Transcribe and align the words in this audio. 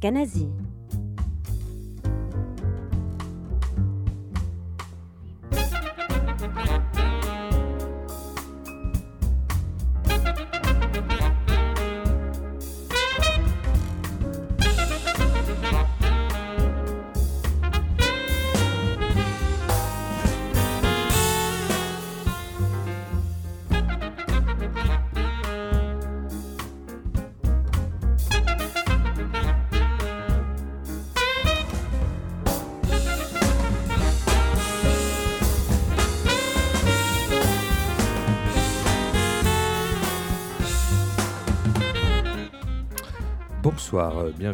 Lionel 0.00 0.28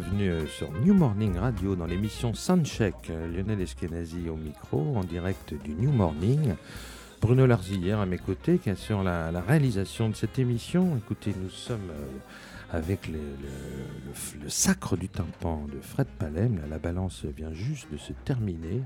bienvenue 0.01 0.29
euh, 0.29 0.45
sur 0.45 0.69
New 0.81 0.93
Morning 0.93 1.37
Radio 1.37 1.77
dans 1.77 1.85
l'émission 1.85 2.33
Soundcheck. 2.33 2.95
Euh, 3.09 3.33
Lionel 3.33 3.61
Eskenazi 3.61 4.27
au 4.27 4.35
micro, 4.35 4.97
en 4.97 5.05
direct 5.05 5.53
du 5.63 5.73
New 5.73 5.89
Morning. 5.89 6.55
Bruno 7.21 7.45
Larzillière 7.45 8.01
à 8.01 8.05
mes 8.05 8.17
côtés 8.17 8.57
qui 8.57 8.69
assure 8.69 9.03
la, 9.03 9.31
réalisation 9.39 10.09
de 10.09 10.15
cette 10.15 10.37
émission. 10.37 10.97
Écoutez, 10.97 11.33
nous 11.41 11.49
sommes 11.49 11.91
euh, 11.91 12.77
avec 12.77 13.07
le, 13.07 13.19
sacre 14.49 14.97
du 14.97 15.07
tympan 15.07 15.65
de 15.71 15.79
Fred 15.79 16.07
Palem. 16.19 16.59
La, 16.59 16.67
la 16.67 16.77
balance 16.77 17.23
vient 17.23 17.53
juste 17.53 17.89
de 17.89 17.95
se 17.95 18.11
terminer. 18.25 18.81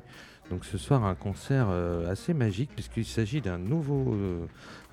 Donc 0.51 0.63
ce 0.63 0.77
soir, 0.77 1.05
un 1.05 1.15
concert 1.15 1.69
assez 2.07 2.35
magique 2.35 2.69
puisqu'il 2.75 3.05
s'agit 3.05 3.41
d'un 3.41 3.57
nouveau, 3.57 4.15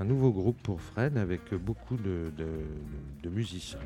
un 0.01 0.05
nouveau 0.05 0.31
groupe 0.31 0.63
pour 0.63 0.81
Fred 0.81 1.19
avec 1.19 1.53
beaucoup 1.55 1.97
de, 1.97 2.31
musiciens 3.31 3.81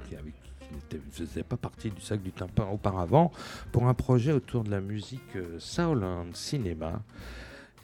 qui 0.89 0.97
ne 0.97 1.01
faisaient 1.11 1.43
pas 1.43 1.57
partie 1.57 1.91
du 1.91 2.01
sac 2.01 2.23
du 2.23 2.33
tympan 2.33 2.71
auparavant 2.71 3.31
pour 3.73 3.87
un 3.89 3.95
projet 3.95 4.33
autour 4.33 4.65
de 4.65 4.71
la 4.71 4.81
musique 4.81 5.37
euh, 5.37 5.57
soul 5.59 6.05
and 6.05 6.27
cinéma. 6.35 7.03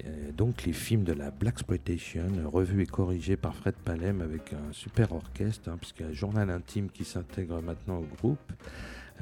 Euh, 0.05 0.31
donc 0.33 0.65
les 0.65 0.73
films 0.75 1.05
de 1.05 1.12
la 1.14 1.31
Black 1.31 1.55
Exploitation, 1.55 2.27
revus 2.45 2.83
et 2.83 2.87
corrigés 2.87 3.37
par 3.37 3.55
Fred 3.57 3.75
Palem 3.77 4.20
avec 4.20 4.53
un 4.53 4.73
super 4.73 5.12
orchestre, 5.12 5.70
hein, 5.70 5.77
puisqu'il 5.81 6.03
y 6.03 6.07
a 6.07 6.11
un 6.11 6.14
journal 6.14 6.51
intime 6.51 6.91
qui 6.91 7.05
s'intègre 7.05 7.62
maintenant 7.62 7.98
au 7.98 8.07
groupe, 8.20 8.53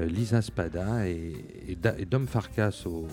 euh, 0.00 0.06
Lisa 0.06 0.42
Spada 0.42 1.06
et, 1.08 1.32
Dom 2.10 2.26
Farkas 2.26 2.82
au- 2.86 3.06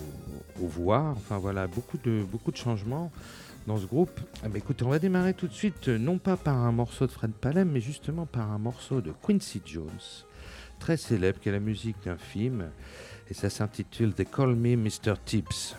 aux 0.60 0.66
voix. 0.66 1.14
Enfin 1.16 1.38
voilà, 1.38 1.68
beaucoup 1.68 1.98
de, 2.02 2.24
beaucoup 2.24 2.50
de 2.50 2.56
changements 2.56 3.12
dans 3.68 3.78
ce 3.78 3.86
groupe. 3.86 4.20
Ah, 4.42 4.48
écoutez, 4.52 4.84
on 4.84 4.88
va 4.88 4.98
démarrer 4.98 5.32
tout 5.34 5.46
de 5.46 5.52
suite, 5.52 5.86
euh, 5.86 5.98
non 5.98 6.18
pas 6.18 6.36
par 6.36 6.56
un 6.56 6.72
morceau 6.72 7.06
de 7.06 7.12
Fred 7.12 7.30
Palem, 7.30 7.70
mais 7.70 7.80
justement 7.80 8.26
par 8.26 8.50
un 8.50 8.58
morceau 8.58 9.00
de 9.00 9.12
Quincy 9.24 9.62
Jones, 9.64 9.86
très 10.82 10.96
célèbre, 10.96 11.38
qui 11.38 11.48
est 11.48 11.52
la 11.52 11.60
musique 11.60 11.94
d'un 12.04 12.16
film, 12.16 12.64
et 13.30 13.34
ça 13.34 13.48
s'intitule 13.48 14.14
They 14.14 14.26
Call 14.26 14.56
Me 14.56 14.74
Mr. 14.74 15.14
Tips. 15.24 15.76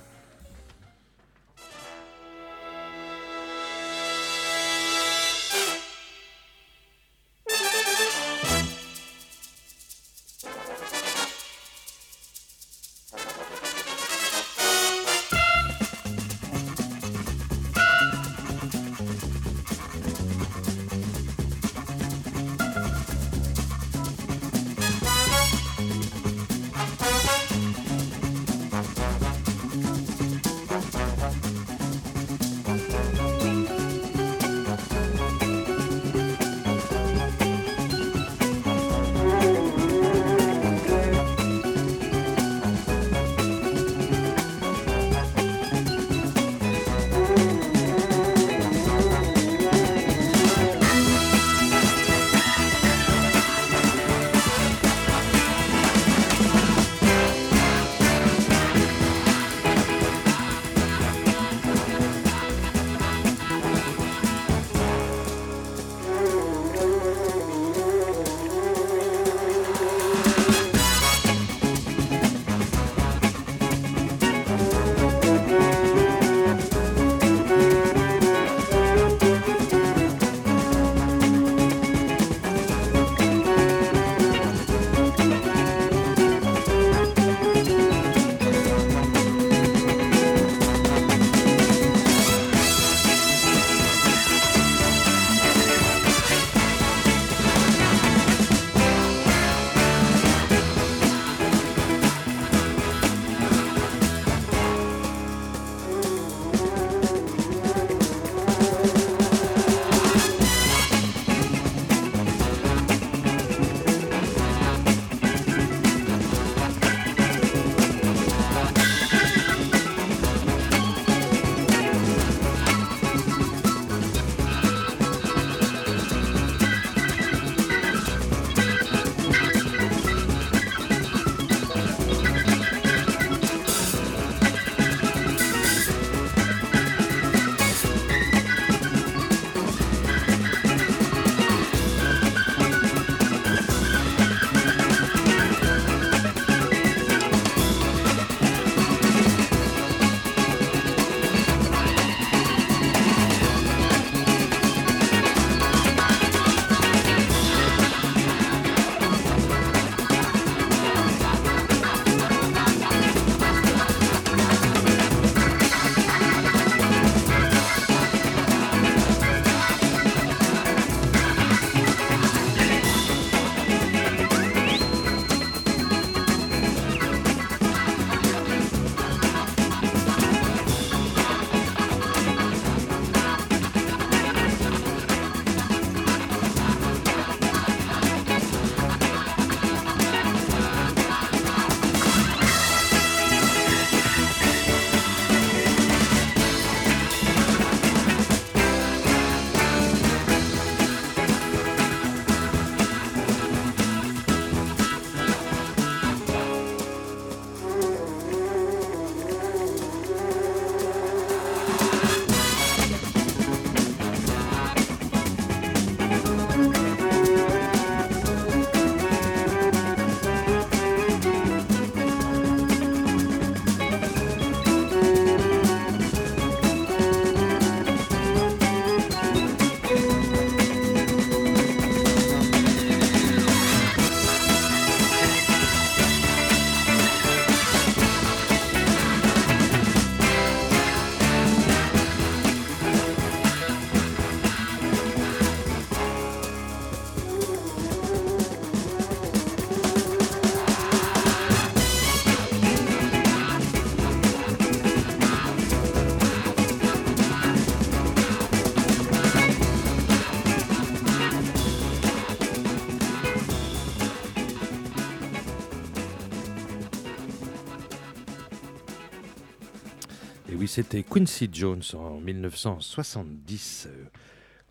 C'était 270.74 271.03
Quincy 271.03 271.50
Jones 271.53 271.84
en 271.93 272.20
1970. 272.20 273.89
euh, 273.91 274.05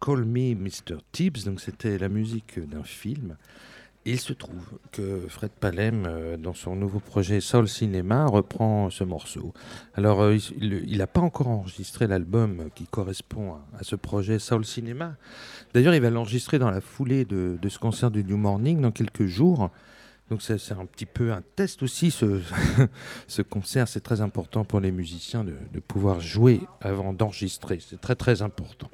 Call 0.01 0.25
Me 0.25 0.53
Mr. 0.53 0.97
Tibbs, 1.13 1.45
donc 1.45 1.61
c'était 1.61 1.97
la 1.97 2.09
musique 2.09 2.59
d'un 2.59 2.83
film. 2.83 3.37
Il 4.05 4.19
se 4.19 4.33
trouve 4.33 4.81
que 4.91 5.21
Fred 5.29 5.53
Palem, 5.53 6.05
euh, 6.05 6.37
dans 6.37 6.55
son 6.55 6.75
nouveau 6.75 6.99
projet 6.99 7.39
Soul 7.41 7.69
Cinema, 7.69 8.27
reprend 8.27 8.91
ce 8.91 9.05
morceau. 9.05 9.55
Alors, 9.95 10.23
euh, 10.23 10.37
il 10.61 10.99
n'a 10.99 11.07
pas 11.07 11.21
encore 11.21 11.47
enregistré 11.47 12.09
l'album 12.09 12.65
qui 12.75 12.89
correspond 12.89 13.53
à, 13.53 13.65
à 13.79 13.85
ce 13.85 13.95
projet 13.95 14.41
Soul 14.41 14.65
Cinema. 14.65 15.15
D'ailleurs, 15.73 15.95
il 15.95 16.03
va 16.03 16.11
l'enregistrer 16.11 16.59
dans 16.59 16.73
la 16.73 16.81
foulée 16.81 17.25
de, 17.25 17.57
de 17.63 17.69
ce 17.69 17.79
concert 17.79 18.11
du 18.11 18.25
New 18.25 18.39
Morning 18.39 18.81
dans 18.81 18.91
quelques 18.91 19.27
jours. 19.27 19.71
Donc 20.31 20.41
c'est 20.41 20.73
un 20.73 20.87
petit 20.87 21.05
peu 21.05 21.33
un 21.33 21.43
test 21.57 21.83
aussi, 21.83 22.11
ce, 22.11 22.41
ce 23.27 23.43
concert. 23.43 23.89
C'est 23.89 24.01
très 24.01 24.21
important 24.21 24.65
pour 24.65 24.81
les 24.81 24.91
musiciens 24.91 25.45
de, 25.45 25.55
pouvoir 25.81 26.21
jouer 26.21 26.61
avant 26.81 27.13
d'enregistrer. 27.13 27.79
C'est 27.87 28.01
très 28.01 28.15
très 28.15 28.41
important. 28.41 28.89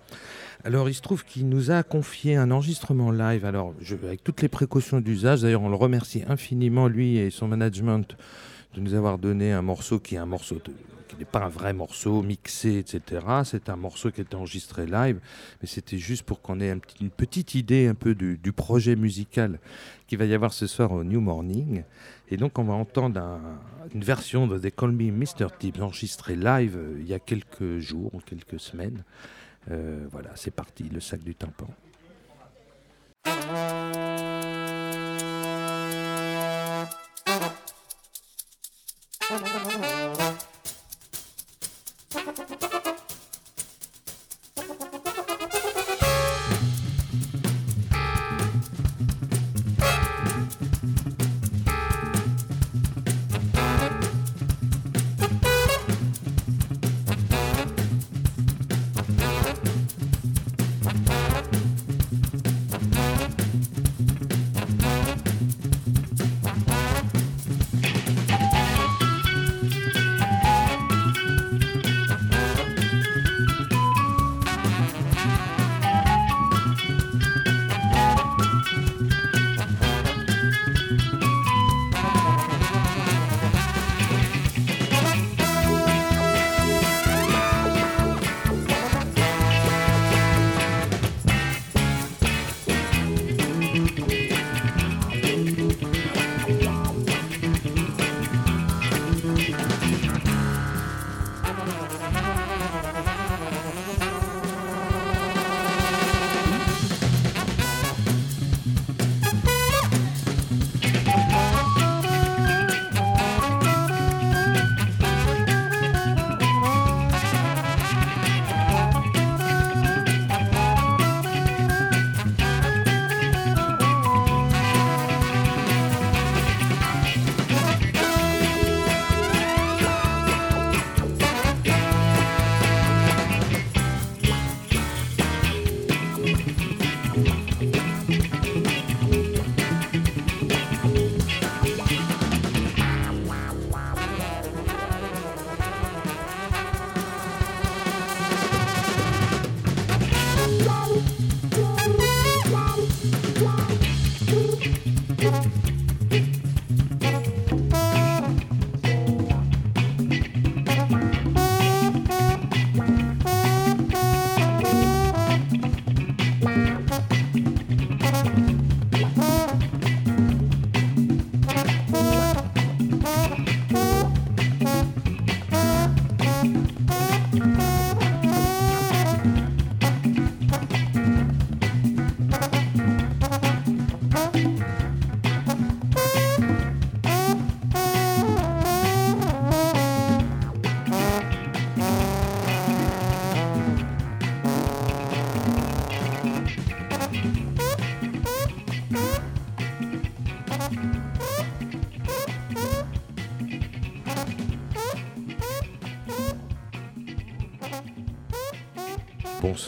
Alors 0.65 0.89
il 0.89 0.95
se 0.95 1.03
trouve 1.03 1.25
qu'il 1.25 1.49
nous 1.49 1.71
a 1.71 1.85
confié 1.85 2.35
un 2.35 2.51
enregistrement 2.51 3.13
live, 3.13 3.45
alors 3.45 3.73
avec 4.03 4.25
toutes 4.25 4.43
les 4.43 4.49
précautions 4.49 5.01
d'usage. 5.01 5.43
D'ailleurs 5.43 5.63
on 5.63 5.69
le 5.69 5.77
remercie 5.77 6.25
infiniment, 6.27 6.89
lui 6.89 7.19
et 7.19 7.31
son 7.31 7.47
management, 7.47 8.17
de 8.75 8.81
nous 8.81 8.95
avoir 8.95 9.19
donné 9.19 9.53
un 9.53 9.63
morceau 9.63 10.01
qui 10.01 10.17
est 10.17 10.19
un 10.19 10.27
morceau 10.27 10.57
de- 10.57 10.73
n'est 11.19 11.25
pas 11.25 11.41
un 11.41 11.49
vrai 11.49 11.73
morceau 11.73 12.23
mixé, 12.23 12.79
etc. 12.79 13.25
C'est 13.45 13.69
un 13.69 13.77
morceau 13.77 14.11
qui 14.11 14.21
est 14.21 14.35
enregistré 14.35 14.87
live, 14.87 15.21
mais 15.61 15.69
c'était 15.69 15.99
juste 15.99 16.23
pour 16.23 16.41
qu'on 16.41 16.61
ait 16.61 16.75
une 17.01 17.11
petite 17.11 17.55
idée 17.55 17.87
un 17.87 17.95
peu 17.95 18.15
du, 18.15 18.53
projet 18.53 18.97
musical 18.97 19.59
qu'il 20.07 20.19
va 20.19 20.25
y 20.25 20.35
avoir 20.35 20.53
ce 20.53 20.67
soir 20.67 20.93
au 20.93 21.05
New 21.05 21.21
Morning. 21.21 21.85
Et 22.31 22.37
donc 22.37 22.59
on 22.59 22.65
va 22.65 22.75
entendre 22.75 23.21
un- 23.21 23.61
une 23.95 24.05
version 24.05 24.47
de 24.47 24.59
They 24.59 24.73
Call 24.73 24.93
Me 24.93 25.11
Mr. 25.11 25.49
Tibbs 25.59 25.81
enregistrée 25.81 26.37
live 26.37 26.77
euh, 26.77 26.97
il 27.01 27.07
y 27.07 27.15
a 27.15 27.19
quelques 27.19 27.79
jours 27.79 28.15
ou 28.15 28.21
quelques 28.21 28.61
semaines. 28.61 29.05
Euh, 29.71 30.07
voilà, 30.11 30.31
c'est 30.35 30.51
parti, 30.51 30.85
le 30.85 31.01
sac 31.01 31.23
du 31.23 31.35
tympan. 31.35 31.69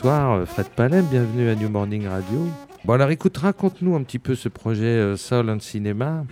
Bonsoir 0.03 0.33
euh, 0.33 0.47
Fred 0.47 0.69
Palem, 0.71 1.05
bienvenue 1.11 1.51
à 1.51 1.55
New 1.55 1.69
Morning 1.69 2.07
Radio. 2.07 2.49
Bon 2.87 2.95
alors 2.95 3.11
écoute, 3.11 3.37
raconte-nous 3.37 3.95
un 3.95 4.03
petit 4.03 4.19
peu 4.19 4.35
ce 4.35 4.49
projet 4.49 4.87
euh, 4.87 5.19
Soul 5.19 5.51
and 5.51 5.61
Cinema. 5.61 6.25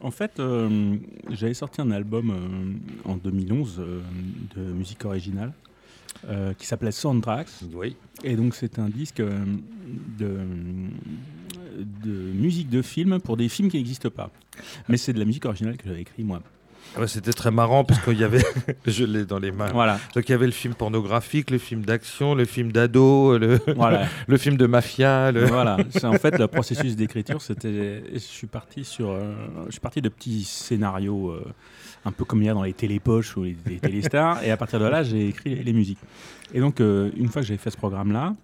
En 0.00 0.10
fait, 0.10 0.40
euh, 0.40 0.96
j'avais 1.28 1.52
sorti 1.52 1.82
un 1.82 1.90
album 1.90 2.30
euh, 2.30 3.10
en 3.10 3.16
2011 3.16 3.80
euh, 3.80 4.00
de 4.56 4.62
musique 4.62 5.04
originale 5.04 5.52
qui 6.56 6.66
s'appelait 6.66 6.92
Soundtracks. 6.92 7.48
Oui. 7.74 7.96
Et 8.24 8.36
donc, 8.36 8.54
c'est 8.54 8.78
un 8.78 8.88
disque 8.88 9.20
de, 9.20 10.38
de 12.04 12.10
musique 12.10 12.70
de 12.70 12.80
film 12.80 13.20
pour 13.20 13.36
des 13.36 13.48
films 13.50 13.70
qui 13.70 13.76
n'existent 13.76 14.10
pas. 14.10 14.30
Mais 14.88 14.96
c'est 14.96 15.12
de 15.12 15.18
la 15.18 15.24
musique 15.24 15.44
originale 15.44 15.76
que 15.76 15.84
j'avais 15.84 16.02
écrit 16.02 16.22
moi. 16.22 16.40
C'était 17.06 17.32
très 17.32 17.50
marrant 17.50 17.84
parce 17.84 18.00
qu'il 18.04 18.18
y 18.18 18.24
avait, 18.24 18.44
je 18.86 19.04
l'ai 19.04 19.24
dans 19.24 19.38
les 19.38 19.50
mains. 19.50 19.70
Voilà. 19.72 19.98
Donc 20.14 20.28
il 20.28 20.32
y 20.32 20.34
avait 20.34 20.44
le 20.46 20.52
film 20.52 20.74
pornographique, 20.74 21.50
le 21.50 21.56
film 21.58 21.82
d'action, 21.84 22.34
le 22.34 22.44
film 22.44 22.70
d'ado, 22.70 23.38
le, 23.38 23.58
voilà. 23.76 24.06
le 24.26 24.36
film 24.36 24.56
de 24.58 24.66
mafia. 24.66 25.32
Le... 25.32 25.46
voilà. 25.46 25.78
C'est 25.90 26.04
en 26.04 26.12
fait 26.14 26.38
le 26.38 26.48
processus 26.48 26.94
d'écriture. 26.94 27.40
C'était, 27.40 28.02
je 28.12 28.18
suis 28.18 28.46
parti 28.46 28.84
sur, 28.84 29.08
euh, 29.10 29.32
je 29.66 29.72
suis 29.72 29.80
parti 29.80 30.02
de 30.02 30.08
petits 30.10 30.44
scénarios, 30.44 31.30
euh, 31.30 31.44
un 32.04 32.12
peu 32.12 32.24
comme 32.26 32.42
il 32.42 32.46
y 32.46 32.48
a 32.50 32.54
dans 32.54 32.62
les 32.64 32.74
télépoches 32.74 33.36
ou 33.38 33.44
les, 33.44 33.56
les 33.66 33.78
télestars. 33.78 34.44
Et 34.44 34.50
à 34.50 34.56
partir 34.58 34.78
de 34.78 34.84
là, 34.84 35.02
j'ai 35.02 35.28
écrit 35.28 35.54
les, 35.54 35.62
les 35.62 35.72
musiques. 35.72 36.00
Et 36.52 36.60
donc, 36.60 36.80
euh, 36.82 37.10
une 37.16 37.28
fois 37.28 37.40
que 37.40 37.48
j'avais 37.48 37.58
fait 37.58 37.70
ce 37.70 37.78
programme-là, 37.78 38.34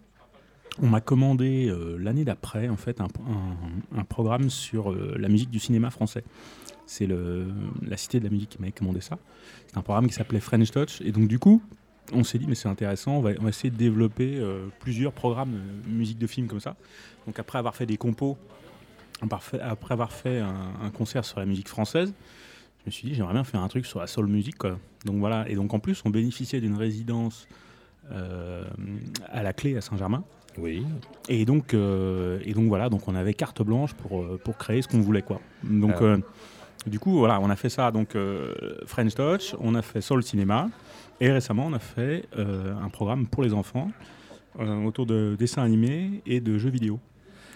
on 0.81 0.87
m'a 0.87 1.01
commandé 1.01 1.71
l'année 1.99 2.25
d'après, 2.25 2.69
en 2.69 2.77
fait, 2.77 3.01
un, 3.01 3.07
un- 3.07 3.99
un 4.01 4.05
programme 4.05 4.49
sur 4.49 4.95
la 4.95 5.29
musique 5.29 5.51
du 5.51 5.59
cinéma 5.59 5.91
français. 5.91 6.23
C'est 6.91 7.07
la 7.07 7.97
Cité 7.99 8.19
de 8.19 8.25
la 8.25 8.31
musique 8.31 8.49
qui 8.49 8.59
m'avait 8.61 8.73
commandé 8.73 9.03
ça. 9.03 9.19
C'est 9.67 9.77
un 9.77 9.83
programme 9.83 10.07
qui 10.09 10.15
s'appelait 10.15 10.41
French 10.41 10.71
Touch. 10.71 11.03
Et 11.03 11.13
donc, 11.13 11.29
du 11.29 11.39
coup, 11.39 11.63
on 12.15 12.25
s'est 12.25 12.39
dit, 12.39 12.47
mais 12.49 12.55
c'est 12.55 12.69
intéressant, 12.69 13.19
on 13.19 13.21
va, 13.21 13.33
on 13.39 13.43
va 13.43 13.51
essayer 13.51 13.69
de 13.71 13.77
développer 13.77 14.39
euh, 14.39 14.69
plusieurs 14.81 15.13
programmes 15.13 15.53
de 15.87 15.91
musique 15.93 16.19
de 16.19 16.27
film 16.27 16.47
comme 16.47 16.61
ça. 16.61 16.77
Donc 17.27 17.39
après 17.39 17.59
avoir 17.59 17.77
fait 17.77 17.85
des 17.85 17.99
compos, 17.99 18.39
après 19.21 19.93
avoir 19.93 20.11
fait 20.11 20.39
un, 20.39 20.73
un 20.83 20.89
concert 20.91 21.27
sur 21.27 21.39
la 21.41 21.45
musique 21.45 21.69
française, 21.69 22.15
je 22.81 22.87
me 22.87 22.91
suis 22.91 23.07
dit, 23.09 23.15
j'aimerais 23.15 23.35
bien 23.35 23.45
faire 23.45 23.61
un 23.61 23.69
truc 23.69 23.85
sur 23.85 24.01
la 24.01 24.07
soul 24.07 24.27
music. 24.27 24.57
Quoi. 24.57 24.79
Donc 25.05 25.19
voilà, 25.19 25.47
et 25.51 25.55
donc 25.57 25.75
en 25.75 25.79
plus, 25.81 26.01
on 26.07 26.11
bénéficiait 26.11 26.63
d'une 26.63 26.77
résidence 26.77 27.47
euh, 28.11 28.65
à 29.27 29.43
la 29.43 29.53
clé 29.53 29.77
à 29.77 29.83
Saint-Germain. 29.83 30.25
Oui. 30.57 30.87
Et 31.29 31.45
donc, 31.45 31.75
euh, 31.75 32.41
et 32.47 32.55
donc 32.55 32.69
voilà, 32.69 32.89
donc 32.89 33.07
on 33.07 33.15
avait 33.15 33.35
carte 33.35 33.61
blanche 33.63 33.93
pour, 33.93 34.39
pour 34.39 34.57
créer 34.57 34.81
ce 34.81 34.89
qu'on 34.89 35.01
voulait 35.01 35.21
quoi. 35.21 35.43
Donc 35.63 35.97
Ah. 36.01 36.17
Du 36.87 36.99
coup 36.99 37.19
voilà, 37.19 37.41
on 37.41 37.51
a 37.51 37.57
fait 37.57 37.69
ça 37.69 37.91
donc 37.91 38.15
euh, 38.15 38.55
French 38.87 39.15
Touch, 39.15 39.55
on 39.61 39.75
a 39.75 39.83
fait 39.83 40.01
Soul 40.01 40.23
Cinéma 40.23 40.69
et 41.21 41.31
récemment 41.31 41.67
on 41.67 41.73
a 41.75 41.79
fait 41.79 42.25
euh, 42.39 42.73
un 42.83 42.89
programme 42.89 43.27
pour 43.27 43.43
les 43.43 43.53
enfants 43.53 43.91
euh, 44.61 44.85
autour 44.85 45.07
de 45.07 45.37
dessins 45.39 45.63
animés 45.63 46.23
et 46.27 46.41
de 46.41 46.57
jeux 46.59 46.71
vidéo, 46.71 46.99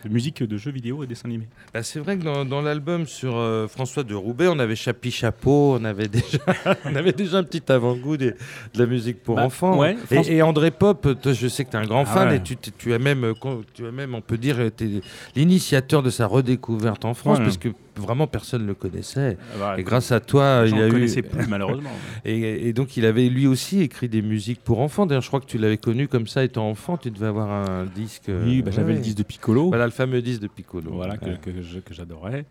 de 0.05 0.09
musique 0.11 0.43
de 0.43 0.57
jeux 0.57 0.71
vidéo 0.73 1.03
et 1.03 1.07
dessins 1.07 1.29
animés. 1.29 1.49
Bah, 1.73 1.83
c'est 1.83 1.99
vrai 2.01 2.19
que 2.19 2.23
dans, 2.25 2.45
dans 2.45 2.61
l'album 2.61 3.07
sur 3.07 3.35
François 3.69 4.03
de 4.05 4.15
Roubaix, 4.15 4.49
on 4.49 4.59
avait 4.59 4.77
Chapi 4.77 5.11
Chapeau, 5.11 5.77
on 5.81 5.85
avait 5.85 6.09
déjà, 6.09 6.39
on 6.85 6.95
avait 6.95 7.13
déjà 7.13 7.39
un 7.39 7.45
petit 7.45 7.63
avant-goût 7.73 8.17
de 8.17 8.35
la 8.75 8.87
musique 8.87 9.23
pour 9.23 9.37
Bah, 9.37 9.45
enfants. 9.47 9.79
ouais, 9.79 9.97
et, 10.11 10.15
France- 10.15 10.29
et 10.29 10.43
André 10.43 10.71
Pop, 10.73 11.09
toi, 11.23 11.33
je 11.33 11.47
sais 11.49 11.65
que 11.65 11.71
tu 11.71 11.77
es 11.77 11.81
un 11.81 11.87
grand 11.87 12.03
Ah 12.03 12.15
fan 12.15 12.29
ouais. 12.29 12.37
et 12.37 12.43
tu, 12.43 12.57
tu 12.57 12.93
as 12.93 12.99
même, 12.99 13.33
tu 13.75 13.87
as 13.87 13.93
même, 13.93 14.15
on 14.15 14.21
peut 14.21 14.39
dire, 14.39 14.61
été 14.61 15.01
l'initiateur 15.35 16.03
de 16.03 16.11
sa 16.11 16.27
redécouverte 16.27 17.05
en 17.05 17.15
France, 17.15 17.39
Ouais. 17.39 17.45
parce 17.45 17.59
que 17.59 17.69
vraiment 17.97 18.27
personne 18.27 18.63
ne 18.63 18.67
le 18.67 18.75
connaissait. 18.75 19.37
Bah, 19.59 19.75
Et 19.79 19.83
grâce 19.83 20.13
à 20.13 20.21
toi, 20.21 20.65
il 20.67 20.77
y 20.77 20.81
a 20.81 20.89
eu. 20.89 20.91
connaissais 20.91 21.23
plus 21.23 21.47
malheureusement. 21.49 21.91
Et, 22.25 22.69
et 22.69 22.73
donc 22.73 22.97
il 22.97 23.05
avait 23.07 23.29
lui 23.29 23.47
aussi 23.47 23.81
écrit 23.81 24.09
des 24.09 24.23
musiques 24.23 24.61
pour 24.63 24.81
enfants. 24.81 25.07
D'ailleurs, 25.07 25.23
je 25.23 25.29
crois 25.29 25.41
que 25.41 25.47
tu 25.47 25.59
l'avais 25.59 25.77
connu 25.79 26.09
comme 26.09 26.27
ça 26.27 26.45
étant 26.45 26.69
enfant. 26.69 26.97
Tu 26.97 27.11
devais 27.11 27.27
avoir 27.27 27.51
un 27.51 27.87
disque. 27.87 28.29
euh, 28.29 28.45
Oui, 28.47 28.63
bah, 28.63 28.71
j'avais 28.71 28.93
ouais. 28.93 28.99
le 28.99 29.03
disque 29.03 29.19
de 29.19 29.23
Piccolo. 29.23 29.69
Voilà 29.69 29.85
le 29.85 29.91
fameux 29.93 30.23
disque 30.23 30.41
de 30.43 30.49
Piccolo. 30.49 30.91
voilà, 30.93 31.17
que, 31.17 31.27
Ouais. 31.27 31.39
que 31.43 31.63
je- 31.63 31.79
que 31.81 31.95
j'adorais. 31.95 32.47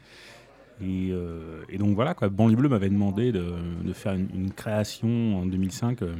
Et, 0.83 1.10
euh, 1.12 1.62
et 1.69 1.77
donc 1.77 1.93
voilà, 1.95 2.13
quoi, 2.15 2.29
Banlieue 2.29 2.55
Bleu 2.55 2.67
m'avait 2.69 2.89
demandé 2.89 3.31
de, 3.31 3.43
de 3.83 3.93
faire 3.93 4.13
une, 4.13 4.27
une 4.33 4.51
création 4.51 5.38
en 5.39 5.45
2005 5.45 6.01
euh, 6.01 6.13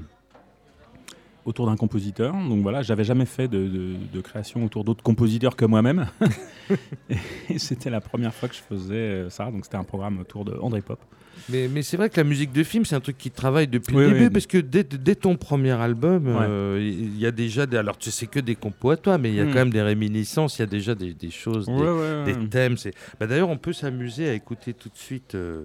autour 1.46 1.66
d'un 1.68 1.76
compositeur. 1.76 2.34
Donc 2.34 2.62
voilà, 2.62 2.82
j'avais 2.82 3.04
jamais 3.04 3.26
fait 3.26 3.48
de, 3.48 3.68
de- 3.68 3.94
de 4.14 4.22
création 4.22 4.64
autour 4.66 4.84
d'autres 4.84 5.04
compositeurs 5.04 5.56
que 5.56 5.66
moi-même. 5.66 6.08
et 7.50 7.60
c'était 7.60 7.90
la 7.90 8.02
première 8.02 8.34
fois 8.34 8.48
que 8.50 8.56
je 8.56 8.62
faisais 8.62 8.94
euh, 8.96 9.30
ça. 9.30 9.46
Donc 9.52 9.66
c'était 9.66 9.78
un 9.78 9.84
programme 9.84 10.20
autour 10.20 10.46
de 10.46 10.54
André 10.62 10.82
Pop. 10.82 11.00
Mais, 11.50 11.68
mais 11.70 11.82
c'est 11.82 11.98
vrai 11.98 12.10
que 12.10 12.18
la 12.18 12.24
musique 12.26 12.52
de 12.52 12.64
film, 12.64 12.86
c'est 12.86 12.96
un 12.96 13.00
truc 13.00 13.18
qui 13.18 13.32
travaille 13.32 13.68
depuis 13.68 13.96
Oui, 13.96 14.04
le 14.04 14.10
début, 14.12 14.24
oui. 14.26 14.30
parce 14.30 14.46
que 14.46 14.58
dès, 14.60 14.84
dès 14.84 15.16
ton 15.16 15.38
premier 15.38 15.72
album, 15.72 16.28
Ouais. 16.28 16.46
euh, 16.48 16.80
il 16.82 17.18
y 17.18 17.26
a 17.26 17.32
déjà 17.32 17.66
des. 17.66 17.78
Alors, 17.78 17.98
tu 17.98 18.12
sais 18.12 18.28
que 18.28 18.40
des 18.40 18.54
compos 18.56 18.92
à 18.92 18.98
toi, 18.98 19.18
mais 19.18 19.30
il 19.30 19.36
y 19.36 19.40
a 19.40 19.46
Hmm. 19.46 19.48
quand 19.48 19.56
même 19.56 19.70
des 19.72 19.82
réminiscences, 19.82 20.60
il 20.60 20.62
y 20.62 20.64
a 20.64 20.68
déjà 20.68 20.94
des, 20.94 21.14
des 21.14 21.32
choses, 21.32 21.66
des, 21.68 22.34
des 22.34 22.48
thèmes. 22.50 22.76
Bah, 23.20 23.26
D'ailleurs, 23.28 23.50
on 23.50 23.58
peut 23.58 23.74
s'amuser 23.74 24.30
à 24.30 24.34
écouter 24.34 24.74
tout 24.74 24.90
de 24.90 24.98
suite. 24.98 25.34
euh, 25.36 25.64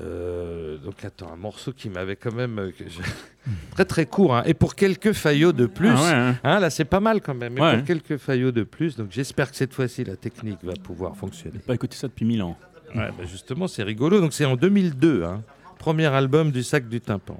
euh, 0.00 0.76
donc, 0.78 1.04
attends, 1.04 1.32
un 1.32 1.36
morceau 1.36 1.72
qui 1.72 1.88
m'avait 1.90 2.16
quand 2.16 2.34
même. 2.34 2.58
euh, 2.58 2.70
que 2.70 2.84
je- 2.88 3.00
très 3.72 3.84
très 3.84 4.06
court, 4.06 4.36
hein, 4.36 4.42
et 4.46 4.54
pour 4.54 4.74
quelques 4.74 5.12
faillots 5.12 5.52
de 5.52 5.66
plus. 5.66 5.88
Ah 5.90 6.02
ouais, 6.02 6.12
hein. 6.12 6.36
Hein, 6.44 6.60
là, 6.60 6.70
c'est 6.70 6.84
pas 6.84 7.00
mal 7.00 7.20
quand 7.20 7.34
même, 7.34 7.54
mais 7.54 7.60
Ouais. 7.60 7.76
pour 7.78 7.86
quelques 7.86 8.16
faillots 8.18 8.52
de 8.52 8.62
plus. 8.62 8.96
Donc, 8.96 9.08
j'espère 9.10 9.50
que 9.50 9.56
cette 9.56 9.72
fois-ci, 9.74 10.04
la 10.04 10.16
technique 10.16 10.58
va 10.62 10.74
pouvoir 10.74 11.16
fonctionner. 11.16 11.54
J'ai 11.56 11.66
pas 11.66 11.74
écouté 11.74 11.96
ça 11.96 12.08
depuis 12.08 12.24
mille 12.26 12.42
ans. 12.42 12.56
Ouais, 12.94 13.08
bah 13.18 13.24
justement, 13.30 13.66
c'est 13.68 13.82
rigolo. 13.82 14.20
Donc, 14.20 14.32
c'est 14.32 14.44
en 14.44 14.56
2002, 14.56 15.24
hein, 15.24 15.42
premier 15.78 16.06
album 16.06 16.50
du 16.52 16.62
sac 16.62 16.88
du 16.88 17.00
tympan. 17.00 17.38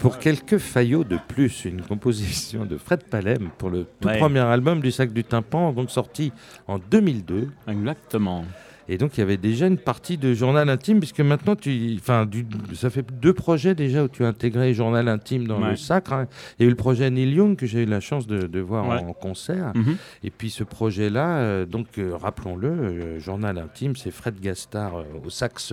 Pour 0.00 0.18
quelques 0.18 0.58
faillots 0.58 1.04
de 1.04 1.18
plus, 1.28 1.64
une 1.66 1.82
composition 1.82 2.64
de 2.64 2.76
Fred 2.78 3.04
Palem 3.04 3.50
pour 3.58 3.70
le 3.70 3.86
tout 4.00 4.08
Ouais. 4.08 4.18
premier 4.18 4.40
album 4.40 4.80
du 4.80 4.90
sac 4.90 5.12
du 5.12 5.22
tympan, 5.24 5.72
donc 5.72 5.90
sorti 5.90 6.32
en 6.66 6.78
2002. 6.78 7.48
Exactement. 7.68 8.44
Et 8.92 8.98
donc 8.98 9.16
il 9.16 9.20
y 9.20 9.22
avait 9.22 9.36
déjà 9.36 9.68
une 9.68 9.78
partie 9.78 10.18
de 10.18 10.34
journal 10.34 10.68
intime, 10.68 10.98
puisque 10.98 11.20
maintenant 11.20 11.54
tu, 11.54 11.94
enfin, 11.96 12.26
du- 12.26 12.44
ça 12.74 12.90
fait 12.90 13.06
deux 13.20 13.32
projets 13.32 13.76
déjà 13.76 14.02
où 14.02 14.08
tu 14.08 14.24
as 14.24 14.28
intégré 14.28 14.74
journal 14.74 15.06
intime 15.06 15.46
dans 15.46 15.62
Ouais. 15.62 15.70
le 15.70 15.76
sacre. 15.76 16.12
hein. 16.12 16.26
Il 16.58 16.62
y 16.62 16.64
a 16.64 16.66
eu 16.66 16.70
le 16.70 16.76
projet 16.76 17.08
Neil 17.08 17.32
Young 17.34 17.54
que 17.56 17.66
j'ai 17.66 17.84
eu 17.84 17.86
la 17.86 18.00
chance 18.00 18.26
de, 18.26 18.48
de 18.48 18.58
voir 18.60 18.88
Ouais. 18.88 18.96
en 18.96 19.12
concert. 19.12 19.70
Mhm. 19.76 19.96
Et 20.24 20.30
puis 20.30 20.50
ce 20.50 20.64
projet-là, 20.64 21.36
euh, 21.38 21.66
donc 21.66 21.86
euh, 21.98 22.16
rappelons-le, 22.16 22.68
euh, 22.68 23.18
journal 23.20 23.58
intime, 23.58 23.94
c'est 23.94 24.10
Fred 24.10 24.40
Gastard 24.40 24.94
au 25.24 25.30
sax 25.30 25.72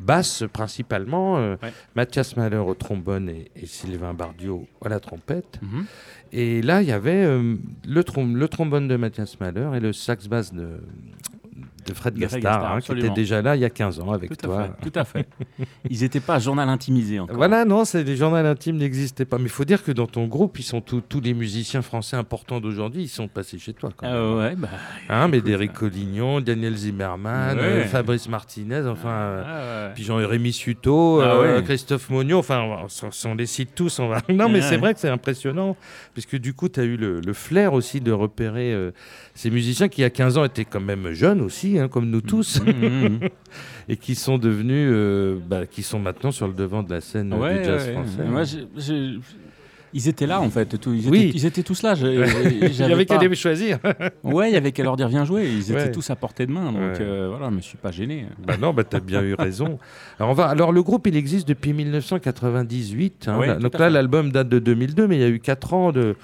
basse 0.00 0.42
principalement, 0.52 1.34
Ouais. 1.36 1.56
Mathias 1.94 2.36
Mahler 2.36 2.56
au 2.56 2.74
trombone 2.74 3.28
et, 3.28 3.50
et 3.54 3.66
Sylvain 3.66 4.12
Bardio 4.12 4.66
à 4.84 4.88
la 4.88 4.98
trompette. 4.98 5.60
Mhm. 5.62 5.84
Et 6.32 6.62
là, 6.62 6.82
il 6.82 6.88
y 6.88 6.92
avait 6.92 7.24
le, 7.26 8.02
trom- 8.02 8.34
le 8.34 8.48
trombone 8.48 8.88
de 8.88 8.96
Mathias 8.96 9.38
Mahler 9.38 9.68
et 9.76 9.80
le 9.80 9.92
sax 9.92 10.26
basse 10.26 10.52
de, 10.52 10.80
de 11.86 11.94
Fred 11.94 12.14
De 12.14 12.20
Gastard, 12.20 12.40
Gastard, 12.40 12.72
hein, 12.74 12.80
qui 12.80 12.92
était 12.92 13.10
déjà 13.10 13.42
là 13.42 13.56
il 13.56 13.60
y 13.62 13.64
a 13.64 13.70
15 13.70 14.00
ans 14.00 14.12
avec 14.12 14.30
Tout 14.30 14.36
toi. 14.46 14.60
à 14.60 14.64
fait. 14.64 14.90
Tout 14.90 14.98
à 14.98 15.04
fait. 15.04 15.28
Ils 15.90 16.00
n'étaient 16.00 16.20
pas 16.20 16.38
journal 16.38 16.68
intimisé 16.68 17.18
encore. 17.20 17.36
Voilà, 17.36 17.64
non, 17.64 17.82
les 17.94 18.16
journaux 18.16 18.36
intimes 18.36 18.76
n'existaient 18.76 19.24
pas. 19.24 19.38
Mais 19.38 19.44
il 19.44 19.50
faut 19.50 19.64
dire 19.64 19.82
que 19.84 19.92
dans 19.92 20.06
ton 20.06 20.26
groupe, 20.26 20.58
ils 20.58 20.62
sont 20.64 20.80
tous 20.80 21.00
tous 21.00 21.20
les 21.20 21.34
musiciens 21.34 21.82
français 21.82 22.16
importants 22.16 22.60
d'aujourd'hui, 22.60 23.02
ils 23.04 23.08
sont 23.08 23.28
passés 23.28 23.58
chez 23.58 23.72
toi. 23.72 23.90
Quand 23.96 24.06
même. 24.06 24.16
Euh, 24.16 24.48
ouais, 24.50 24.56
bah, 24.56 24.68
Hein, 25.08 25.22
écoute, 25.28 25.32
Médéric 25.32 25.72
Collignon, 25.72 26.40
Daniel 26.40 26.76
Zimmerman, 26.76 27.56
Ouais. 27.56 27.62
euh, 27.62 27.84
Fabrice 27.84 28.28
Martinez, 28.28 28.82
enfin, 28.86 29.08
euh, 29.08 29.42
ah, 29.46 29.86
ouais. 29.88 29.94
puis 29.94 30.04
Jean-Rémy 30.04 30.52
Suto, 30.52 31.20
Ah 31.20 31.36
euh. 31.36 31.62
Christophe 31.62 32.10
Mognon, 32.10 32.38
enfin, 32.38 32.64
on, 33.24 33.34
les 33.34 33.46
cite 33.46 33.74
tous. 33.74 33.98
On 33.98 34.08
va... 34.08 34.20
Non, 34.28 34.48
mais 34.48 34.60
c'est 34.60 34.76
vrai 34.76 34.92
que 34.94 35.00
c'est 35.00 35.08
impressionnant, 35.08 35.76
puisque 36.12 36.36
du 36.36 36.52
coup, 36.54 36.68
tu 36.68 36.80
as 36.80 36.84
eu 36.84 36.96
le, 36.96 37.20
le 37.20 37.32
flair 37.32 37.72
aussi 37.72 38.00
de 38.00 38.12
repérer 38.12 38.72
euh, 38.72 38.90
ces 39.34 39.50
musiciens 39.50 39.88
qui, 39.88 40.00
il 40.00 40.02
y 40.02 40.06
a 40.06 40.10
15 40.10 40.38
ans, 40.38 40.44
étaient 40.44 40.64
quand 40.64 40.80
même 40.80 41.12
jeunes 41.12 41.40
aussi, 41.40 41.75
hein, 41.78 41.88
comme 41.88 42.10
nous 42.10 42.20
tous, 42.20 42.60
Mmh, 42.60 42.70
mmh, 42.70 43.08
mmh. 43.08 43.20
et 43.88 43.96
qui 43.96 44.14
sont 44.14 44.38
devenus, 44.38 44.88
euh, 44.92 45.36
bah, 45.48 45.66
qui 45.66 45.82
sont 45.82 45.98
maintenant 45.98 46.30
sur 46.32 46.48
le 46.48 46.54
devant 46.54 46.82
de 46.82 46.90
la 46.92 47.00
scène 47.00 47.32
euh, 47.32 47.36
Ouais, 47.36 47.58
du 47.58 47.64
jazz 47.64 47.86
ouais. 47.86 47.92
français. 47.92 48.24
Moi, 48.24 48.42
Ils 49.94 50.08
étaient 50.08 50.26
là 50.26 50.40
en 50.42 50.50
fait, 50.50 50.78
tout. 50.78 50.92
Ils, 50.92 51.08
Oui. 51.08 51.28
étaient, 51.28 51.38
ils 51.38 51.46
étaient 51.46 51.62
tous 51.62 51.82
là. 51.82 51.94
il 52.00 52.64
y 52.68 52.72
j'avais 52.74 52.92
avait 52.92 53.06
qu'à 53.06 53.18
les 53.18 53.34
choisir. 53.34 53.78
Ouais, 54.24 54.50
il 54.50 54.54
y 54.54 54.56
avait 54.56 54.72
qu'à 54.72 54.82
leur 54.82 54.96
dire 54.96 55.08
viens 55.08 55.24
jouer. 55.24 55.48
Ils 55.48 55.70
étaient 55.72 55.92
tous 55.92 56.10
à 56.10 56.16
portée 56.16 56.44
de 56.44 56.52
main, 56.52 56.72
donc 56.72 57.00
euh, 57.00 57.28
voilà, 57.30 57.48
je 57.50 57.56
me 57.56 57.60
suis 57.62 57.78
pas 57.78 57.92
gêné. 57.92 58.26
Bah 58.46 58.56
non, 58.60 58.74
bah 58.74 58.84
t'as 58.84 59.00
bien 59.00 59.22
eu 59.22 59.34
raison. 59.34 59.78
Alors, 60.18 60.30
on 60.32 60.34
va... 60.34 60.46
Alors 60.48 60.72
le 60.72 60.82
groupe, 60.82 61.06
il 61.06 61.16
existe 61.16 61.48
depuis 61.48 61.72
1998. 61.72 63.28
hein. 63.28 63.40
Là- 63.46 63.54
Donc 63.56 63.78
là, 63.78 63.88
l'album 63.88 64.32
date 64.32 64.48
de 64.48 64.58
2002, 64.58 65.06
mais 65.06 65.16
il 65.16 65.20
y 65.20 65.24
a 65.24 65.28
eu 65.28 65.38
4 65.40 65.72
ans 65.72 65.92
de, 65.92 66.16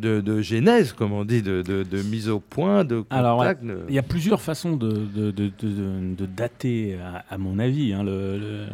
de, 0.00 0.20
de 0.20 0.40
genèse, 0.42 0.92
comme 0.92 1.12
on 1.12 1.24
dit, 1.24 1.42
de, 1.42 1.62
de, 1.62 1.82
de 1.84 2.02
mise 2.02 2.28
au 2.28 2.40
point, 2.40 2.84
de 2.84 3.04
Alors, 3.10 3.38
contact. 3.38 3.62
Il 3.88 3.94
y 3.94 3.98
a 3.98 4.02
plusieurs 4.02 4.40
façons 4.40 4.76
de, 4.76 4.90
de, 4.90 5.30
de, 5.30 5.50
de- 5.62 6.14
de 6.16 6.26
dater, 6.26 6.98
à, 6.98 7.24
à 7.32 7.38
mon 7.38 7.58
avis, 7.60 7.92
hein, 7.92 8.02
le- 8.02 8.38
le- 8.38 8.66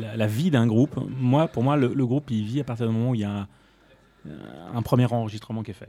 la, 0.00 0.16
la 0.16 0.26
vie 0.26 0.50
d'un 0.50 0.66
groupe. 0.66 0.96
Moi, 1.18 1.48
pour 1.48 1.62
moi, 1.64 1.76
le, 1.76 1.92
le 1.92 2.06
groupe, 2.06 2.30
il 2.30 2.44
vit 2.44 2.60
à 2.60 2.64
partir 2.64 2.86
du 2.86 2.92
moment 2.92 3.10
où 3.10 3.14
il 3.14 3.22
y 3.22 3.24
a 3.24 3.30
un, 3.30 3.48
un 4.74 4.82
premier 4.82 5.06
enregistrement 5.12 5.62
qui 5.62 5.72
est 5.72 5.74
fait. 5.74 5.88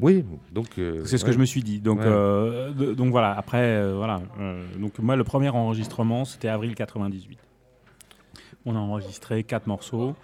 Oui, 0.00 0.24
donc... 0.52 0.68
euh, 0.78 1.04
C'est 1.04 1.18
ce 1.18 1.24
que 1.24 1.32
je 1.32 1.38
me 1.38 1.44
suis 1.44 1.62
dit. 1.62 1.80
Donc, 1.80 1.98
Ouais. 1.98 2.04
euh, 2.06 2.94
donc 2.94 3.10
voilà, 3.10 3.32
après, 3.36 3.58
euh, 3.62 3.94
voilà. 3.96 4.20
donc 4.78 4.98
moi, 5.00 5.16
le 5.16 5.24
premier 5.24 5.48
enregistrement, 5.48 6.24
c'était 6.24 6.48
avril 6.48 6.74
98. 6.76 7.38
On 8.64 8.76
a 8.76 8.78
enregistré 8.78 9.42
quatre 9.44 9.66
morceaux 9.66 10.14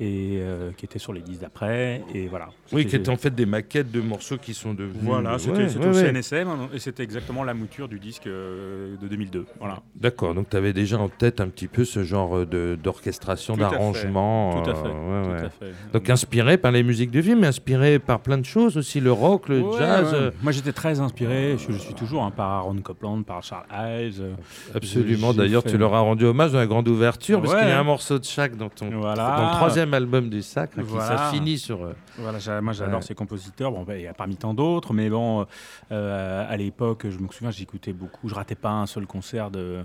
et 0.00 0.38
euh, 0.40 0.70
qui 0.76 0.84
étaient 0.84 0.98
sur 0.98 1.12
les 1.12 1.20
disques 1.20 1.40
d'après. 1.40 2.02
Et 2.14 2.28
voilà. 2.28 2.48
Oui, 2.72 2.86
qui 2.86 2.94
étaient 2.96 3.08
en 3.10 3.16
fait 3.16 3.34
des 3.34 3.46
maquettes 3.46 3.90
de 3.90 4.00
morceaux 4.00 4.36
qui 4.38 4.54
sont 4.54 4.74
devenus... 4.74 5.02
Voilà, 5.02 5.38
c'était 5.38 5.64
Ouais, 5.64 5.76
ouais, 5.76 5.88
au. 5.88 5.92
CNSM 5.92 6.48
hein, 6.48 6.68
et 6.72 6.78
c'était 6.78 7.02
exactement 7.02 7.42
la 7.44 7.54
mouture 7.54 7.88
du 7.88 7.98
disque 7.98 8.26
euh, 8.26 8.94
de 9.00 9.08
2002. 9.08 9.46
Voilà. 9.58 9.80
D'accord, 9.96 10.34
donc 10.34 10.50
tu 10.50 10.56
avais 10.56 10.72
déjà 10.72 10.98
en 10.98 11.08
tête 11.08 11.40
un 11.40 11.48
petit 11.48 11.66
peu 11.68 11.84
ce 11.84 12.04
genre 12.04 12.46
de- 12.46 12.78
d'orchestration, 12.82 13.56
Tout 13.56 13.62
à 13.62 13.68
fait. 13.70 13.76
d'arrangement. 13.76 14.62
Tout 14.62 14.70
à 14.70 14.74
euh, 14.74 14.76
fait. 14.76 14.88
ouais, 14.88 15.22
tout 15.24 15.42
ouais. 15.42 15.46
à 15.46 15.50
fait. 15.50 15.72
Donc 15.92 16.10
inspiré 16.10 16.58
par 16.58 16.70
les 16.72 16.82
musiques 16.82 17.10
de 17.10 17.20
film, 17.20 17.40
mais 17.40 17.46
inspiré 17.48 17.98
par 17.98 18.20
plein 18.20 18.38
de 18.38 18.44
choses 18.44 18.76
aussi, 18.76 19.00
le 19.00 19.10
rock, 19.12 19.48
le 19.48 19.62
jazz. 19.78 20.10
euh, 20.14 20.30
Moi, 20.42 20.52
j'étais 20.52 20.72
très 20.72 21.00
inspiré. 21.00 21.56
Je, 21.58 21.72
je 21.72 21.78
suis 21.78 21.94
toujours 21.94 22.22
hein, 22.24 22.30
par 22.30 22.50
Aaron 22.50 22.76
Copland, 22.76 23.22
par 23.24 23.42
Charles 23.42 23.64
euh, 23.72 24.32
Absolument. 24.74 25.32
D'ailleurs, 25.34 25.64
tu 25.64 25.76
leur 25.78 25.94
as 25.94 26.00
rendu 26.00 26.24
hommage 26.24 26.52
dans 26.52 26.58
la 26.58 26.66
grande 26.66 26.88
ouverture, 26.88 27.40
parce 27.40 27.54
qu'il 27.54 27.68
y 27.68 27.72
a 27.72 27.80
un 27.80 27.84
morceau 27.84 28.18
de 28.18 28.24
chaque 28.24 28.56
dans, 28.56 28.68
ton, 28.68 28.90
Voilà. 28.90 29.36
dans 29.36 29.46
le 29.50 29.54
troisième 29.56 29.87
album 29.92 30.30
du 30.30 30.42
Sacre, 30.42 30.76
qui 30.76 30.82
Voilà. 30.82 31.16
ça 31.18 31.30
finit 31.32 31.58
sur. 31.58 31.82
euh, 31.84 31.92
Voilà, 32.18 32.60
moi 32.60 32.72
j'adore 32.72 32.96
Ouais. 32.96 33.02
ces 33.02 33.14
compositeurs. 33.14 33.70
Bon, 33.72 33.82
ben, 33.82 33.96
il 33.96 34.02
y 34.02 34.06
a 34.06 34.14
parmi 34.14 34.36
tant 34.36 34.54
d'autres, 34.54 34.92
mais 34.92 35.08
bon, 35.10 35.46
euh, 35.92 36.46
à 36.48 36.56
l'époque, 36.56 37.06
je 37.08 37.18
me 37.18 37.28
souviens, 37.28 37.50
j'écoutais 37.50 37.92
beaucoup. 37.92 38.28
Je 38.28 38.34
ratais 38.34 38.54
pas 38.54 38.70
un 38.70 38.86
seul 38.86 39.06
concert 39.06 39.50
de, 39.50 39.84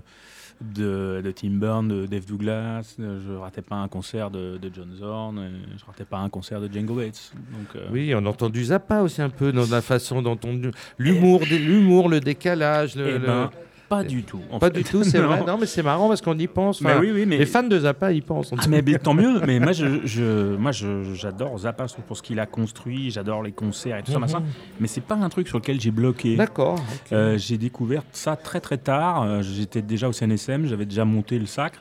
de, 0.60 1.20
de 1.24 1.30
Tim 1.32 1.50
Burn, 1.50 1.88
de 1.88 2.06
Dave 2.06 2.26
Douglas. 2.26 2.96
euh, 3.00 3.20
Je 3.26 3.32
ratais 3.34 3.62
pas 3.62 3.76
un 3.76 3.88
concert 3.88 4.30
de, 4.30 4.56
de 4.56 4.70
John 4.72 4.92
Zorn. 4.94 5.50
Je 5.76 5.84
ratais 5.84 6.04
pas 6.04 6.18
un 6.18 6.28
concert 6.28 6.60
de 6.60 6.72
Django 6.72 6.94
Bates. 6.94 7.32
Donc, 7.34 7.76
euh, 7.76 7.88
Oui, 7.90 8.14
on 8.14 8.24
entend 8.26 8.48
du 8.50 8.64
Zappa 8.64 9.00
aussi 9.00 9.20
un 9.22 9.30
peu 9.30 9.52
dans 9.52 9.66
la 9.70 9.82
façon 9.82 10.22
dont 10.22 10.38
on. 10.44 10.60
L'humour, 10.98 11.40
dé- 11.40 11.58
l'humour, 11.58 12.08
le 12.08 12.20
décalage. 12.20 12.94
Le, 12.96 13.08
eh 13.08 13.12
le- 13.18 13.26
ben, 13.26 13.50
pas 13.88 14.02
du 14.04 14.22
tout. 14.22 14.40
en 14.50 14.58
Pas 14.58 14.66
fait. 14.68 14.72
du 14.78 14.84
tout, 14.84 15.04
c'est 15.04 15.18
vrai. 15.18 15.42
Non. 15.46 15.58
Mais 15.58 15.66
c'est 15.66 15.82
marrant 15.82 16.08
parce 16.08 16.20
qu'on 16.22 16.38
y 16.38 16.46
pense. 16.46 16.80
Mais 16.80 16.90
Enfin, 16.92 17.00
oui, 17.00 17.10
oui, 17.12 17.24
mais 17.26 17.38
Les 17.38 17.46
fans 17.46 17.62
de 17.62 17.78
Zappa 17.78 18.12
y 18.12 18.20
pensent. 18.20 18.52
Ah, 18.56 18.62
mais, 18.68 18.82
mais 18.82 18.98
tant 18.98 19.14
mieux. 19.14 19.40
Mais 19.46 19.58
moi, 19.60 19.72
je, 19.72 20.00
je- 20.04 20.56
moi, 20.56 20.72
je- 20.72 21.14
j'adore 21.14 21.58
Zappa 21.58 21.86
surtout 21.88 22.02
pour 22.02 22.16
ce 22.16 22.22
qu'il 22.22 22.40
a 22.40 22.46
construit. 22.46 23.10
J'adore 23.10 23.42
les 23.42 23.52
concerts 23.52 23.98
et 23.98 24.02
tout 24.02 24.12
ça, 24.12 24.18
machin. 24.18 24.42
Mais 24.80 24.88
c'est 24.88 25.00
pas 25.02 25.14
un 25.16 25.28
truc 25.28 25.48
sur 25.48 25.58
lequel 25.58 25.80
j'ai 25.80 25.90
bloqué. 25.90 26.30
Mhm. 26.32 26.36
D'accord. 26.38 26.78
Euh, 27.12 27.36
j'ai 27.38 27.58
découvert 27.58 28.02
ça 28.12 28.36
très 28.36 28.60
très 28.60 28.78
tard. 28.78 29.22
Euh, 29.22 29.42
J'étais 29.42 29.82
déjà 29.82 30.08
au 30.08 30.12
CNSM, 30.12 30.66
j'avais 30.66 30.86
déjà 30.86 31.04
monté 31.04 31.38
le 31.38 31.46
sacre. 31.46 31.80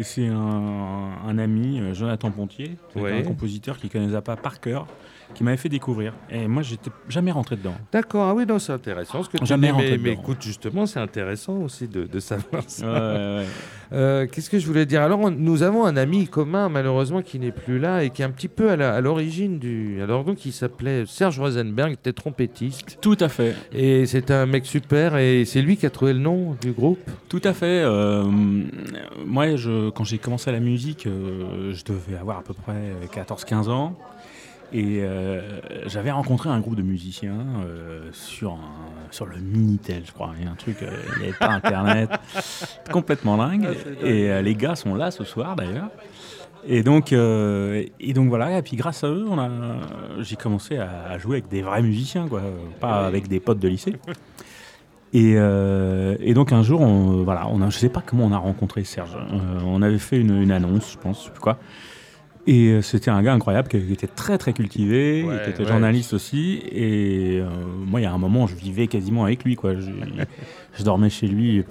Et 0.00 0.04
c'est 0.04 0.28
un, 0.28 1.10
un 1.26 1.38
ami, 1.38 1.80
euh, 1.80 1.92
Jonathan 1.92 2.30
Pontier, 2.30 2.76
Ouais. 2.94 3.18
un 3.18 3.22
compositeur 3.22 3.78
qui 3.78 3.88
connaissait 3.88 4.20
pas 4.20 4.36
par 4.36 4.60
cœur, 4.60 4.86
qui 5.34 5.44
m'avait 5.44 5.56
fait 5.56 5.68
découvrir. 5.68 6.14
Et 6.30 6.48
moi, 6.48 6.62
j'étais 6.62 6.90
jamais 7.08 7.30
rentré 7.30 7.56
dedans. 7.56 7.74
D'accord, 7.92 8.28
ah 8.28 8.34
oui, 8.34 8.44
non, 8.46 8.58
c'est 8.58 8.72
intéressant 8.72 9.22
ce 9.22 9.28
que 9.28 9.38
tu 9.38 9.46
Jamais 9.46 9.68
dis, 9.68 9.72
rentré 9.72 9.90
mais, 9.92 9.98
mais 9.98 10.10
dedans. 10.10 10.22
écoute, 10.22 10.38
justement, 10.42 10.86
c'est 10.86 10.98
intéressant 11.00 11.56
aussi 11.58 11.86
de, 11.86 12.04
de 12.06 12.18
savoir 12.20 12.62
ça. 12.66 12.86
Ouais, 12.86 12.92
ouais, 12.98 13.36
ouais. 13.40 13.46
Euh, 13.92 14.26
Qu'est-ce 14.30 14.50
que 14.50 14.58
je 14.58 14.66
voulais 14.66 14.84
dire? 14.84 15.00
Alors, 15.02 15.20
on- 15.20 15.30
nous 15.30 15.62
avons 15.62 15.84
un 15.86 15.96
ami 15.96 16.26
commun, 16.26 16.68
malheureusement, 16.68 17.22
qui 17.22 17.38
n'est 17.38 17.52
plus 17.52 17.78
là 17.78 18.02
et 18.04 18.10
qui 18.10 18.22
est 18.22 18.24
un 18.24 18.30
petit 18.30 18.48
peu 18.48 18.70
à 18.70 19.00
l'origine 19.00 19.58
du. 19.58 20.00
Alors, 20.02 20.24
donc, 20.24 20.44
il 20.44 20.52
s'appelait 20.52 21.04
Serge 21.06 21.38
Rosenberg, 21.40 21.90
il 21.90 21.94
était 21.94 22.12
trompettiste. 22.12 22.98
Tout 23.00 23.16
à 23.20 23.28
fait. 23.28 23.54
Et 23.72 24.06
c'était 24.06 24.34
un 24.34 24.46
mec 24.46 24.66
super, 24.66 25.16
et 25.16 25.44
c'est 25.44 25.62
lui 25.62 25.76
qui 25.76 25.86
a 25.86 25.90
trouvé 25.90 26.12
le 26.12 26.18
nom 26.20 26.56
du 26.60 26.72
groupe? 26.72 26.98
Tout 27.28 27.40
à 27.44 27.52
fait. 27.54 27.82
euh, 27.84 28.24
moi, 29.26 29.56
je, 29.56 29.90
quand 29.90 30.04
j'ai 30.04 30.18
commencé 30.18 30.50
la 30.52 30.60
musique, 30.60 31.06
euh, 31.06 31.72
je 31.72 31.84
devais 31.84 32.16
avoir 32.18 32.38
à 32.38 32.42
peu 32.42 32.54
près 32.54 32.92
14-15 33.14 33.68
ans. 33.68 33.96
Et 34.72 34.98
euh, 35.00 35.40
j'avais 35.86 36.10
rencontré 36.10 36.50
un 36.50 36.60
groupe 36.60 36.76
de 36.76 36.82
musiciens 36.82 37.38
euh, 37.64 38.10
sur, 38.12 38.52
un- 38.52 39.10
sur 39.10 39.24
le 39.24 39.36
Minitel, 39.38 40.02
je 40.06 40.12
crois. 40.12 40.32
Il 40.38 40.44
y 40.44 40.48
a 40.48 40.50
un 40.50 40.56
truc, 40.56 40.82
euh, 40.82 40.90
il 41.16 41.22
n'y 41.22 41.28
avait 41.28 41.38
pas 41.38 41.48
Internet. 41.48 42.10
complètement 42.92 43.38
dingue. 43.38 43.66
et 44.02 44.30
euh, 44.30 44.42
les 44.42 44.54
gars 44.54 44.74
sont 44.76 44.94
là 44.94 45.10
ce 45.10 45.24
soir 45.24 45.56
d'ailleurs. 45.56 45.88
Et 46.66 46.82
donc, 46.82 47.12
et 47.12 48.12
donc 48.14 48.28
voilà, 48.28 48.58
et 48.58 48.62
puis 48.62 48.76
grâce 48.76 49.04
à 49.04 49.08
eux, 49.08 49.24
on 49.30 49.38
a, 49.38 49.48
j'ai 50.18 50.36
commencé 50.36 50.76
à, 50.76 50.90
à 51.08 51.16
jouer 51.16 51.36
avec 51.36 51.48
des 51.48 51.62
vrais 51.62 51.80
musiciens, 51.80 52.26
quoi, 52.28 52.42
pas 52.80 53.06
avec 53.06 53.28
des 53.28 53.40
potes 53.40 53.60
de 53.60 53.68
lycée. 53.68 53.94
Et, 55.14 55.34
et 55.36 56.34
donc 56.34 56.52
un 56.52 56.62
jour, 56.62 56.80
on, 56.82 57.22
voilà, 57.22 57.46
on 57.48 57.62
a, 57.62 57.70
je 57.70 57.78
sais 57.78 57.88
pas 57.88 58.02
comment 58.04 58.26
on 58.26 58.32
a 58.32 58.36
rencontré 58.38 58.84
Serge. 58.84 59.16
On 59.64 59.80
avait 59.80 59.98
fait 59.98 60.18
une, 60.20 60.42
une 60.42 60.50
annonce, 60.50 60.92
je 60.92 60.98
pense, 60.98 61.20
je 61.20 61.24
sais 61.26 61.30
plus 61.30 61.40
quoi. 61.40 61.58
Et 62.50 62.68
euh, 62.68 62.80
c'était 62.82 63.10
un 63.10 63.22
gars 63.22 63.34
incroyable 63.34 63.68
qui, 63.68 63.76
était 63.92 64.06
très 64.06 64.38
très 64.38 64.54
cultivé, 64.54 65.22
Ouais, 65.22 65.36
qui 65.44 65.50
était 65.50 65.64
ouais. 65.64 65.68
journaliste 65.68 66.14
aussi. 66.14 66.62
Et 66.72 67.40
euh, 67.42 67.46
moi, 67.86 68.00
il 68.00 68.04
y 68.04 68.06
a 68.06 68.12
un 68.12 68.16
moment, 68.16 68.46
je 68.46 68.54
vivais 68.54 68.86
quasiment 68.86 69.24
avec 69.24 69.44
lui, 69.44 69.54
quoi. 69.54 69.74
Je, 69.74 69.90
je 70.78 70.82
dormais 70.82 71.10
chez 71.10 71.26
lui 71.26 71.64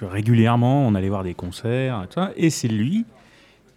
régulièrement. 0.00 0.86
On 0.86 0.94
allait 0.94 1.08
voir 1.08 1.24
des 1.24 1.34
concerts, 1.34 2.02
et, 2.04 2.06
tout 2.06 2.14
ça. 2.20 2.30
et 2.36 2.50
c'est 2.50 2.68
lui 2.68 3.04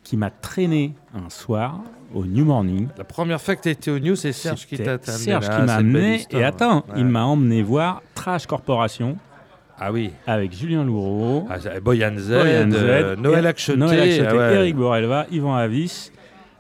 qui 0.04 0.18
m'a 0.18 0.30
traîné 0.30 0.94
un 1.16 1.32
soir 1.32 1.82
au 2.14 2.26
New 2.26 2.46
Morning. 2.46 2.90
La 2.96 3.06
première 3.06 3.42
fois 3.42 3.56
que 3.56 3.62
tu 3.64 3.70
étais 3.70 3.90
au 3.90 3.98
News, 3.98 4.16
c'est 4.16 4.32
Serge 4.34 4.68
qui 4.68 4.78
t'a 4.78 4.84
amené 4.94 5.00
Serge 5.04 5.48
là, 5.48 5.60
qui 5.60 5.66
m'a 5.66 5.74
amené. 5.74 6.22
Et 6.30 6.44
attends, 6.44 6.86
Ouais. 6.90 6.94
il 6.98 7.06
m'a 7.06 7.24
emmené 7.26 7.64
voir 7.64 8.04
Trash 8.14 8.46
Corporation 8.46 9.18
Ah 9.80 9.92
oui. 9.92 10.12
avec 10.28 10.54
Julien 10.56 10.84
Louraud. 10.84 11.48
Ah, 11.50 11.58
Boyan 11.82 12.14
Z, 12.20 12.30
Boyan 12.30 12.70
Z, 12.70 12.76
euh, 12.80 13.16
Noël 13.16 13.48
Acheté, 13.48 13.76
Noël 13.76 14.00
Acheté, 14.00 14.28
ah 14.30 14.36
ouais. 14.36 14.54
Eric 14.54 14.76
Borelva, 14.76 15.26
Yvan 15.32 15.56
Avis 15.56 16.12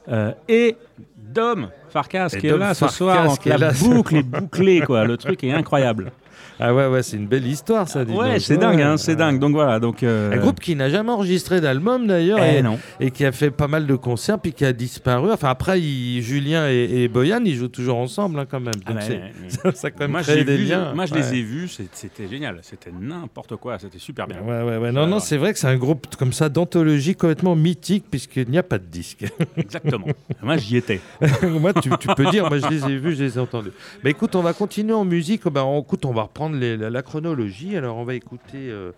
euh, 0.09 0.31
et 0.47 0.75
Dom 1.17 1.69
Farkas 1.89 2.29
Et 2.33 2.39
qui 2.39 2.47
Dom 2.47 2.57
est 2.57 2.65
là 2.65 2.73
ce 2.73 2.87
soir. 2.87 3.27
Donc 3.27 3.45
la 3.45 3.71
boucle 3.71 4.17
est 4.17 4.23
bouclée, 4.23 4.81
quoi. 4.81 5.05
Le 5.05 5.17
truc 5.17 5.43
est 5.43 5.51
incroyable. 5.51 6.11
Ah 6.59 6.73
ouais, 6.73 6.87
ouais, 6.87 7.03
c'est 7.03 7.17
une 7.17 7.27
belle 7.27 7.45
histoire 7.47 7.87
ça. 7.89 8.05
dis 8.05 8.13
ouais, 8.13 8.33
donc. 8.33 8.39
c'est 8.41 8.57
dingue, 8.57 8.81
hein, 8.81 8.97
c'est 8.97 9.15
dingue. 9.15 9.39
Donc 9.39 9.53
voilà. 9.53 9.79
Donc, 9.79 10.03
euh, 10.03 10.31
Un 10.33 10.37
groupe 10.37 10.59
qui 10.59 10.75
n'a 10.75 10.89
jamais 10.89 11.11
enregistré 11.11 11.59
d'album 11.61 12.07
d'ailleurs 12.07 12.39
eh 12.41 12.57
et, 12.59 12.61
non. 12.61 12.79
et 12.99 13.11
qui 13.11 13.25
a 13.25 13.31
fait 13.31 13.51
pas 13.51 13.67
mal 13.67 13.85
de 13.87 13.95
concerts 13.95 14.39
puis 14.39 14.53
qui 14.53 14.63
a 14.65 14.73
disparu. 14.73 15.31
Enfin 15.31 15.49
après, 15.49 15.81
il- 15.81 16.21
Julien 16.21 16.69
et, 16.69 17.03
et 17.03 17.07
Boyan, 17.07 17.41
ils 17.45 17.55
jouent 17.55 17.67
toujours 17.67 17.97
ensemble 17.97 18.39
hein, 18.39 18.45
quand 18.49 18.59
même. 18.59 18.73
Ah 18.85 18.93
Donc 18.93 19.01
bah, 19.01 19.07
ouais, 19.09 19.31
ouais. 19.65 19.71
ça, 19.75 19.91
quand 19.91 19.99
même 20.01 20.11
moi, 20.11 20.21
des 20.23 20.43
vu- 20.43 20.65
liens. 20.65 20.93
moi, 20.93 21.05
je 21.05 21.13
Ouais. 21.13 21.21
les 21.21 21.39
ai 21.39 21.41
vus, 21.41 21.67
c'était 21.93 22.27
génial. 22.27 22.59
C'était 22.61 22.91
n'importe 22.91 23.55
quoi, 23.57 23.77
c'était 23.79 23.99
super 23.99 24.27
bien. 24.27 24.37
Ouais, 24.41 24.61
ouais, 24.63 24.77
ouais. 24.77 24.91
Non, 24.91 25.07
non, 25.07 25.19
c'est 25.19 25.37
vrai 25.37 25.53
que 25.53 25.59
c'est 25.59 25.67
un 25.67 25.77
groupe 25.77 26.15
comme 26.17 26.33
ça 26.33 26.49
d'anthologie 26.49 27.15
complètement 27.15 27.55
mythique 27.55 28.05
puisqu'il 28.09 28.49
n'y 28.49 28.57
a 28.57 28.63
pas 28.63 28.77
de 28.77 28.85
disque. 28.85 29.25
Exactement. 29.57 30.05
moi, 30.41 30.57
j'y 30.57 30.77
étais. 30.77 31.01
moi, 31.43 31.73
tu, 31.73 31.89
tu 31.99 32.07
peux 32.15 32.25
dire, 32.31 32.47
moi 32.49 32.59
je 32.59 32.67
les 32.67 32.85
ai 32.91 32.97
vus, 32.97 33.15
je 33.15 33.23
les 33.23 33.37
ai 33.37 33.39
entendus. 33.39 33.71
Bah 34.03 34.09
écoute, 34.09 34.35
on 34.35 34.41
va 34.41 34.53
continuer 34.53 34.93
en 34.93 35.05
musique. 35.05 35.47
Bah, 35.47 35.65
on, 35.65 35.81
écoute, 35.81 36.05
on 36.05 36.13
va 36.13 36.23
reprendre 36.23 36.44
les- 36.53 36.77
la, 36.77 36.89
la 36.89 37.01
chronologie. 37.01 37.75
Alors, 37.75 37.97
on 37.97 38.03
va 38.05 38.13
écouter 38.13 38.69
euh, 38.69 38.91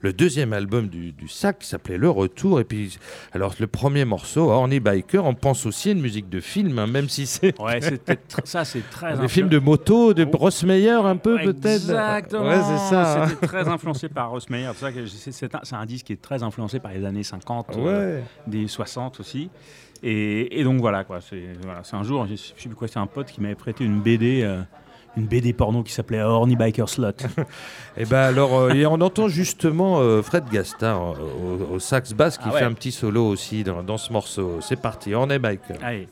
le 0.00 0.12
deuxième 0.12 0.52
album 0.52 0.88
du, 0.88 1.12
du 1.12 1.28
sac 1.28 1.58
qui 1.60 1.66
s'appelait 1.68 1.98
Le 1.98 2.08
Retour. 2.10 2.60
Et 2.60 2.64
puis, 2.64 2.98
alors, 3.32 3.54
le 3.60 3.66
premier 3.66 4.04
morceau, 4.04 4.50
Horny 4.50 4.80
Biker, 4.80 5.24
on 5.24 5.34
pense 5.34 5.66
aussi 5.66 5.90
à 5.90 5.92
une 5.92 6.00
musique 6.00 6.28
de 6.28 6.40
film, 6.40 6.78
hein, 6.78 6.86
même 6.86 7.08
si 7.08 7.26
c'est 7.26 7.60
Ouais, 7.60 7.80
ça, 8.44 8.64
c'est 8.64 8.88
très. 8.90 9.18
des 9.20 9.28
films 9.28 9.48
de 9.48 9.58
moto, 9.58 10.14
de 10.14 10.26
Ross 10.32 10.64
Meyer 10.64 10.90
un 10.90 11.16
peu, 11.16 11.36
peut-être? 11.38 11.66
Exactement. 11.66 12.44
Ouais, 12.48 12.56
c'est 12.62 12.90
ça. 12.90 13.22
hein. 13.24 13.28
C'était 13.28 13.46
très 13.46 13.68
influencé 13.74 14.08
par 14.08 14.30
Ross 14.30 14.48
Meyer. 14.48 14.70
C'est 15.30 15.74
un, 15.74 15.86
disque 15.86 16.06
qui 16.06 16.12
est 16.14 16.22
très 16.22 16.42
influencé 16.42 16.80
par 16.80 16.92
les 16.92 17.04
années 17.04 17.22
50, 17.22 17.76
euh, 17.76 18.20
des 18.46 18.66
60 18.68 19.20
aussi. 19.20 19.50
Et, 20.02 20.60
et 20.60 20.64
donc 20.64 20.80
voilà 20.80 21.04
quoi. 21.04 21.20
C'est 21.20 21.42
voilà, 21.62 21.82
un 21.92 22.02
jour, 22.02 22.26
je 22.26 22.34
je 22.34 22.62
sais 22.62 22.68
plus 22.68 22.74
quoi, 22.76 22.88
c'est 22.88 22.98
un 22.98 23.06
pote 23.06 23.28
qui 23.30 23.40
m'avait 23.40 23.54
prêté 23.54 23.84
une 23.84 24.00
BD. 24.00 24.42
euh, 24.42 24.60
une 25.16 25.26
BD 25.26 25.52
porno 25.52 25.82
qui 25.82 25.92
s'appelait 25.92 26.22
Horny 26.22 26.56
Biker 26.56 26.88
Slot. 26.88 27.12
Et 27.96 28.04
ben 28.04 28.18
alors, 28.22 28.58
euh, 28.58 28.70
et 28.70 28.84
on 28.86 29.00
entend 29.00 29.28
justement 29.28 30.00
euh, 30.00 30.22
Fred 30.22 30.44
Gastard 30.52 31.12
euh, 31.12 31.66
au, 31.70 31.74
au 31.74 31.78
sax 31.78 32.12
basse 32.12 32.36
qui 32.38 32.44
Ah 32.48 32.52
ouais. 32.52 32.58
fait 32.60 32.64
un 32.64 32.72
petit 32.72 32.90
solo 32.92 33.24
aussi 33.28 33.62
dans, 33.62 33.82
dans 33.84 33.98
ce 33.98 34.12
morceau. 34.12 34.58
C'est 34.60 34.80
parti, 34.80 35.14
Horny 35.14 35.38
Biker. 35.38 35.76
Allez. 35.82 36.08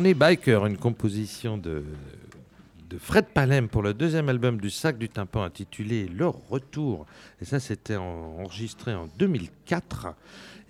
Horny 0.00 0.14
Biker, 0.14 0.64
une 0.64 0.78
composition 0.78 1.58
de, 1.58 1.82
de 2.88 2.96
Fred 2.96 3.26
Palem 3.34 3.68
pour 3.68 3.82
le 3.82 3.92
deuxième 3.92 4.30
album 4.30 4.58
du 4.58 4.70
Sac 4.70 4.96
du 4.96 5.10
Tympan 5.10 5.42
intitulé 5.42 6.06
Le 6.08 6.26
Retour. 6.26 7.04
Et 7.42 7.44
ça, 7.44 7.60
c'était 7.60 7.96
en- 7.96 8.38
enregistré 8.40 8.94
en 8.94 9.08
2004. 9.18 10.06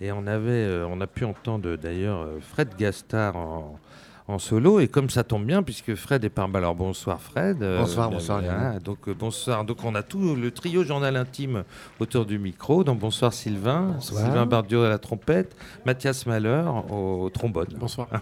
Et 0.01 0.11
on, 0.11 0.27
avait, 0.27 0.49
euh, 0.51 0.85
on 0.89 0.99
a 0.99 1.07
pu 1.07 1.23
entendre 1.23 1.77
d'ailleurs 1.77 2.19
euh, 2.23 2.39
Fred 2.41 2.75
Gastard 2.77 3.37
en, 3.37 3.79
en 4.27 4.37
solo. 4.37 4.81
Et 4.81 4.89
comme 4.89 5.09
ça 5.09 5.23
tombe 5.23 5.45
bien, 5.45 5.63
puisque 5.63 5.95
Fred 5.95 6.25
est 6.25 6.29
par 6.29 6.53
Alors 6.53 6.75
bonsoir 6.75 7.21
Fred. 7.21 7.63
Euh, 7.63 7.79
Bonsoir, 7.79 8.11
bonsoir, 8.11 8.41
voilà, 8.41 8.79
donc 8.79 9.07
euh, 9.07 9.13
bonsoir. 9.13 9.63
Donc 9.63 9.81
on 9.85 9.95
a 9.95 10.03
tout 10.03 10.35
le 10.35 10.51
trio 10.51 10.83
journal 10.83 11.15
intime 11.15 11.63
autour 12.01 12.25
du 12.25 12.37
micro. 12.37 12.83
Donc 12.83 12.99
bonsoir 12.99 13.31
Sylvain. 13.31 13.91
Bonsoir. 13.93 14.25
Sylvain 14.25 14.45
Bardiot 14.45 14.83
à 14.83 14.89
la 14.89 14.99
trompette. 14.99 15.55
Mathias 15.85 16.25
Malheur 16.25 16.91
au, 16.91 17.23
au 17.23 17.29
trombone. 17.29 17.69
Bonsoir. 17.79 18.09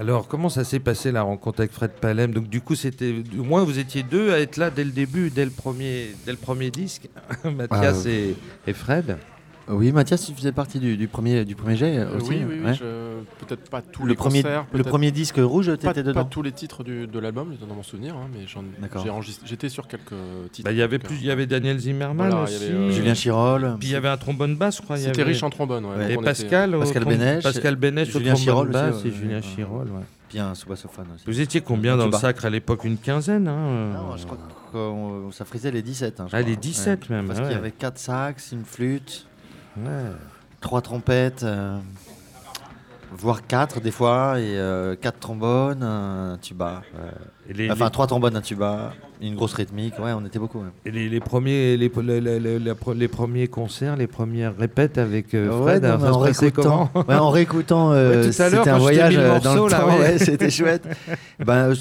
Alors, 0.00 0.28
comment 0.28 0.48
ça 0.48 0.64
s'est 0.64 0.80
passé 0.80 1.12
la 1.12 1.20
rencontre 1.20 1.60
avec 1.60 1.72
Fred 1.72 1.90
Palem? 1.90 2.32
Donc, 2.32 2.48
du 2.48 2.62
coup, 2.62 2.74
c'était, 2.74 3.22
au 3.38 3.42
moins, 3.42 3.64
vous 3.64 3.78
étiez 3.78 4.02
deux 4.02 4.32
à 4.32 4.40
être 4.40 4.56
là 4.56 4.70
dès 4.70 4.82
le 4.82 4.92
début, 4.92 5.28
dès 5.28 5.44
le 5.44 5.50
premier, 5.50 6.14
dès 6.24 6.32
le 6.32 6.38
premier 6.38 6.70
disque, 6.70 7.10
Mathias 7.44 8.06
et, 8.06 8.34
et 8.66 8.72
Fred. 8.72 9.18
Oui, 9.68 9.92
Mathias, 9.92 10.26
tu 10.26 10.32
faisais 10.34 10.50
partie 10.52 10.80
du, 10.80 10.96
du 10.96 11.06
premier, 11.06 11.44
du 11.44 11.54
premier 11.54 11.76
jet 11.76 11.98
Euh, 11.98 12.16
aussi 12.16 12.30
oui, 12.30 12.44
oui, 12.48 12.54
oui, 12.60 12.64
ouais. 12.66 12.74
je- 12.74 13.44
peut-être 13.46 13.70
pas 13.70 13.82
tous 13.82 14.02
le, 14.02 14.08
les 14.10 14.14
premier, 14.16 14.42
concerts, 14.42 14.66
le 14.72 14.82
premier 14.82 15.10
disque 15.12 15.36
rouge, 15.38 15.66
pas, 15.66 15.76
t'étais 15.76 15.92
pas 15.94 16.02
dedans 16.02 16.24
tous 16.24 16.42
les 16.42 16.50
titres 16.52 16.82
du- 16.82 17.06
de 17.06 17.18
l'album, 17.20 17.54
dans 17.68 17.74
mon 17.74 17.82
souvenir, 17.84 18.14
hein, 18.16 18.26
mais 18.32 18.46
j'étais 19.44 19.68
sur 19.68 19.86
quelques 19.86 20.14
titres. 20.52 20.64
Bah, 20.68 20.72
il 20.72 20.78
y 20.78 20.82
avait 20.82 20.98
plus, 20.98 21.14
euh, 21.16 21.18
il 21.20 21.26
y 21.26 21.30
avait 21.30 21.46
Daniel 21.46 21.78
Zimmerman 21.78 22.28
Voilà, 22.30 22.44
aussi. 22.44 22.56
avait, 22.56 22.72
euh, 22.72 22.90
Julien 22.90 23.14
Chirol. 23.14 23.76
Puis 23.78 23.88
il 23.88 23.92
y 23.92 23.96
avait 23.96 24.08
un 24.08 24.16
trombone 24.16 24.56
basse, 24.56 24.78
je 24.78 24.82
crois. 24.82 24.96
C'était 24.96 25.20
avait- 25.20 25.30
riche 25.32 25.42
en 25.42 25.50
trombone. 25.50 25.84
ouais, 25.84 26.12
Et 26.12 26.16
on 26.16 26.20
était- 26.20 26.24
Pascal, 26.24 26.76
Pascal 26.78 27.04
Bénèche, 27.04 27.42
Pascal 27.44 27.76
Bénèche 27.76 28.08
au 28.16 28.18
Julien 28.18 28.34
trombone 28.34 28.42
Chirol 28.44 28.66
aussi, 28.68 28.72
basse 28.72 29.02
ouais, 29.04 29.08
et 29.08 29.12
Julien 29.12 29.36
ouais. 29.36 29.42
Chirol. 29.42 29.86
ouais. 29.88 30.38
Un 30.40 30.54
sous-bassophone 30.54 31.06
aussi. 31.16 31.24
Vous 31.26 31.40
étiez 31.40 31.60
combien 31.60 31.96
dans 31.96 32.06
le 32.06 32.12
sacre 32.12 32.44
à 32.44 32.50
l'époque? 32.50 32.84
Une 32.84 32.98
quinzaine 32.98 33.48
hein, 33.48 33.92
Non, 33.94 34.16
je 34.16 34.24
crois 34.26 34.38
que 34.72 35.34
ça 35.34 35.44
frisait 35.44 35.72
les 35.72 35.82
17. 35.82 36.20
hein, 36.20 36.26
je 36.30 36.36
Ah, 36.36 36.40
crois. 36.40 36.50
les 36.50 36.56
17 36.56 37.10
même, 37.10 37.26
Parce 37.26 37.40
ouais. 37.40 37.46
qu'il 37.46 37.54
y 37.54 37.58
avait 37.58 37.72
4 37.72 37.98
sax, 37.98 38.52
une 38.52 38.64
flûte, 38.64 39.26
3 40.60 40.80
trompettes, 40.82 41.42
euh, 41.42 41.78
voire 43.16 43.46
4 43.46 43.80
des 43.80 43.90
fois, 43.90 44.38
et 44.40 44.56
4 45.00 45.18
trombones, 45.18 45.82
un 45.82 46.38
tuba. 46.40 46.82
Les, 47.52 47.70
Enfin, 47.70 47.86
les- 47.86 47.90
3 47.90 48.06
trombones, 48.06 48.36
un 48.36 48.40
tuba, 48.40 48.92
une 49.20 49.34
grosse 49.34 49.54
rythmique. 49.54 49.94
Ouais, 49.98 50.12
on 50.12 50.24
était 50.24 50.38
beaucoup. 50.38 50.58
ouais. 50.60 50.66
et 50.84 50.90
les- 50.90 51.08
les 51.08 51.20
premiers, 51.20 51.76
les, 51.76 51.88
premiers 53.08 53.48
concerts, 53.48 53.96
les 53.96 54.06
premières 54.06 54.56
répètes 54.56 54.98
avec 54.98 55.34
euh, 55.34 55.48
Ouais, 55.48 55.78
Fred, 55.78 55.82
non, 55.84 55.98
ça 56.00 56.12
en 56.14 56.32
se 56.32 56.40
réécoutant, 56.40 56.90
ouais, 57.08 57.14
en 57.16 57.30
réécoutant, 57.30 57.92
euh, 57.92 58.30
c'était 58.30 58.68
un 58.68 58.78
voyage 58.78 59.16
euh, 59.16 59.40
dans 59.40 59.64
le 59.64 59.70
là, 59.70 59.78
temps, 59.80 60.18
c'était 60.18 60.50
chouette. 60.50 60.86
ben, 61.44 61.70
euh, 61.70 61.74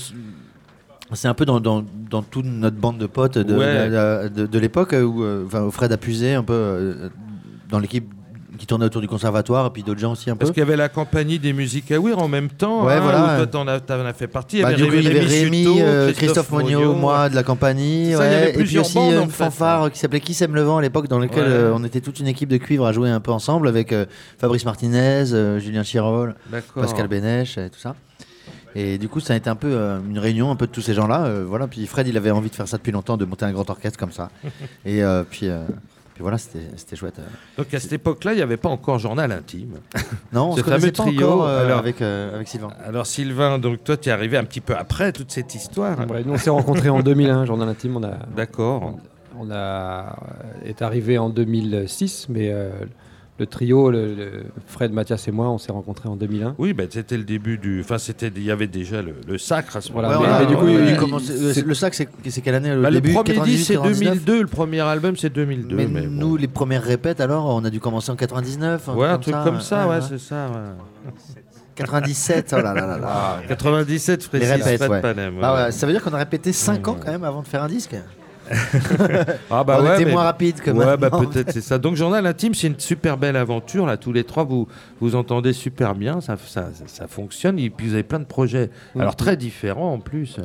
c'est 1.13 1.27
un 1.27 1.33
peu 1.33 1.45
dans, 1.45 1.59
dans, 1.59 1.83
dans 2.09 2.21
toute 2.21 2.45
notre 2.45 2.77
bande 2.77 2.97
de 2.99 3.07
potes 3.07 3.37
de, 3.37 3.43
de, 3.43 4.27
de- 4.29 4.45
de 4.45 4.59
l'époque 4.59 4.93
euh, 4.93 5.03
où 5.03 5.23
euh, 5.23 5.71
Fred 5.71 5.91
a 5.91 5.97
puisé 5.97 6.33
un 6.35 6.43
peu 6.43 6.53
euh, 6.53 7.09
dans 7.69 7.79
l'équipe 7.79 8.11
qui 8.57 8.65
tournait 8.65 8.85
autour 8.85 8.99
du 8.99 9.07
conservatoire 9.07 9.67
et 9.67 9.69
puis 9.69 9.83
d'autres 9.83 9.99
gens 10.01 10.11
aussi 10.11 10.29
un 10.29 10.33
peu. 10.33 10.39
Parce 10.39 10.51
qu'il 10.51 10.59
y 10.59 10.65
avait 10.65 10.75
la 10.75 10.89
compagnie 10.89 11.39
des 11.39 11.53
musiques 11.53 11.91
à 11.91 11.99
en 12.01 12.27
même 12.27 12.49
temps. 12.49 12.85
Ouais, 12.85 12.93
hein, 12.95 12.99
voilà. 12.99 13.45
toi, 13.45 13.47
t'en 13.47 13.67
as, 14.05 14.13
fait 14.13 14.27
partie. 14.27 14.57
Il 14.57 14.59
y 14.59 14.63
Bah, 14.63 14.73
il 14.73 14.79
y 15.03 15.07
avait 15.07 15.19
Rémi, 15.19 15.63
Suto, 15.63 15.79
euh, 15.79 16.11
Christophe 16.13 16.51
Monio, 16.51 16.93
moi 16.93 17.29
de 17.29 17.35
la 17.35 17.43
compagnie, 17.43 18.11
ça, 18.11 18.19
ouais, 18.19 18.25
avait 18.25 18.59
et 18.59 18.63
puis 18.63 18.77
aussi 18.77 18.95
bandes, 18.95 19.13
euh, 19.13 19.19
en 19.21 19.23
une 19.23 19.29
fait, 19.29 19.45
fanfare 19.45 19.91
qui 19.91 19.99
s'appelait 19.99 20.19
Qui 20.19 20.33
sème 20.33 20.55
le 20.55 20.61
vent 20.63 20.77
à 20.77 20.81
l'époque, 20.81 21.07
dans 21.07 21.19
lequel 21.19 21.43
Ouais. 21.43 21.49
euh, 21.49 21.73
on 21.73 21.83
était 21.85 22.01
toute 22.01 22.19
une 22.19 22.27
équipe 22.27 22.49
de 22.49 22.57
cuivre 22.57 22.85
à 22.85 22.91
jouer 22.91 23.09
un 23.09 23.21
peu 23.21 23.31
ensemble 23.31 23.67
avec 23.67 23.93
euh, 23.93 24.05
Fabrice 24.39 24.65
Martinez, 24.65 25.31
euh, 25.31 25.59
Julien 25.59 25.83
Chirol. 25.83 26.35
Pascal 26.75 27.07
Bénèche 27.07 27.57
et 27.57 27.69
tout 27.69 27.79
ça. 27.79 27.95
Et 28.75 28.97
du 28.97 29.09
coup, 29.09 29.19
ça 29.19 29.33
a 29.33 29.35
été 29.37 29.49
un 29.49 29.55
peu 29.55 29.69
euh, 29.71 29.99
une 30.07 30.19
réunion 30.19 30.51
un 30.51 30.55
peu 30.55 30.67
de 30.67 30.71
tous 30.71 30.81
ces 30.81 30.93
gens-là. 30.93 31.25
euh, 31.25 31.45
voilà. 31.47 31.67
Puis 31.67 31.87
Fred, 31.87 32.07
il 32.07 32.17
avait 32.17 32.31
envie 32.31 32.49
de 32.49 32.55
faire 32.55 32.67
ça 32.67 32.77
depuis 32.77 32.91
longtemps, 32.91 33.17
de 33.17 33.25
monter 33.25 33.45
un 33.45 33.51
grand 33.51 33.67
orchestre 33.69 33.97
comme 33.97 34.11
ça. 34.11 34.29
et 34.85 35.03
euh, 35.03 35.23
puis, 35.29 35.49
puis 36.19 36.23
voilà, 36.23 36.37
c'était 36.37 36.97
chouette. 36.97 37.17
euh. 37.19 37.23
Donc 37.57 37.73
à 37.73 37.79
cette 37.79 37.93
époque-là, 37.93 38.33
il 38.33 38.35
n'y 38.35 38.41
avait 38.41 38.57
pas 38.57 38.67
encore 38.67 38.99
journal 38.99 39.31
intime. 39.31 39.75
Non, 40.33 40.49
on 40.49 40.55
Ce 40.57 40.61
se 40.61 40.65
fameux 40.69 40.91
pas 40.91 41.03
trio, 41.05 41.25
encore 41.31 41.47
euh, 41.47 41.65
alors- 41.65 41.79
avec, 41.79 42.01
euh, 42.01 42.35
avec 42.35 42.49
Sylvain. 42.49 42.71
Alors 42.85 43.05
Sylvain, 43.07 43.57
donc 43.57 43.85
toi, 43.85 43.95
tu 43.95 44.09
es 44.09 44.11
arrivé 44.11 44.35
un 44.35 44.43
petit 44.43 44.59
peu 44.59 44.75
après 44.75 45.13
toute 45.13 45.31
cette 45.31 45.55
histoire. 45.55 45.97
Ouais, 46.09 46.21
nous, 46.25 46.33
on 46.33 46.37
s'est 46.37 46.49
rencontrés 46.49 46.89
en 46.89 46.99
2001, 46.99 47.45
Journal 47.45 47.69
Intime. 47.69 47.95
On 47.95 48.03
a, 48.03 48.17
D'accord. 48.35 48.97
on 49.39 49.49
a 49.49 50.17
est 50.65 50.81
arrivé 50.81 51.17
en 51.17 51.29
2006, 51.29 52.27
mais 52.27 52.49
euh, 52.51 52.69
le 53.39 53.45
trio, 53.47 53.89
le, 53.89 54.13
le- 54.13 54.43
Fred, 54.67 54.91
Mathias 54.93 55.27
et 55.27 55.31
moi, 55.31 55.49
on 55.49 55.57
s'est 55.57 55.71
rencontrés 55.71 56.09
en 56.09 56.15
2001. 56.15 56.55
Oui, 56.57 56.73
ben, 56.73 56.87
c'était 56.89 57.17
le 57.17 57.23
début 57.23 57.57
du. 57.57 57.81
Enfin, 57.81 57.97
c'était. 57.97 58.31
Il 58.35 58.43
y 58.43 58.51
avait 58.51 58.67
déjà 58.67 59.01
le, 59.01 59.15
le 59.27 59.37
sacre 59.37 59.77
à 59.77 59.81
ce 59.81 59.91
Voilà, 59.91 60.09
moment-là. 60.09 60.45
coup, 60.55 60.65
ouais, 60.65 61.17
le- 61.17 61.53
c'est- 61.53 61.65
le 61.65 61.73
sac, 61.73 61.93
c'est 61.95 62.41
quelle 62.41 62.55
année 62.55 62.75
Le 62.75 62.81
Bah, 62.81 62.89
le 62.89 63.01
début? 63.01 63.13
premier 63.13 63.33
98, 63.33 63.51
disque, 63.55 63.67
c'est 63.67 63.73
99? 63.75 64.13
2002. 64.25 64.41
Le 64.41 64.47
premier 64.47 64.81
album, 64.81 65.15
c'est 65.15 65.29
2002. 65.31 65.75
Mais, 65.75 65.87
mais 65.87 66.01
bon. 66.01 66.11
nous, 66.11 66.37
les 66.37 66.47
premières 66.47 66.83
répètes, 66.83 67.21
alors, 67.21 67.45
on 67.47 67.63
a 67.63 67.69
dû 67.69 67.79
commencer 67.79 68.11
en 68.11 68.15
99. 68.15 68.89
Ouais, 68.89 69.07
un 69.07 69.17
truc 69.17 69.35
comme 69.43 69.61
ça, 69.61 69.87
ouais, 69.87 69.99
c'est 70.07 70.19
ça. 70.19 70.47
ouais. 70.47 71.11
97, 71.75 72.53
oh 72.57 72.61
là 72.61 72.73
là 72.73 72.85
là 72.85 72.97
là. 72.97 73.37
97, 73.47 74.29
Les 74.33 74.39
précise 74.39 74.51
répètes, 74.51 74.77
Fred 74.79 74.91
ouais. 74.91 75.01
Panem, 75.01 75.35
ouais. 75.35 75.41
Ah 75.43 75.53
ouais, 75.65 75.71
ça 75.71 75.85
veut 75.87 75.93
dire 75.93 76.03
qu'on 76.03 76.13
a 76.13 76.17
répété 76.17 76.51
5 76.51 76.85
ans 76.89 76.97
quand 76.99 77.09
même 77.11 77.23
avant 77.23 77.41
de 77.41 77.47
faire 77.47 77.63
un 77.63 77.69
disque? 77.69 77.95
Ah 79.51 79.63
bah 79.63 79.77
on 79.79 79.85
ouais, 79.85 79.95
était 79.95 80.05
mais- 80.05 80.11
moins 80.11 80.23
rapide 80.23 80.59
que 80.61 80.71
Ouais, 80.71 80.97
bah 80.97 81.09
peut-être 81.09 81.51
c'est 81.51 81.61
ça. 81.61 81.77
Donc 81.77 81.95
Journal 81.95 82.25
Intime, 82.25 82.53
c'est 82.53 82.67
une 82.67 82.79
super 82.79 83.17
belle 83.17 83.35
aventure. 83.35 83.85
Là, 83.85 83.97
tous 83.97 84.11
les 84.13 84.23
trois, 84.23 84.43
vous 84.43 84.67
vous 84.99 85.15
entendez 85.15 85.53
super 85.53 85.95
bien. 85.95 86.21
Ça, 86.21 86.35
ça, 86.45 86.69
ça 86.87 87.07
fonctionne. 87.07 87.59
Et 87.59 87.69
puis 87.69 87.87
vous 87.87 87.93
avez 87.93 88.03
plein 88.03 88.19
de 88.19 88.25
projets. 88.25 88.69
Alors 88.97 89.15
très 89.15 89.37
différents 89.37 89.93
en 89.93 89.99
plus. 89.99 90.37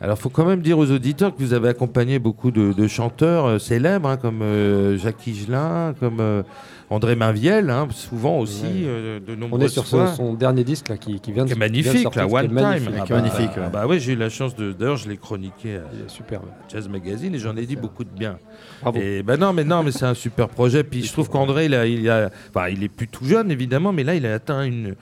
Alors 0.00 0.18
faut 0.18 0.28
quand 0.28 0.44
même 0.44 0.60
dire 0.62 0.78
aux 0.78 0.90
auditeurs 0.90 1.34
que 1.34 1.42
vous 1.42 1.52
avez 1.54 1.68
accompagné 1.68 2.18
beaucoup 2.18 2.50
de, 2.50 2.72
de 2.72 2.86
chanteurs 2.88 3.46
euh, 3.46 3.58
célèbres, 3.58 4.08
hein, 4.08 4.16
comme 4.16 4.42
euh, 4.42 4.98
Jacques 4.98 5.26
Higelin, 5.26 5.94
comme 5.98 6.18
euh, 6.20 6.42
André 6.90 7.16
Mainviel, 7.16 7.70
hein, 7.70 7.88
souvent 7.90 8.38
aussi, 8.38 8.64
Ouais. 8.64 8.70
euh, 8.86 9.20
de 9.20 9.32
On 9.34 9.36
nombreuses 9.36 9.64
est 9.64 9.68
sur 9.68 9.86
son, 9.86 10.06
son 10.08 10.34
dernier 10.34 10.62
disque 10.64 10.88
là, 10.88 10.96
qui, 10.98 11.20
qui 11.20 11.32
vient 11.32 11.44
de 11.44 11.52
Qui 11.52 11.54
est 11.54 11.54
qui 11.54 11.58
vient 11.60 11.66
de 11.68 11.72
magnifique, 11.88 12.02
sortir, 12.02 12.22
là, 12.22 12.28
qui 12.28 12.34
est 12.34 12.38
One 12.38 12.46
Time. 12.48 12.54
magnifique. 12.54 12.88
Ah 13.00 13.04
qui 13.06 13.12
est 13.12 13.16
bah, 13.16 13.22
magnifique, 13.22 13.50
ah 13.56 13.60
ouais. 13.60 13.66
bah 13.72 13.86
ouais, 13.86 13.98
j'ai 13.98 14.12
eu 14.12 14.16
la 14.16 14.28
chance 14.28 14.54
de. 14.56 14.72
D'ailleurs, 14.72 14.96
je 14.96 15.08
l'ai 15.08 15.16
chroniqué 15.16 15.76
à 15.76 15.82
Il 16.04 16.10
superbe. 16.10 16.44
Jazz 16.68 16.88
Magazine 16.88 17.34
et 17.34 17.38
j'en 17.38 17.56
ai 17.56 17.64
dit 17.66 17.76
beaucoup 17.76 18.04
de 18.04 18.10
bien. 18.10 18.38
Bravo. 18.82 18.98
Et 19.00 19.22
ben 19.22 19.38
non, 19.38 19.52
mais 19.52 19.64
non, 19.64 19.82
mais 19.82 19.92
c'est 19.92 20.04
un 20.06 20.14
super 20.14 20.48
projet. 20.48 20.84
Puis 20.84 21.02
je 21.04 21.12
trouve 21.12 21.30
qu'André, 21.30 21.64
il 21.66 21.74
a, 21.74 21.86
il 21.86 22.08
a, 22.10 22.30
enfin, 22.54 22.68
il 22.68 22.82
est 22.82 22.88
plus 22.88 23.08
tout 23.08 23.24
jeune 23.24 23.50
évidemment, 23.50 23.92
mais 23.92 24.04
là, 24.04 24.14
il 24.14 24.26
a 24.26 24.34
atteint 24.34 24.62
une 24.64 24.94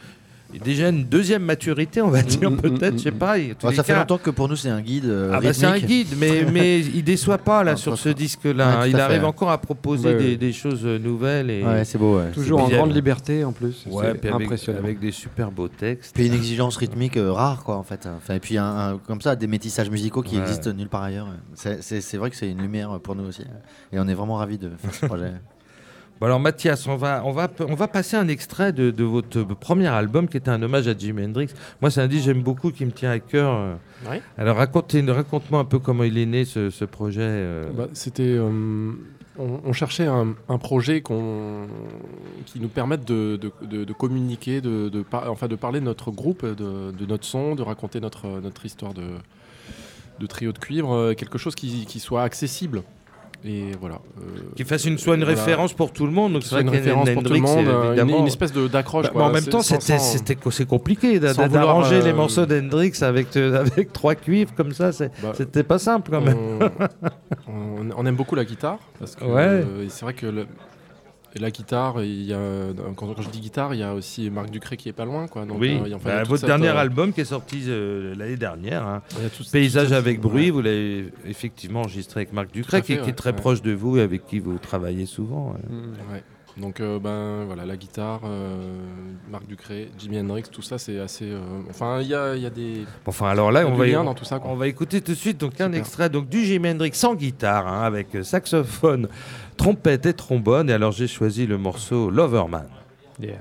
déjà 0.58 0.88
une 0.88 1.04
deuxième 1.04 1.44
maturité, 1.44 2.02
on 2.02 2.08
va 2.10 2.22
dire 2.22 2.50
mm, 2.50 2.56
peut-être, 2.56 2.94
mm, 2.94 2.98
je 2.98 3.02
sais 3.04 3.10
mm. 3.10 3.18
pas. 3.18 3.38
les 3.38 3.54
ça 3.60 3.82
fait 3.84 3.92
cas- 3.92 3.98
longtemps 4.00 4.18
que 4.18 4.30
pour 4.30 4.48
nous, 4.48 4.56
c'est 4.56 4.68
un 4.70 4.80
guide. 4.80 5.04
euh, 5.06 5.30
Ah 5.34 5.40
bah 5.40 5.52
c'est 5.52 5.66
un 5.66 5.78
guide, 5.78 6.08
mais, 6.18 6.44
mais 6.52 6.80
il 6.80 7.04
déçoit 7.04 7.38
pas 7.38 7.62
là 7.64 7.76
sur 7.76 7.96
ce 7.96 8.08
disque-là. 8.08 8.80
Ouais, 8.80 8.90
il 8.90 8.96
fait, 8.96 9.00
arrive 9.00 9.24
encore 9.24 9.50
à 9.50 9.58
proposer 9.58 10.08
Ouais, 10.08 10.14
des, 10.16 10.24
ouais. 10.30 10.36
des 10.36 10.52
choses 10.52 10.84
nouvelles 10.84 11.50
et 11.50 11.62
Ouais, 11.64 11.84
c'est 11.84 11.98
beau. 11.98 12.18
Ouais. 12.18 12.30
Toujours 12.32 12.60
en 12.60 12.68
grande 12.68 12.94
liberté 12.94 13.44
en 13.44 13.52
plus. 13.52 13.84
Ouais, 13.86 14.12
c'est 14.20 14.28
avec, 14.28 14.44
impressionnant. 14.44 14.78
avec 14.80 14.98
des 14.98 15.12
super 15.12 15.50
beaux 15.50 15.68
textes. 15.68 16.14
Puis 16.14 16.26
une 16.26 16.34
exigence 16.34 16.76
rythmique 16.76 17.16
euh, 17.16 17.32
rare, 17.32 17.62
quoi, 17.64 17.76
en 17.76 17.82
fait. 17.82 18.08
Enfin, 18.16 18.34
et 18.34 18.40
puis 18.40 18.58
un, 18.58 18.64
un- 18.64 18.98
comme 18.98 19.20
ça, 19.20 19.36
des 19.36 19.46
métissages 19.46 19.90
musicaux 19.90 20.22
qui 20.22 20.36
Ouais. 20.36 20.42
existent 20.42 20.72
nulle 20.72 20.88
part 20.88 21.02
ailleurs. 21.02 21.28
C'est- 21.54 21.82
C'est 21.82 22.00
c'est 22.00 22.16
vrai 22.16 22.30
que 22.30 22.36
c'est 22.36 22.50
une 22.50 22.60
lumière 22.60 22.98
pour 23.00 23.14
nous 23.14 23.24
aussi. 23.24 23.42
Et 23.92 23.98
on 24.00 24.08
est 24.08 24.14
vraiment 24.14 24.36
ravis 24.36 24.58
de 24.58 24.70
faire 24.78 24.94
ce 24.94 25.06
projet. 25.06 25.32
Bon 26.20 26.26
alors 26.26 26.38
Mathias, 26.40 26.86
on 26.86 26.96
va, 26.96 27.22
on 27.24 27.32
va, 27.32 27.48
on 27.66 27.74
va 27.74 27.88
passer 27.88 28.14
un 28.14 28.28
extrait 28.28 28.74
de, 28.74 28.90
de 28.90 29.04
votre 29.04 29.42
premier 29.42 29.86
album 29.86 30.28
qui 30.28 30.36
était 30.36 30.50
un 30.50 30.62
hommage 30.62 30.86
à 30.86 30.96
Jimi 30.96 31.24
Hendrix. 31.24 31.48
Moi 31.80 31.90
c'est 31.90 32.02
un 32.02 32.08
disque 32.08 32.26
que 32.26 32.32
j'aime 32.34 32.42
beaucoup, 32.42 32.70
qui 32.72 32.84
me 32.84 32.90
tient 32.90 33.10
à 33.10 33.18
cœur. 33.20 33.54
euh. 33.54 33.74
Ouais. 34.10 34.20
Alors 34.36 34.58
racontez- 34.58 35.00
raconte-moi 35.10 35.60
un 35.60 35.64
peu 35.64 35.78
comment 35.78 36.04
il 36.04 36.18
est 36.18 36.26
né 36.26 36.44
ce, 36.44 36.68
ce 36.68 36.84
projet. 36.84 37.22
euh. 37.22 37.70
Bah, 37.74 37.86
C'était. 37.94 38.22
euh, 38.24 38.92
on, 39.38 39.60
on 39.64 39.72
cherchait 39.72 40.04
un, 40.06 40.34
un 40.50 40.58
projet 40.58 41.00
qui 41.00 42.60
nous 42.60 42.68
permette 42.68 43.06
de, 43.06 43.36
de- 43.40 43.52
de- 43.66 43.84
de 43.84 43.92
communiquer, 43.94 44.60
de, 44.60 44.90
de 44.90 45.00
par- 45.02 45.30
enfin, 45.30 45.48
de 45.48 45.56
parler 45.56 45.80
de 45.80 45.86
notre 45.86 46.10
groupe, 46.10 46.44
de, 46.44 46.90
de 46.90 47.06
notre 47.06 47.24
son, 47.24 47.54
de 47.54 47.62
raconter 47.62 47.98
notre, 48.00 48.26
notre 48.42 48.66
histoire 48.66 48.92
de, 48.92 49.04
de 50.18 50.26
trio 50.26 50.52
de 50.52 50.58
cuivre, 50.58 51.14
quelque 51.14 51.38
chose 51.38 51.54
qui, 51.54 51.86
qui 51.86 51.98
soit 52.00 52.22
accessible. 52.24 52.82
Et 53.44 53.72
voilà. 53.80 54.00
euh, 54.20 54.40
Qui 54.54 54.64
fasse 54.64 54.84
une, 54.84 54.98
soit 54.98 55.14
une 55.14 55.24
voilà. 55.24 55.38
référence 55.38 55.72
pour 55.72 55.92
tout 55.92 56.04
le 56.04 56.12
monde. 56.12 56.34
Donc 56.34 56.42
c'est 56.42 56.54
vrai 56.54 56.62
une 56.62 56.68
référence 56.68 57.08
pour 57.10 57.22
tout 57.22 57.32
le 57.32 57.40
monde, 57.40 57.66
euh, 57.66 58.02
une, 58.02 58.10
une 58.10 58.26
espèce 58.26 58.52
d'accroche. 58.52 59.06
Bah, 59.14 59.24
en 59.24 59.30
même 59.30 59.44
temps, 59.44 59.62
c'était, 59.62 59.98
c'est 59.98 60.66
compliqué 60.66 61.18
d'arranger 61.18 61.48
vouloir, 61.48 61.90
les 61.90 62.12
euh, 62.12 62.14
morceaux 62.14 62.46
d'Hendrix 62.46 62.92
avec, 63.00 63.36
euh, 63.36 63.60
avec 63.76 63.92
trois 63.92 64.14
cuivres 64.14 64.54
comme 64.54 64.72
ça. 64.72 64.90
Bah, 65.22 65.32
c'était 65.34 65.62
pas 65.62 65.78
simple 65.78 66.10
quand 66.10 66.20
même. 66.20 66.70
on, 67.96 68.06
aime 68.06 68.16
beaucoup 68.16 68.34
la 68.34 68.44
guitare 68.44 68.78
parce 68.98 69.16
que 69.16 69.24
euh, 69.24 69.88
c'est 69.88 70.04
vrai 70.04 70.14
que 70.14 70.26
le- 71.34 71.40
la 71.40 71.50
guitare, 71.50 72.02
il 72.02 72.22
y 72.24 72.32
a, 72.32 72.38
quand, 72.96 73.12
quand 73.14 73.22
je 73.22 73.28
dis 73.30 73.40
guitare, 73.40 73.74
il 73.74 73.80
y 73.80 73.82
a 73.82 73.94
aussi 73.94 74.30
Marc 74.30 74.50
Ducré 74.50 74.76
qui 74.76 74.88
est 74.88 74.92
pas 74.92 75.04
loin, 75.04 75.26
quoi. 75.28 75.44
Donc, 75.44 75.58
oui, 75.60 75.78
euh, 75.82 75.88
y 75.88 75.92
a- 75.92 75.96
enfin, 75.96 76.08
Bah, 76.10 76.22
votre 76.24 76.46
dernier 76.46 76.68
euh, 76.68 76.76
album 76.76 77.12
qui 77.12 77.20
est 77.20 77.24
sorti 77.24 77.62
euh, 77.68 78.14
l'année 78.16 78.36
dernière, 78.36 78.86
hein, 78.86 79.02
Paysage 79.52 79.92
avec 79.92 80.20
bruit, 80.20 80.46
ouais. 80.46 80.50
vous 80.50 80.62
l'avez 80.62 81.12
effectivement 81.26 81.80
enregistré 81.80 82.20
avec 82.20 82.32
Marc 82.32 82.48
à 82.72 82.80
qui, 82.80 82.92
est 82.94 83.12
très 83.12 83.30
ouais. 83.30 83.36
proche 83.36 83.62
de 83.62 83.72
vous 83.72 83.96
et 83.98 84.02
avec 84.02 84.26
qui 84.26 84.38
vous 84.38 84.58
travaillez 84.58 85.06
souvent. 85.06 85.54
ouais. 86.12 86.22
Donc 86.60 86.80
euh, 86.80 86.98
ben 86.98 87.44
voilà, 87.46 87.64
la 87.64 87.76
guitare, 87.76 88.20
euh, 88.24 88.84
Marc 89.30 89.46
Ducré, 89.46 89.90
Jimi 89.98 90.20
Hendrix, 90.20 90.42
tout 90.50 90.62
ça 90.62 90.78
c'est 90.78 90.98
assez. 91.00 91.24
euh, 91.24 91.40
enfin, 91.70 92.00
il 92.02 92.08
y 92.08 92.14
a, 92.14 92.36
il 92.36 92.42
y 92.42 92.46
a 92.46 92.50
des. 92.50 92.84
Enfin, 93.06 93.28
alors 93.28 93.50
là, 93.50 93.66
on 93.66 93.74
va, 93.74 93.86
lien 93.86 94.04
dans 94.04 94.14
tout 94.14 94.24
ça. 94.24 94.38
quoi. 94.38 94.50
on 94.50 94.56
va 94.56 94.68
écouter 94.68 95.00
tout 95.00 95.12
de 95.12 95.16
suite 95.16 95.38
donc, 95.38 95.60
un 95.60 95.72
extrait 95.72 96.10
donc, 96.10 96.28
du 96.28 96.44
Jimi 96.44 96.68
Hendrix 96.70 96.90
sans 96.94 97.14
guitare, 97.14 97.66
hein, 97.66 97.82
avec 97.82 98.14
euh, 98.14 98.22
saxophone, 98.22 99.08
trompette 99.56 100.06
et 100.06 100.12
trombone. 100.12 100.68
Et 100.68 100.74
alors, 100.74 100.92
j'ai 100.92 101.08
choisi 101.08 101.46
le 101.46 101.56
morceau 101.56 102.10
Loverman. 102.10 102.68
Yeah. 103.18 103.38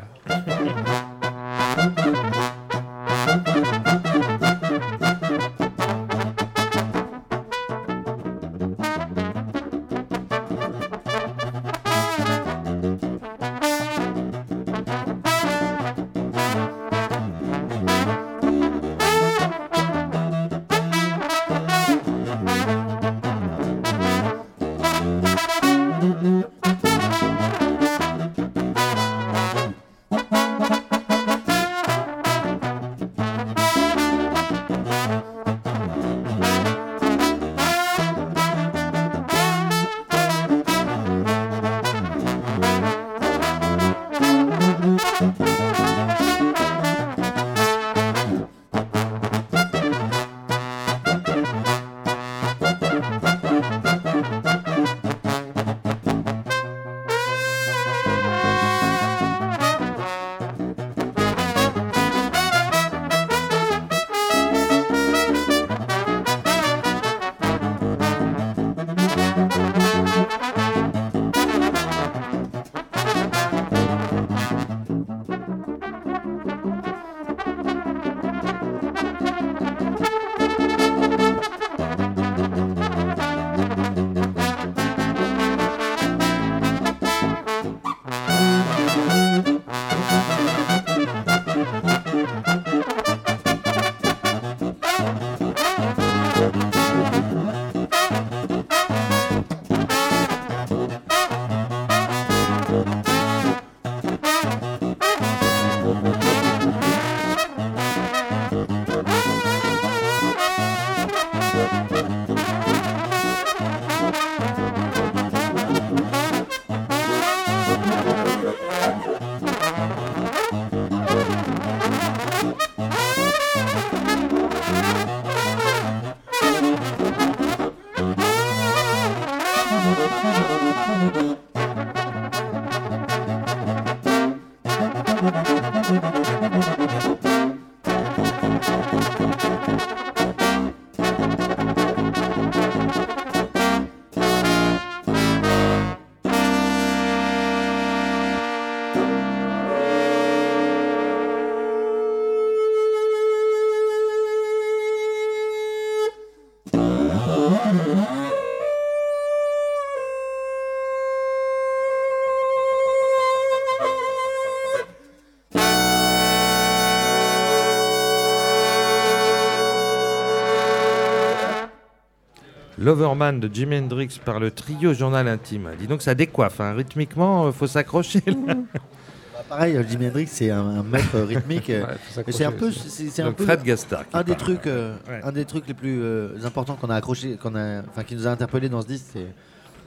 L'Overman 172.93 173.39
de 173.39 173.47
Jimi 173.53 173.77
Hendrix 173.77 174.19
par 174.25 174.39
le 174.39 174.49
trio 174.49 174.95
Journal 174.95 175.27
Intime. 175.27 175.69
Dis 175.79 175.85
donc, 175.85 176.01
ça 176.01 176.15
décoiffe. 176.15 176.59
hein. 176.59 176.73
Rythmiquement, 176.73 177.45
euh, 177.45 177.51
faut 177.51 177.67
s'accrocher. 177.67 178.23
là. 178.25 178.55
Bah, 178.55 179.43
pareil, 179.47 179.77
euh, 179.77 179.83
Jimi 179.87 180.07
Hendrix, 180.07 180.25
c'est 180.25 180.49
un, 180.49 180.59
un 180.79 180.81
maître 180.81 181.19
rythmique. 181.27 181.69
euh, 181.69 181.83
Ouais, 181.85 182.23
c'est 182.31 182.45
un 182.45 182.51
peu, 182.51 182.71
c'est 182.71 183.21
un 183.21 183.31
peu 183.31 183.43
Fred 183.45 183.61
Gastard. 183.61 184.09
qui 184.09 184.17
un 184.17 184.23
des 184.23 184.31
parle. 184.31 184.39
trucs, 184.41 184.65
euh, 184.65 184.95
Ouais. 185.07 185.21
un 185.23 185.31
des 185.31 185.45
trucs 185.45 185.67
les 185.67 185.75
plus 185.75 186.01
euh, 186.01 186.29
importants 186.43 186.77
qu'on 186.81 186.89
a 186.89 186.95
accroché, 186.95 187.37
qu'on 187.37 187.53
a, 187.55 187.81
enfin 187.87 188.03
qui 188.03 188.15
nous 188.15 188.25
a 188.25 188.31
interpellé 188.31 188.69
dans 188.69 188.81
ce 188.81 188.87
disque, 188.87 189.05
c'est 189.13 189.27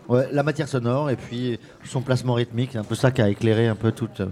ouais, 0.08 0.28
la 0.30 0.44
matière 0.44 0.68
sonore 0.68 1.10
et 1.10 1.16
puis 1.16 1.58
son 1.84 2.02
placement 2.02 2.34
rythmique. 2.34 2.70
C'est 2.74 2.78
un 2.78 2.84
peu 2.84 2.94
ça 2.94 3.10
qui 3.10 3.20
a 3.20 3.28
éclairé 3.28 3.66
un 3.66 3.74
peu 3.74 3.88
euh, 4.20 4.26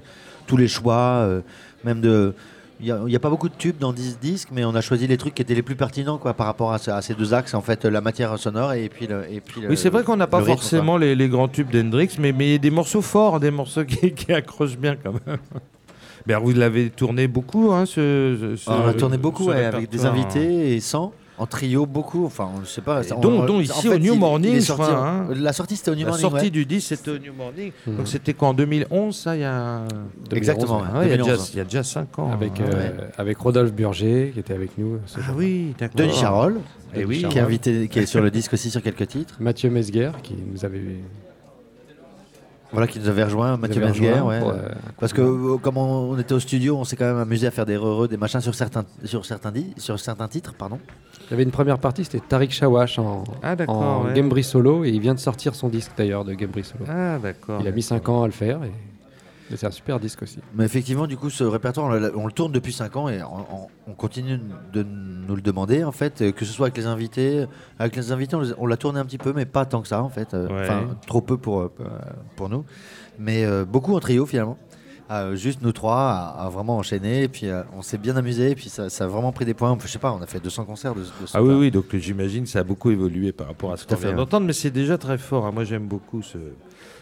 tous 0.46 0.56
les 0.56 0.68
choix, 0.68 1.24
euh, 1.24 1.40
même 1.82 2.00
de. 2.00 2.34
Il 2.82 2.94
n'y 3.06 3.16
a, 3.16 3.20
pas 3.20 3.28
beaucoup 3.30 3.48
de 3.48 3.54
tubes 3.54 3.76
dans 3.78 3.92
10 3.92 4.18
disques, 4.20 4.48
mais 4.52 4.64
on 4.64 4.74
a 4.74 4.80
choisi 4.80 5.06
les 5.06 5.16
trucs 5.18 5.34
qui 5.34 5.42
étaient 5.42 5.54
les 5.54 5.62
plus 5.62 5.76
pertinents 5.76 6.16
quoi, 6.18 6.32
par 6.34 6.46
rapport 6.46 6.72
à, 6.72 6.78
ce- 6.78 6.90
à 6.90 7.02
ces 7.02 7.14
deux 7.14 7.34
axes, 7.34 7.52
en 7.54 7.60
fait, 7.60 7.84
la 7.84 8.00
matière 8.00 8.38
sonore 8.38 8.72
et 8.72 8.88
puis 8.88 9.06
le. 9.06 9.24
Et 9.30 9.40
puis 9.40 9.60
le- 9.60 9.68
Oui, 9.68 9.76
c'est 9.76 9.90
vrai 9.90 10.02
qu'on 10.02 10.16
n'a 10.16 10.26
pas 10.26 10.38
forcément 10.54 10.96
les, 10.96 11.14
les 11.14 11.28
grands 11.28 11.48
tubes 11.48 11.70
d'Hendrix, 11.70 12.16
mais 12.18 12.32
mais 12.32 12.54
a 12.54 12.58
des 12.58 12.70
morceaux 12.70 13.02
forts, 13.02 13.38
des 13.40 13.50
morceaux 13.50 13.84
qui, 13.84 14.12
qui 14.14 14.32
accrochent 14.32 14.78
bien 14.78 14.96
quand 14.96 15.12
même. 15.26 15.38
Ben, 16.26 16.38
vous 16.38 16.52
l'avez 16.52 16.90
tourné 16.90 17.28
beaucoup, 17.28 17.72
hein, 17.72 17.86
ce, 17.86 18.54
ce- 18.56 18.64
quoi. 18.64 18.82
on 18.84 18.88
a 18.88 18.94
tourné 18.94 19.16
beaucoup 19.18 19.46
ouais, 19.48 19.64
avec 19.64 19.88
des 19.90 20.04
invités 20.06 20.74
et 20.74 20.80
sans. 20.80 21.12
En 21.40 21.46
trio, 21.46 21.86
beaucoup. 21.86 22.26
Enfin, 22.26 22.48
on- 22.54 22.60
je 22.64 22.68
sais 22.68 22.82
pas. 22.82 23.02
Et 23.02 23.12
on- 23.12 23.18
dont- 23.20 23.40
on- 23.40 23.46
dont 23.46 23.56
en 23.56 23.60
ici 23.60 23.72
fait, 23.82 23.88
au 23.88 23.98
New 23.98 24.12
il- 24.12 24.18
Morning, 24.20 24.60
sorti 24.60 24.82
en- 24.92 24.94
hein. 25.02 25.26
La 25.34 25.52
sortie, 25.54 25.74
c'était 25.76 25.90
au 25.90 25.94
New 25.94 26.00
La 26.04 26.10
Morning. 26.10 26.20
sortie 26.30 26.44
ouais. 26.44 26.50
du 26.50 26.66
disque, 26.66 26.88
c'était 26.88 27.10
au 27.12 27.18
New 27.18 27.32
Morning. 27.32 27.72
Mhm. 27.86 27.96
Donc 27.96 28.08
c'était 28.08 28.34
qu'en 28.34 28.52
2011, 28.52 29.16
ça, 29.16 29.34
il 29.36 29.40
y 29.40 29.44
a... 29.44 29.78
2011, 29.88 30.36
Exactement, 30.36 30.76
ouais. 30.76 30.82
ouais. 30.82 30.88
Ah 30.94 30.98
ouais, 30.98 31.06
il, 31.06 31.10
y 31.10 31.14
a 31.14 31.16
2011. 31.16 31.38
déjà, 31.38 31.50
il 31.52 31.56
y 31.56 31.60
a 31.60 31.64
déjà 31.64 31.82
5 31.82 32.18
ans. 32.18 32.30
Avec, 32.30 32.60
hein. 32.60 32.64
euh, 32.66 32.72
Ouais. 32.76 32.94
avec 33.16 33.38
Rodolphe 33.38 33.72
Burger 33.72 34.30
qui 34.34 34.38
était 34.40 34.52
avec 34.54 34.76
nous. 34.76 34.98
Ah 35.16 35.20
oui, 35.34 35.74
d'accord. 35.78 35.96
Denis 35.96 36.12
Charol, 36.14 36.60
Eh 36.94 37.04
oui. 37.06 37.24
qui 37.28 37.38
est 37.38 37.40
invité, 37.40 37.88
qui 37.88 38.00
est 38.00 38.06
sur 38.06 38.20
le 38.20 38.30
disque 38.30 38.52
aussi 38.52 38.70
sur 38.70 38.82
quelques 38.82 39.08
titres. 39.08 39.36
Mathieu 39.40 39.70
Mesguer 39.70 40.10
qui 40.22 40.34
nous 40.52 40.62
avait, 40.64 40.82
Voilà, 42.72 42.86
qui 42.86 43.00
nous 43.00 43.08
avait 43.08 43.24
rejoint, 43.24 43.56
Mathieu 43.56 43.84
rejoint 43.84 44.22
ouais. 44.22 44.38
pour, 44.38 44.50
euh, 44.50 44.68
Parce 45.00 45.12
que 45.12 45.20
euh, 45.22 45.56
comme 45.58 45.76
on, 45.76 46.10
on 46.12 46.18
était 46.18 46.34
au 46.34 46.38
studio, 46.40 46.76
on 46.76 46.84
s'est 46.84 46.94
quand 46.96 47.04
même 47.06 47.18
amusé 47.18 47.46
à 47.46 47.50
faire 47.50 47.66
des 47.66 47.74
heureux, 47.74 48.06
des 48.06 48.16
machins 48.16 48.40
sur 48.40 48.54
certains, 48.54 48.84
sur 49.04 49.24
certains, 49.26 49.50
di- 49.50 49.74
sur 49.76 49.98
certains 49.98 50.28
titres, 50.28 50.54
pardon. 50.56 50.78
Il 51.26 51.30
y 51.32 51.34
avait 51.34 51.42
une 51.42 51.50
première 51.50 51.78
partie, 51.78 52.04
c'était 52.04 52.20
Tariq 52.20 52.52
Shawash 52.52 52.98
en, 53.00 53.24
Ah 53.42 53.56
d'accord. 53.56 53.76
en 53.76 54.04
ouais. 54.06 54.14
Gambri 54.14 54.44
solo 54.44 54.84
et 54.84 54.90
il 54.90 55.00
vient 55.00 55.14
de 55.14 55.18
sortir 55.20 55.54
son 55.56 55.68
disque 55.68 55.90
d'ailleurs 55.96 56.24
de 56.24 56.32
Gambri 56.34 56.62
solo. 56.64 56.84
Ah 56.88 57.18
d'accord. 57.20 57.60
il 57.60 57.66
a 57.66 57.72
mis 57.72 57.82
5 57.82 58.08
ans 58.08 58.22
à 58.22 58.26
le 58.26 58.32
faire 58.32 58.62
et, 58.62 58.70
c'est 59.56 59.66
un 59.66 59.70
super 59.70 59.98
disque 60.00 60.22
aussi. 60.22 60.38
Mais 60.54 60.64
effectivement, 60.64 61.06
du 61.06 61.16
coup, 61.16 61.30
ce 61.30 61.44
répertoire, 61.44 61.86
on, 61.86 61.90
le- 61.90 62.16
on 62.16 62.26
le 62.26 62.32
tourne 62.32 62.52
depuis 62.52 62.72
5 62.72 62.96
ans 62.96 63.08
et 63.08 63.22
on, 63.22 63.38
on- 63.64 63.66
on 63.88 63.94
continue 63.94 64.38
de 64.72 64.82
nous 64.82 65.36
le 65.36 65.42
demander, 65.42 65.84
en 65.84 65.92
fait, 65.92 66.22
euh, 66.22 66.32
que 66.32 66.44
ce 66.44 66.52
soit 66.52 66.66
avec 66.66 66.76
les 66.76 66.86
invités. 66.86 67.46
Avec 67.78 67.96
les 67.96 68.12
invités, 68.12 68.36
on, 68.58 68.66
l'a 68.66 68.76
tourné 68.76 69.00
un 69.00 69.04
petit 69.04 69.18
peu, 69.18 69.32
mais 69.32 69.46
pas 69.46 69.64
tant 69.66 69.82
que 69.82 69.88
ça, 69.88 70.02
en 70.02 70.08
fait. 70.08 70.34
euh, 70.34 70.48
Ouais. 70.48 70.62
Enfin, 70.62 70.96
trop 71.06 71.20
peu 71.20 71.36
pour, 71.36 71.60
euh, 71.60 71.72
pour 72.36 72.48
nous. 72.48 72.64
Mais 73.18 73.44
euh, 73.44 73.64
beaucoup 73.64 73.94
en 73.96 74.00
trio, 74.00 74.26
finalement. 74.26 74.58
Euh, 75.10 75.34
juste 75.34 75.60
nous 75.62 75.72
trois 75.72 76.08
à, 76.36 76.44
à 76.46 76.48
vraiment 76.50 76.76
enchaîner 76.78 77.24
et 77.24 77.28
puis 77.28 77.48
euh, 77.48 77.64
on 77.76 77.82
s'est 77.82 77.98
bien 77.98 78.14
amusé 78.16 78.52
et 78.52 78.54
puis 78.54 78.68
ça, 78.68 78.88
ça 78.88 79.04
a 79.04 79.06
vraiment 79.08 79.32
pris 79.32 79.44
des 79.44 79.54
points 79.54 79.76
je 79.82 79.88
sais 79.88 79.98
pas 79.98 80.12
on 80.12 80.22
a 80.22 80.26
fait 80.28 80.38
200 80.38 80.64
concerts 80.66 80.94
de, 80.94 81.00
de 81.00 81.06
Ah 81.34 81.42
oui, 81.42 81.52
oui, 81.54 81.70
donc 81.72 81.86
j'imagine 81.96 82.44
que 82.44 82.48
ça 82.48 82.60
a 82.60 82.62
beaucoup 82.62 82.92
évolué 82.92 83.32
par 83.32 83.48
rapport 83.48 83.72
à 83.72 83.76
ce 83.76 83.84
qu'on 83.88 83.96
fait, 83.96 84.06
vient 84.06 84.16
d'entendre, 84.16 84.46
mais 84.46 84.52
c'est 84.52 84.70
déjà 84.70 84.98
très 84.98 85.18
fort. 85.18 85.46
hein. 85.46 85.50
Moi, 85.52 85.64
j'aime 85.64 85.88
beaucoup 85.88 86.22
ce, 86.22 86.38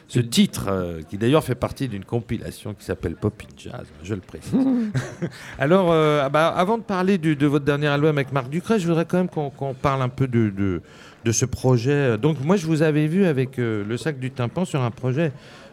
ce 0.09 0.21
titre, 0.21 0.67
euh, 0.69 1.03
qui 1.09 1.19
d'ailleurs 1.19 1.45
fait 1.45 1.55
partie 1.55 1.87
d'une 1.87 2.05
compilation 2.05 2.73
qui 2.75 2.83
s'appelle 2.85 3.15
Pop 3.15 3.35
in 3.43 3.53
Jazz, 3.57 3.87
je 4.03 4.15
le 4.15 4.21
précise. 4.23 4.55
Alors, 5.59 5.93
euh, 5.93 6.23
ah 6.25 6.29
bah, 6.31 6.49
avant 6.49 6.79
de 6.79 6.83
parler 6.83 7.19
du- 7.19 7.37
de 7.37 7.47
votre 7.47 7.65
dernier 7.67 7.89
album 7.89 8.17
avec 8.17 8.33
Marc 8.33 8.49
Ducret, 8.49 8.79
je 8.79 8.87
voudrais 8.89 9.05
quand 9.05 9.19
même 9.19 9.29
qu'on 9.29 9.75
parle 9.75 10.01
un 10.03 10.09
peu 10.09 10.27
de, 10.27 10.49
de, 10.51 10.81
de 11.25 11.33
ce 11.33 11.45
projet. 11.45 12.17
Donc, 12.19 12.43
moi, 12.43 12.57
je 12.57 12.67
vous 12.67 12.81
avais 12.83 13.07
vu 13.07 13.27
avec 13.27 13.59
euh, 13.59 13.85
le 13.87 13.97
sac 13.99 14.19
du 14.19 14.31
tympan 14.31 14.65
sur 14.65 14.81
un 14.83 14.91
projet 14.91 15.31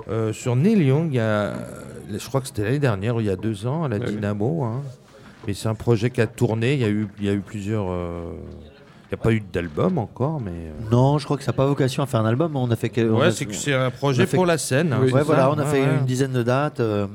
euh, 0.10 0.34
sur 0.34 0.56
Neil 0.56 0.84
Young, 0.84 1.08
il 1.12 1.16
y 1.16 1.20
a, 1.20 1.54
je 2.12 2.28
crois 2.28 2.42
que 2.42 2.48
c'était 2.48 2.64
l'année 2.64 2.80
dernière, 2.80 3.16
ou 3.16 3.22
il 3.22 3.28
y 3.28 3.30
a 3.32 3.36
deux 3.38 3.66
ans, 3.66 3.86
à 3.86 3.88
la 3.88 3.98
oui. 3.98 4.06
Dynamo. 4.06 4.64
hein. 4.64 4.82
Mais 5.48 5.54
c'est 5.54 5.70
un 5.70 5.76
projet 5.76 6.10
qui 6.10 6.20
a 6.22 6.28
tourné, 6.28 6.74
il 6.74 6.80
y 6.82 6.84
a 6.84 6.90
eu, 6.90 7.08
il 7.20 7.26
y 7.26 7.30
a 7.30 7.34
eu 7.34 7.40
plusieurs... 7.40 7.88
il 9.12 9.16
n'y 9.16 9.20
a 9.20 9.24
pas 9.24 9.32
eu 9.34 9.41
d'album 9.53 9.97
encore, 9.97 10.41
mais... 10.41 10.51
euh, 10.51 10.72
non 10.91 11.18
je 11.20 11.26
crois 11.26 11.38
que 11.38 11.43
ça 11.43 11.51
n'a 11.51 11.56
pas 11.58 11.66
vocation 11.68 12.01
à 12.03 12.06
faire 12.08 12.22
un 12.22 12.26
album 12.26 12.56
on 12.56 12.70
a 12.72 12.76
fait 12.76 12.89
que- 12.89 13.01
on 13.10 13.20
Ouais, 13.20 13.32
c'est 13.32 13.45
que 13.45 13.53
c'est 13.53 13.74
un 13.74 13.91
projet 13.91 14.26
fait- 14.26 14.36
pour 14.36 14.45
la 14.45 14.58
scène. 14.58 14.93
hein, 14.93 14.97
c'est 15.06 15.14
Ouais, 15.14 15.20
ça 15.20 15.26
voilà, 15.26 15.49
on 15.51 15.53
a 15.53 15.64
Ouais, 15.64 15.70
fait 15.70 15.82
ouais. 15.82 15.97
une 15.99 16.06
dizaine 16.06 16.32
de 16.34 16.43
dates. 16.43 16.80
euh, 16.80 17.06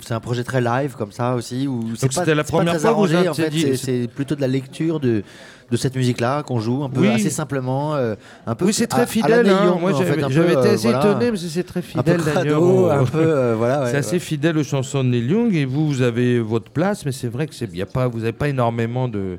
c'est 0.00 0.14
un 0.14 0.20
projet 0.20 0.42
très 0.42 0.60
live 0.60 0.96
comme 0.98 1.12
ça 1.12 1.34
aussi. 1.36 1.68
Où 1.68 1.84
c'est 1.96 2.08
pas- 2.12 2.20
c'était 2.22 2.34
la 2.34 2.42
c'est 2.42 2.50
pas 2.50 2.56
première 2.58 2.72
très 2.74 2.80
fois 2.80 2.90
que 2.90 2.94
vous 2.96 3.14
arrangé, 3.14 3.28
en 3.28 3.34
fait, 3.34 3.50
c'est- 3.52 3.76
C'est 3.76 4.08
plutôt 4.08 4.34
de 4.34 4.40
la 4.40 4.48
lecture 4.48 4.98
de, 4.98 5.22
de 5.70 5.76
cette 5.76 5.94
musique-là 5.94 6.42
qu'on 6.42 6.58
joue 6.58 6.82
un 6.82 6.88
peu 6.90 7.02
Oui. 7.02 7.08
assez 7.10 7.30
simplement. 7.30 7.94
euh, 7.94 8.16
un 8.46 8.54
peu 8.56 8.64
Oui, 8.64 8.72
c'est 8.72 8.84
à- 8.84 8.88
très 8.88 9.00
la 9.02 9.06
fidèle. 9.06 9.48
Hein. 9.48 9.66
Young, 9.66 9.80
Moi, 9.80 9.92
en 9.92 9.96
fait, 9.98 10.04
j'avais 10.04 10.22
un 10.24 10.26
peu, 10.26 10.32
j'avais 10.32 10.52
été 10.54 10.56
euh, 10.68 10.74
assez 10.74 10.88
voilà, 10.90 10.98
étonné, 11.10 11.28
parce 11.30 11.42
que 11.42 11.48
c'est 11.48 11.62
très 11.62 11.78
Un 11.80 11.82
peu 11.82 11.88
fidèle 11.88 12.20
d'ailleurs. 12.24 12.60
crado, 12.60 12.86
au- 12.86 12.90
un 12.90 13.04
peu. 13.04 13.18
euh, 13.20 13.54
voilà, 13.56 13.82
ouais, 13.84 13.90
c'est 13.92 13.96
assez 13.98 14.18
fidèle 14.18 14.58
aux 14.58 14.64
chansons 14.64 15.04
de 15.04 15.10
Neil 15.10 15.26
Young 15.30 15.54
et 15.54 15.64
vous, 15.64 15.86
vous 15.86 16.02
avez 16.02 16.40
votre 16.40 16.70
place, 16.72 17.04
mais 17.06 17.12
c'est 17.12 17.28
vrai 17.28 17.46
que 17.46 17.54
c'est, 17.54 17.72
y 17.72 17.82
a 17.82 17.86
pas, 17.86 18.08
vous 18.08 18.18
n'avez 18.20 18.32
pas 18.32 18.48
énormément 18.48 19.06
de, 19.06 19.38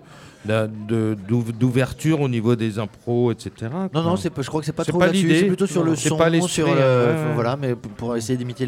d'ouverture 1.59 2.21
au 2.21 2.29
niveau 2.29 2.55
des 2.55 2.79
impros, 2.79 3.31
etc. 3.31 3.51
Non, 3.71 3.89
quoi. 3.89 4.01
non, 4.03 4.15
c'est 4.15 4.31
je 4.41 4.47
crois 4.47 4.59
que 4.61 4.65
c'est 4.65 4.71
pas 4.73 4.83
C'est 4.83 4.91
trop 4.91 4.99
pas 4.99 5.07
là-dessus. 5.07 5.23
l'idée. 5.27 5.39
C'est 5.41 5.47
plutôt 5.47 5.67
sur 5.67 5.83
Non, 5.83 5.91
le 5.91 5.95
c'est 5.95 6.09
son, 6.09 6.17
pas 6.17 6.29
sur 6.47 6.67
le, 6.67 6.71
hein, 6.73 6.75
ouais, 6.75 7.13
ouais. 7.27 7.33
voilà, 7.33 7.57
mais 7.59 7.75
pour- 7.75 8.15
essayer 8.15 8.37
d'imiter 8.37 8.67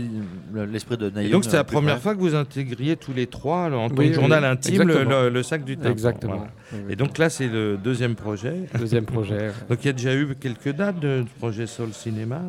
le- 0.53 0.65
l'esprit 0.65 0.97
de 0.97 1.07
Et 1.19 1.23
Young. 1.23 1.31
donc 1.31 1.45
euh, 1.47 1.51
la 1.57 1.63
plus 1.63 1.73
première 1.75 1.93
près. 1.95 2.01
fois 2.03 2.15
que 2.15 2.19
vous 2.19 2.35
intégriez 2.35 2.95
tous 2.95 3.13
les 3.13 3.27
trois 3.27 3.65
alors, 3.65 3.81
en 3.83 3.89
tant 3.89 3.95
que 3.95 4.01
oui, 4.01 4.13
journal 4.13 4.43
oui. 4.43 4.49
intime 4.49 4.83
le, 4.83 4.93
Exactement. 4.93 5.21
le- 5.21 5.29
le 5.29 5.43
sac 5.43 5.63
du 5.65 5.77
tympan. 5.77 5.89
Exactement. 5.91 6.35
voilà. 6.71 6.91
Et 6.91 6.95
donc 6.95 7.17
là 7.17 7.29
c'est 7.29 7.47
le 7.47 7.77
deuxième 7.77 8.15
projet. 8.15 8.55
Deuxième 8.77 9.05
projet. 9.05 9.51
Donc 9.69 9.79
il 9.83 9.87
y 9.87 9.89
a 9.89 9.93
déjà 9.93 10.13
eu 10.15 10.35
quelques 10.39 10.69
dates 10.73 10.99
de, 10.99 11.21
de 11.21 11.25
projet 11.39 11.67
Soul 11.67 11.93
Cinéma? 11.93 12.41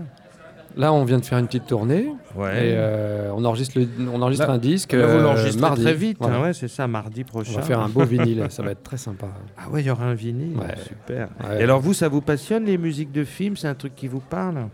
Là, 0.76 0.92
on 0.92 1.04
vient 1.04 1.18
de 1.18 1.24
faire 1.24 1.38
une 1.38 1.46
petite 1.46 1.66
tournée 1.66 2.12
Ouais. 2.36 2.68
et 2.68 2.74
euh, 2.76 3.30
on 3.34 3.44
enregistre, 3.44 3.78
le- 3.80 3.88
on 4.12 4.22
enregistre 4.22 4.46
Là- 4.46 4.52
un 4.52 4.58
disque. 4.58 4.92
Là, 4.92 5.06
vous 5.06 5.12
euh, 5.14 5.22
l'enregistrez 5.22 5.60
mardi. 5.60 5.82
très 5.82 5.94
vite, 5.94 6.16
Voilà. 6.20 6.36
hein, 6.36 6.42
ouais, 6.42 6.52
c'est 6.52 6.68
ça, 6.68 6.86
mardi 6.86 7.22
On 7.26 7.30
prochain. 7.30 7.52
va 7.54 7.62
faire 7.62 7.80
un 7.80 7.88
beau 7.88 8.04
vinyle, 8.04 8.46
ça 8.50 8.62
va 8.62 8.70
être 8.72 8.82
très 8.84 8.96
sympa. 8.98 9.26
Ah 9.56 9.68
ouais, 9.70 9.82
il 9.82 9.86
y 9.86 9.90
aura 9.90 10.04
un 10.04 10.14
vinyle, 10.14 10.56
Ouais. 10.56 10.74
super. 10.86 11.28
Ouais. 11.40 11.60
Et 11.60 11.64
alors 11.64 11.80
vous, 11.80 11.94
ça 11.94 12.08
vous 12.08 12.20
passionne 12.20 12.64
les 12.66 12.78
musiques 12.78 13.10
de 13.10 13.24
films? 13.24 13.56
C'est 13.56 13.66
un 13.68 13.74
truc 13.74 13.96
qui 13.96 14.06
vous 14.06 14.20
parle? 14.20 14.66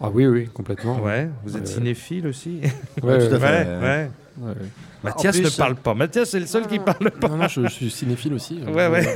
Ah 0.00 0.10
oui, 0.12 0.26
oui, 0.26 0.48
complètement. 0.52 1.00
Ouais, 1.00 1.30
vous 1.44 1.56
êtes 1.56 1.62
Ouais. 1.62 1.66
cinéphile 1.68 2.26
aussi? 2.26 2.60
Ouais, 3.02 3.18
tout 3.28 3.34
à 3.34 3.38
ouais, 3.38 3.38
fait. 3.38 3.38
Ouais, 3.38 3.64
ouais. 3.66 3.80
ouais. 3.80 4.08
ouais, 4.42 4.48
ouais. 4.50 4.54
Mathias 5.02 5.36
plus, 5.36 5.44
ne 5.44 5.50
parle 5.56 5.76
pas. 5.76 5.94
Mathias, 5.94 6.30
c'est 6.30 6.40
le 6.40 6.46
seul 6.46 6.66
qui 6.66 6.78
parle 6.80 7.10
pas. 7.12 7.28
Non, 7.28 7.36
non, 7.36 7.48
je, 7.48 7.62
je 7.62 7.68
suis 7.68 7.90
cinéphile 7.90 8.34
aussi. 8.34 8.60
euh, 8.66 8.72
Ouais, 8.72 8.88
ouais. 8.88 9.14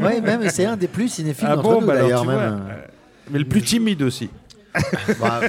Ouais, 0.00 0.20
même 0.20 0.48
c'est 0.48 0.64
un 0.64 0.76
des 0.76 0.88
plus 0.88 1.08
cinéphiles 1.08 1.46
Ah 1.50 1.56
d'entre 1.56 1.68
bon, 1.70 1.80
nous 1.82 1.86
bah 1.86 1.96
d'ailleurs 1.96 2.24
même. 2.24 2.34
vois. 2.34 2.42
euh. 2.44 2.58
Mais 3.30 3.38
le 3.38 3.44
plus 3.44 3.62
timide 3.62 4.02
aussi. 4.02 4.30
Bah, 5.20 5.40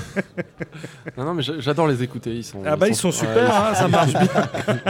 Non, 1.17 1.25
non, 1.25 1.33
mais 1.33 1.41
j'a- 1.43 1.59
j'adore 1.59 1.87
les 1.87 2.03
écouter. 2.03 2.31
Ils 2.31 2.43
sont, 2.43 2.61
Ah 2.65 2.75
bah 2.75 2.87
ils 2.87 2.95
sont 2.95 3.11
super, 3.11 3.49
hein, 3.53 3.73
ça 3.73 3.87
marche 3.87 4.13
bien. 4.13 4.21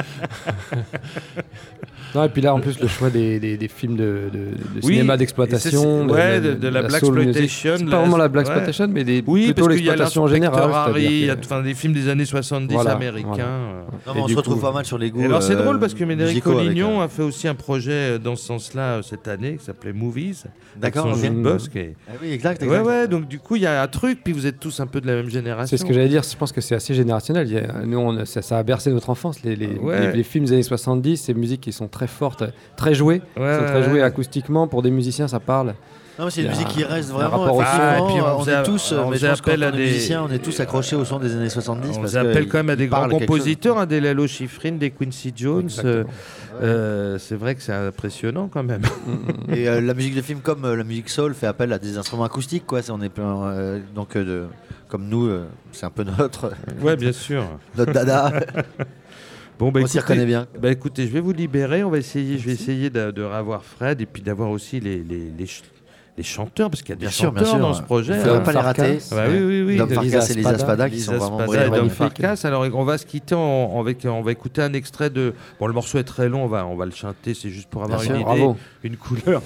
Non, 2.13 2.23
et 2.23 2.29
puis 2.29 2.41
là, 2.41 2.53
en 2.55 2.61
plus, 2.61 2.79
le 2.79 2.88
choix 2.88 3.09
des, 3.09 3.41
des- 3.41 3.57
des 3.57 3.67
films 3.67 3.97
de, 3.97 4.29
de- 4.31 4.39
de 4.79 4.86
Oui, 4.86 4.93
cinéma 4.93 5.17
d'exploitation. 5.17 6.07
ouais, 6.07 6.39
de- 6.39 6.53
de 6.53 6.67
la 6.69 6.88
C'est 6.88 7.01
la- 7.01 7.89
pas 7.91 7.99
vraiment 7.99 8.15
la 8.15 8.23
ouais. 8.23 8.29
blaxploitation, 8.29 8.88
mais 8.89 9.03
des, 9.03 9.21
Oui, 9.27 9.45
plutôt 9.47 9.67
l'exploitation 9.67 10.23
en 10.23 10.27
général. 10.27 10.71
Harry, 10.73 11.03
il 11.03 11.25
y 11.25 11.29
a 11.29 11.36
enfin, 11.38 11.61
des 11.61 11.73
films 11.73 11.91
des 11.91 12.07
années 12.07 12.23
70 12.23 12.73
Voilà, 12.73 12.91
américains. 12.93 13.27
voilà. 13.33 13.43
euh. 13.43 13.81
Non, 14.07 14.13
mais 14.15 14.21
on 14.21 14.27
se 14.29 14.36
retrouve 14.38 14.55
coup- 14.55 14.61
pas 14.61 14.71
mal 14.71 14.86
sur 14.86 14.97
les 14.97 15.11
goûts. 15.11 15.23
Et 15.23 15.25
alors 15.25 15.43
c'est 15.43 15.55
euh, 15.55 15.61
drôle 15.63 15.77
parce 15.77 15.93
que 15.93 16.05
Médéric 16.05 16.41
Collignon 16.41 17.01
euh, 17.01 17.03
a 17.05 17.07
fait 17.09 17.23
aussi 17.23 17.49
un 17.49 17.55
projet 17.55 18.17
dans 18.17 18.38
ce 18.38 18.45
sens-là 18.45 19.01
cette 19.03 19.27
année 19.27 19.57
qui 19.57 19.65
s'appelait 19.65 19.91
Movies. 19.91 20.45
D'accord, 20.77 21.07
Avec 21.07 21.17
son. 21.17 21.21
Gilles 21.21 21.41
Bosque. 21.43 21.77
Ah 22.07 22.11
oui, 22.21 22.31
exact, 22.31 22.61
Ouais, 22.61 22.67
exact. 22.69 22.86
ouais, 22.88 23.07
donc 23.09 23.27
du 23.27 23.39
coup 23.39 23.57
il 23.57 23.63
y 23.63 23.65
a 23.67 23.81
un 23.81 23.88
truc, 23.88 24.19
puis 24.26 24.34
vous 24.34 24.47
êtes 24.47 24.59
tous 24.59 24.80
un 24.80 24.88
peu 24.88 24.99
de 25.01 25.05
la 25.07 25.13
même 25.13 25.30
génération. 25.30 25.69
C'est 25.69 25.78
ce 25.80 25.86
que 25.88 25.93
j'allais 25.93 26.09
dire, 26.09 26.23
je 26.23 26.36
pense 26.36 26.51
que 26.51 26.59
c'est 26.59 26.73
assez 26.73 26.95
générationnel. 26.95 27.47
Il 27.47 27.53
y 27.53 27.57
a- 27.59 27.86
nous, 27.86 27.99
on- 27.99 28.26
ça, 28.26 28.41
ça 28.41 28.57
a 28.57 28.63
bercé 28.63 28.89
notre 28.91 29.11
enfance, 29.11 29.43
les, 29.43 29.55
les, 29.55 29.67
Ouais. 29.78 30.07
les- 30.07 30.17
les 30.17 30.23
films 30.23 30.45
des 30.45 30.53
années 30.53 30.63
70, 30.63 31.17
ces 31.17 31.36
musiques 31.36 31.61
qui 31.61 31.71
sont 31.71 31.88
très 31.88 32.07
fortes, 32.07 32.43
très 32.76 32.95
jouées, 32.95 33.21
Ouais, 33.38 33.55
sont 33.59 33.65
très 33.65 33.84
jouées 33.84 34.01
acoustiquement. 34.01 34.67
Pour 34.67 34.82
des 34.82 34.89
musiciens, 34.89 35.28
ça 35.28 35.39
parle. 35.39 35.76
Non, 36.18 36.26
mais 36.26 36.32
c'est 36.32 36.43
une 36.43 36.49
musique 36.49 36.68
qui 36.70 36.84
reste 36.84 37.09
vraiment. 37.09 37.43
au 37.43 37.59
son. 37.59 37.66
Ah, 37.66 37.97
et 37.99 38.05
puis 38.05 38.22
on 38.22 38.39
on, 38.41 38.45
est 38.45 38.63
tous, 38.63 38.93
on 38.93 39.09
mais 39.09 39.18
je 39.18 39.28
pense 39.28 39.47
à 39.61 39.72
des- 39.72 39.78
musicien, 39.78 40.24
on 40.24 40.32
est 40.32 40.39
tous 40.39 40.57
accrochés 40.61 40.95
au 40.95 41.03
son 41.03 41.20
des 41.20 41.36
années 41.36 41.49
70. 41.49 41.97
On 41.97 42.01
parce 42.01 42.16
appelle 42.16 42.47
quand 42.47 42.59
même 42.59 42.70
à 42.70 42.76
des 42.76 42.88
grands 42.88 43.09
compositeurs, 43.09 43.78
hein, 43.78 43.86
des 43.86 43.99
Lalo 43.99 44.26
Schifrin, 44.28 44.74
des 44.74 44.91
Quincy 44.91 45.34
Jones. 45.36 45.70
Euh, 45.84 46.03
euh, 46.61 47.18
c'est 47.20 47.36
vrai 47.36 47.55
que 47.55 47.61
c'est 47.61 47.74
impressionnant 47.74 48.47
quand 48.51 48.63
même. 48.63 48.84
Et 49.53 49.68
euh, 49.68 49.82
la 49.82 49.93
musique 49.93 50.16
de 50.16 50.22
film, 50.22 50.39
comme 50.39 50.63
euh, 50.63 50.76
la 50.78 50.86
musique 50.86 51.09
soul, 51.09 51.34
fait 51.34 51.47
appel 51.47 51.74
à 51.74 51.80
des 51.80 51.97
instruments 51.97 52.24
acoustiques, 52.24 52.66
quoi. 52.66 52.80
On 52.89 53.01
est 53.01 53.09
plein, 53.09 53.43
euh, 53.47 53.80
donc, 53.93 54.16
euh, 54.16 54.24
de, 54.24 54.43
comme 54.88 55.07
nous, 55.09 55.28
euh, 55.28 55.45
c'est 55.74 55.86
un 55.86 55.89
peu 55.89 56.03
notre, 56.03 56.53
ouais, 56.82 56.95
bien 56.95 57.11
sûr. 57.11 57.43
notre 57.78 57.91
dada. 57.91 58.32
Bon, 59.57 59.72
bah, 59.72 59.80
on 59.84 59.88
s'y 59.88 59.97
écoutez, 59.97 60.13
reconnaît 60.13 60.26
bien. 60.26 60.47
bah, 60.61 60.70
écoutez, 60.70 61.07
je 61.07 61.11
vais 61.13 61.22
vous 61.22 61.32
libérer. 61.32 61.82
On 61.86 61.89
va 61.89 61.97
essayer, 61.97 62.38
je 62.38 62.45
vais 62.45 62.51
essayer 62.51 62.89
de, 62.89 63.11
de 63.11 63.24
revoir 63.24 63.63
Fred 63.63 64.01
et 64.01 64.05
puis 64.05 64.22
d'avoir 64.22 64.49
aussi 64.49 64.82
les, 64.82 64.97
les, 64.97 65.32
les, 65.38 65.45
les 66.18 66.24
chanteurs, 66.24 66.70
parce 66.70 66.82
qu'il 66.82 66.89
y 66.89 66.93
a 66.93 66.95
des 66.95 67.01
Bien 67.01 67.09
sûr, 67.09 67.26
chanteurs 67.30 67.43
bien 67.43 67.51
sûr. 67.53 67.59
dans 67.59 67.74
ce 67.74 67.82
projet. 67.82 68.13
Il 68.13 68.20
ne 68.20 68.24
faudrait 68.24 68.38
hein. 68.38 68.41
pas 68.41 68.51
les 68.53 68.59
rater. 68.59 68.82
Ouais, 69.11 69.28
oui, 69.30 69.39
oui, 69.43 69.63
oui. 69.68 69.78
Dom 69.78 69.89
Farkas 69.89 70.28
et 70.30 70.34
Lisa 70.34 70.49
Spada. 70.49 70.57
Spada 70.59 70.89
qui 70.89 70.95
Lisa 70.95 71.11
sont 71.11 71.18
vraiment 71.18 71.38
Spada 71.39 71.47
brillants. 71.68 71.76
et 71.76 71.80
Dom. 71.80 71.89
Farkas. 71.89 72.41
Alors, 72.45 72.66
on 72.74 72.84
va 72.86 72.97
se 72.97 73.05
quitter 73.05 73.36
en, 73.36 73.39
on 73.74 73.82
va 73.84 74.32
écouter 74.32 74.61
un 74.61 74.72
extrait 74.74 75.09
de. 75.09 75.34
Bon, 75.59 75.68
le 75.68 75.74
morceau 75.74 75.97
est 75.97 76.03
très 76.05 76.30
long, 76.30 76.45
on 76.45 76.47
va, 76.47 76.66
on 76.66 76.76
va 76.78 76.86
le 76.86 76.91
chanter, 76.91 77.34
c'est 77.34 77.49
juste 77.49 77.70
pour 77.70 77.84
avoir 77.84 77.99
Bien 77.99 78.09
une 78.16 78.16
sûr, 78.22 78.32
idée, 78.32 78.39
bravo. 78.41 78.57
une 78.84 78.95
couleur. 78.97 79.41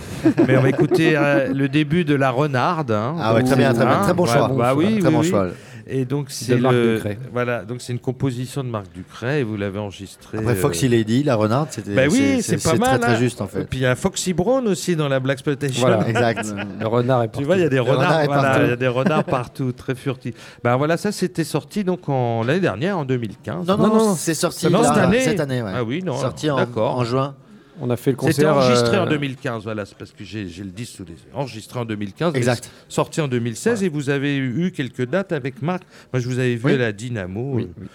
Mais 0.47 0.57
on 0.57 0.61
va 0.61 0.69
écouter 0.69 1.13
euh, 1.15 1.51
le 1.53 1.69
début 1.69 2.05
de 2.05 2.13
La 2.13 2.29
Renarde. 2.29 2.91
hein. 2.91 3.15
Ah 3.19 3.33
ouais, 3.33 3.43
très 3.43 3.55
bien, 3.55 3.73
très 3.73 3.85
bien. 3.85 4.01
Très 4.01 4.13
bon 4.13 4.25
choix. 4.25 4.47
Bah 4.49 4.73
oui, 4.75 4.99
Très 4.99 5.07
oui, 5.07 5.13
bon 5.15 5.21
oui. 5.21 5.27
choix. 5.29 5.47
Et 5.91 6.05
donc 6.05 6.27
c'est 6.29 6.55
le, 6.55 7.01
voilà, 7.33 7.65
donc 7.65 7.81
c'est 7.81 7.91
une 7.93 7.99
composition 7.99 8.63
de 8.63 8.69
Marc 8.69 8.85
Ducret 8.93 9.39
et 9.39 9.43
vous 9.43 9.57
l'avez 9.57 9.79
enregistré. 9.79 10.37
Après 10.37 10.51
euh, 10.53 10.55
Foxy 10.55 10.87
Lady, 10.87 11.23
la 11.23 11.35
renarde, 11.35 11.69
c'était 11.71 11.95
Bah 11.95 12.03
oui, 12.11 12.41
c'est 12.43 12.61
pas 12.63 12.75
mal, 12.75 12.89
très 12.89 12.99
très 12.99 13.11
hein. 13.13 13.19
juste 13.19 13.41
en 13.41 13.45
Et 13.45 13.49
fait. 13.49 13.65
puis 13.65 13.79
il 13.79 13.81
y 13.81 13.85
a 13.87 13.95
Foxy 13.95 14.33
Brown 14.33 14.67
aussi 14.67 14.95
dans 14.95 15.07
la 15.09 15.19
Black 15.19 15.37
Exploitation. 15.37 15.81
Voilà. 15.87 16.07
Exact. 16.07 16.45
Le 16.79 16.85
renard 16.87 17.23
est 17.23 17.31
Tu 17.31 17.43
vois, 17.43 17.55
il 17.57 17.61
y 17.61 17.65
a 17.65 17.69
des 17.69 17.79
renard 17.79 17.97
renards, 18.19 18.25
voilà, 18.25 18.41
partout. 18.43 18.61
il 18.65 18.69
y 18.69 18.73
a 18.73 18.75
des 18.75 18.87
renards 18.87 19.23
partout, 19.23 19.71
très 19.71 19.95
furtifs. 19.95 20.35
Ben 20.63 20.75
voilà, 20.77 20.95
ça 20.97 21.11
c'était 21.11 21.43
sorti 21.43 21.83
donc 21.83 22.07
en 22.07 22.43
l'année 22.43 22.59
dernière, 22.59 22.97
en 22.99 23.05
2015. 23.05 23.67
Non, 23.67 23.77
non, 23.77 23.87
Non, 23.87 24.15
c'est 24.15 24.33
sorti 24.35 24.69
Non, 24.69 24.81
là, 24.81 24.89
cette 24.93 25.03
année. 25.03 25.19
cette 25.21 25.39
année. 25.39 25.61
ouais. 25.63 25.71
Ah 25.73 25.83
oui, 25.83 26.03
non. 26.03 26.15
Sorti 26.17 26.51
en, 26.51 26.59
en 26.75 27.03
juin. 27.03 27.35
On 27.81 27.89
a 27.89 27.95
fait 27.97 28.11
le 28.11 28.17
concert. 28.17 28.33
C'était 28.35 28.47
enregistré 28.47 28.97
euh, 28.97 29.03
en 29.03 29.05
2015, 29.07 29.63
voilà, 29.63 29.85
c'est 29.85 29.97
parce 29.97 30.11
que 30.11 30.23
j'ai 30.23 30.43
le 30.45 30.69
10 30.71 30.85
sous 30.85 31.03
les 31.05 31.11
yeux. 31.13 31.19
Enregistré 31.33 31.79
en 31.79 31.85
2015, 31.85 32.33
mais 32.33 32.39
Exact. 32.39 32.69
sorti 32.87 33.21
en 33.21 33.27
2016 33.27 33.83
et 33.83 33.89
vous 33.89 34.09
avez 34.09 34.37
eu 34.37 34.71
quelques 34.71 35.05
dates 35.05 35.31
avec 35.31 35.61
Marc. 35.61 35.83
Moi, 36.13 36.19
je 36.19 36.27
vous 36.27 36.39
avais 36.39 36.55
vu 36.55 36.65
Oui. 36.65 36.73
à 36.73 36.77
la 36.77 36.91
Dynamo. 36.91 37.51
Oui, 37.55 37.69
euh, 37.79 37.85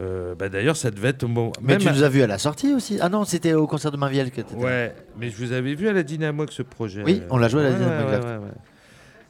euh, 0.00 0.34
bah, 0.34 0.48
D'ailleurs, 0.48 0.76
ça 0.76 0.90
devait 0.90 1.08
être 1.08 1.26
bon. 1.26 1.52
Mais 1.62 1.76
tu 1.78 1.88
à- 1.88 1.92
nous 1.92 2.02
as 2.02 2.08
vu 2.08 2.22
à 2.22 2.26
la 2.26 2.38
sortie 2.38 2.72
aussi. 2.74 2.98
Ah 3.00 3.08
non, 3.08 3.24
c'était 3.24 3.54
au 3.54 3.66
concert 3.66 3.90
de 3.90 3.96
Mainviel 3.96 4.30
que 4.30 4.40
tu 4.42 4.54
Ouais, 4.54 4.94
mais 5.18 5.30
je 5.30 5.36
vous 5.36 5.52
avais 5.52 5.74
vu 5.74 5.88
à 5.88 5.92
la 5.92 6.02
Dynamo 6.02 6.42
avec 6.42 6.52
ce 6.52 6.62
projet. 6.62 7.02
Oui, 7.04 7.22
on 7.30 7.36
l'a 7.38 7.48
joué 7.48 7.60
à 7.60 7.64
la 7.64 7.70
Ouais, 7.70 7.76
Dynamo, 7.76 7.96
ouais, 7.96 8.04
exact. 8.16 8.24
ouais, 8.24 8.36
ouais. 8.36 8.50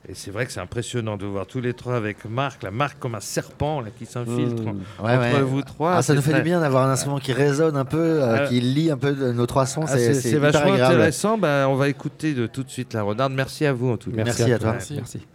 Et 0.08 0.14
c'est 0.14 0.32
vrai 0.32 0.46
que 0.46 0.52
c'est 0.52 0.58
impressionnant 0.60 1.16
de 1.16 1.26
voir 1.26 1.46
tous 1.46 1.60
les 1.60 1.74
trois 1.74 1.94
avec 1.94 2.24
Marc, 2.24 2.64
la 2.64 2.72
Marc 2.72 2.98
comme 2.98 3.14
un 3.14 3.20
serpent 3.20 3.80
là, 3.80 3.90
qui 3.96 4.04
s'infiltre 4.04 4.62
Mm. 4.62 5.04
Ouais, 5.04 5.12
entre 5.16 5.20
ouais. 5.36 5.42
vous 5.42 5.62
trois. 5.62 5.94
Ah, 5.96 6.02
ça 6.02 6.12
nous 6.14 6.22
fait 6.22 6.34
du 6.34 6.42
bien 6.42 6.60
d'avoir 6.60 6.88
un 6.88 6.92
instrument 6.92 7.18
qui 7.20 7.32
résonne 7.32 7.76
un 7.76 7.84
peu, 7.84 8.20
euh, 8.22 8.46
qui 8.48 8.60
lie 8.60 8.90
un 8.90 8.96
peu 8.96 9.12
de 9.12 9.30
nos 9.32 9.46
trois 9.46 9.64
sons. 9.66 9.84
Ah, 9.86 9.96
c'est 9.96 10.34
vachement 10.38 10.72
agréable. 10.72 10.94
intéressant. 10.94 11.38
Bah, 11.38 11.66
on 11.68 11.76
va 11.76 11.88
écouter 11.88 12.34
de 12.34 12.46
tout 12.48 12.64
de 12.64 12.70
suite 12.70 12.94
la 12.94 13.02
renarde. 13.02 13.32
Merci 13.32 13.64
à 13.64 13.72
vous 13.72 13.90
en 13.90 13.96
tout 13.96 14.10
cas. 14.10 14.24
Merci, 14.24 14.42
Merci 14.42 14.52
à 14.52 14.56
à 14.56 14.58
toi. 14.58 14.72
toi. 14.72 14.96
Merci. 14.96 15.26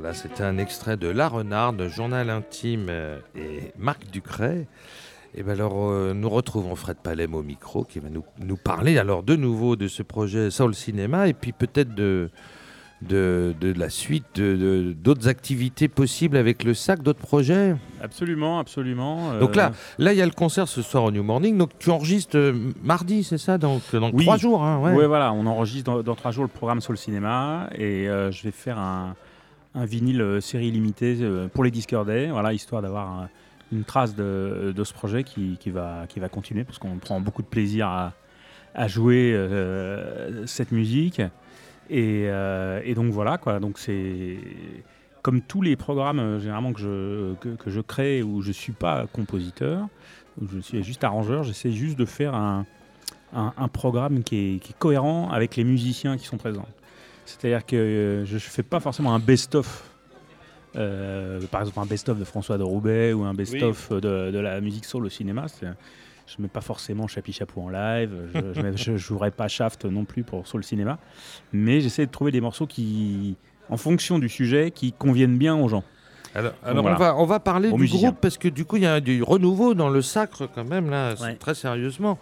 Voilà, 0.00 0.14
c'était 0.14 0.42
un 0.44 0.56
extrait 0.56 0.96
de 0.96 1.08
La 1.08 1.28
Renarde, 1.28 1.86
journal 1.88 2.30
intime 2.30 2.86
euh, 2.88 3.18
et 3.36 3.70
Marc 3.78 4.10
Ducret. 4.10 4.66
Et 5.34 5.42
ben 5.42 5.52
alors, 5.52 5.74
euh, 5.90 6.14
nous 6.14 6.30
retrouvons 6.30 6.74
Fred 6.74 6.96
Palem 7.02 7.34
au 7.34 7.42
micro 7.42 7.84
qui 7.84 7.98
va 7.98 8.08
nous, 8.08 8.24
nous 8.42 8.56
parler 8.56 8.96
alors 8.96 9.22
de 9.22 9.36
nouveau 9.36 9.76
de 9.76 9.88
ce 9.88 10.02
projet 10.02 10.50
Soul 10.50 10.74
Cinéma 10.74 11.28
et 11.28 11.34
puis 11.34 11.52
peut-être 11.52 11.94
de, 11.94 12.30
de, 13.02 13.54
de 13.60 13.78
la 13.78 13.90
suite, 13.90 14.24
de- 14.36 14.94
d'autres 14.98 15.28
activités 15.28 15.88
possibles 15.88 16.38
avec 16.38 16.64
le 16.64 16.72
sac, 16.72 17.02
d'autres 17.02 17.20
projets 17.20 17.76
Absolument, 18.02 18.58
absolument. 18.58 19.34
Donc 19.38 19.50
euh, 19.50 19.56
là, 19.56 19.72
là, 19.98 20.12
il 20.14 20.18
y 20.18 20.22
a 20.22 20.26
le 20.26 20.32
concert 20.32 20.66
ce 20.66 20.80
soir 20.80 21.04
au 21.04 21.10
New 21.10 21.22
Morning. 21.22 21.58
Donc 21.58 21.72
tu 21.78 21.90
enregistres 21.90 22.38
euh, 22.38 22.72
mardi, 22.82 23.22
c'est 23.22 23.36
ça? 23.38 23.58
Donc 23.58 23.82
dans 23.92 24.10
Oui. 24.12 24.24
trois 24.24 24.38
jours, 24.38 24.64
hein, 24.64 24.78
ouais. 24.80 24.94
Ouais. 24.94 25.06
voilà, 25.06 25.30
on 25.34 25.44
enregistre 25.46 25.84
dans, 25.92 26.02
dans 26.02 26.14
trois 26.14 26.30
jours 26.30 26.44
le 26.44 26.48
programme 26.48 26.80
le 26.88 26.96
cinéma 26.96 27.68
et 27.74 28.06
je 28.06 28.42
vais 28.42 28.50
faire 28.50 28.78
un, 28.78 29.14
un 29.74 29.84
vinyle 29.84 30.20
euh, 30.20 30.40
série 30.40 30.70
limitée 30.70 31.18
euh, 31.20 31.48
pour 31.48 31.64
les 31.64 31.70
Discord 31.70 32.06
Day, 32.06 32.28
voilà, 32.30 32.52
histoire 32.52 32.82
d'avoir 32.82 33.08
un- 33.08 33.28
une 33.72 33.84
trace 33.84 34.14
de, 34.14 34.72
de 34.74 34.84
ce 34.84 34.92
projet 34.92 35.22
qui, 35.24 35.56
va, 35.66 36.04
qui 36.08 36.18
va 36.20 36.28
continuer 36.28 36.64
parce 36.64 36.78
qu'on 36.78 36.98
prend 36.98 37.20
beaucoup 37.20 37.42
de 37.42 37.46
plaisir 37.46 37.86
à, 37.86 38.88
jouer 38.88 39.32
euh, 39.34 40.46
cette 40.46 40.72
musique. 40.72 41.20
Et, 41.88 42.26
euh, 42.28 42.94
donc 42.94 43.12
voilà, 43.12 43.38
quoi. 43.38 43.60
Donc 43.60 43.78
c'est 43.78 44.38
comme 45.22 45.40
tous 45.40 45.62
les 45.62 45.76
programmes 45.76 46.18
euh, 46.18 46.40
généralement 46.40 46.72
que 46.72 46.80
je, 46.80 47.34
que, 47.34 47.70
je 47.70 47.80
crée 47.80 48.22
où 48.22 48.42
je 48.42 48.48
ne 48.48 48.52
suis 48.52 48.72
pas 48.72 49.06
compositeur, 49.12 49.88
où 50.40 50.46
je 50.46 50.60
suis 50.60 50.82
juste 50.82 51.04
arrangeur, 51.04 51.44
j'essaie 51.44 51.72
juste 51.72 51.98
de 51.98 52.04
faire 52.06 52.34
un, 52.34 52.66
un, 53.32 53.68
programme 53.68 54.22
qui 54.22 54.56
est 54.56 54.78
cohérent 54.78 55.30
avec 55.30 55.56
les 55.56 55.64
musiciens 55.64 56.16
qui 56.16 56.26
sont 56.26 56.38
présents. 56.38 56.66
C'est-à-dire 57.38 57.64
que 57.66 57.76
euh, 57.76 58.24
je 58.24 58.34
ne 58.34 58.38
fais 58.38 58.62
pas 58.62 58.80
forcément 58.80 59.14
un 59.14 59.18
best-of. 59.18 59.84
euh, 60.76 61.40
par 61.50 61.60
exemple, 61.62 61.80
un 61.80 61.86
best-of 61.86 62.18
de 62.18 62.24
François 62.24 62.58
de 62.58 62.62
Roubaix 62.62 63.12
ou 63.12 63.24
un 63.24 63.34
best-of 63.34 63.90
de, 63.92 64.30
de 64.30 64.38
la 64.38 64.60
musique 64.60 64.84
soul 64.84 65.06
au 65.06 65.08
cinéma. 65.08 65.46
Je 65.60 65.66
ne 66.38 66.42
mets 66.42 66.48
pas 66.48 66.60
forcément 66.60 67.08
Chapi 67.08 67.32
Chapou 67.32 67.60
en 67.62 67.68
live. 67.70 68.10
Je 68.76 68.90
ne 68.92 68.96
jouerai 68.96 69.30
pas 69.32 69.48
Shaft 69.48 69.84
non 69.84 70.04
plus 70.04 70.22
pour 70.22 70.44
le 70.54 70.62
cinéma. 70.62 70.98
Mais 71.52 71.80
j'essaie 71.80 72.06
de 72.06 72.10
trouver 72.10 72.30
des 72.30 72.40
morceaux 72.40 72.66
qui, 72.66 73.36
en 73.68 73.76
fonction 73.76 74.18
du 74.18 74.28
sujet, 74.28 74.70
qui 74.70 74.92
conviennent 74.92 75.38
bien 75.38 75.56
aux 75.56 75.68
gens. 75.68 75.82
Alors, 76.32 76.52
alors 76.64 76.82
Voilà. 76.82 76.96
on, 76.96 77.00
va, 77.00 77.16
on 77.16 77.24
va 77.26 77.40
parler 77.40 77.72
du 77.72 77.86
groupe 77.88 78.20
parce 78.20 78.38
que 78.38 78.46
du 78.46 78.64
coup, 78.64 78.76
il 78.76 78.84
y 78.84 78.86
a 78.86 79.00
du 79.00 79.20
renouveau 79.24 79.74
dans 79.74 79.88
le 79.88 80.00
sacre 80.02 80.48
quand 80.54 80.62
même, 80.64 80.88
là, 80.88 81.14
Ouais. 81.20 81.34
très 81.34 81.54
sérieusement. 81.56 82.16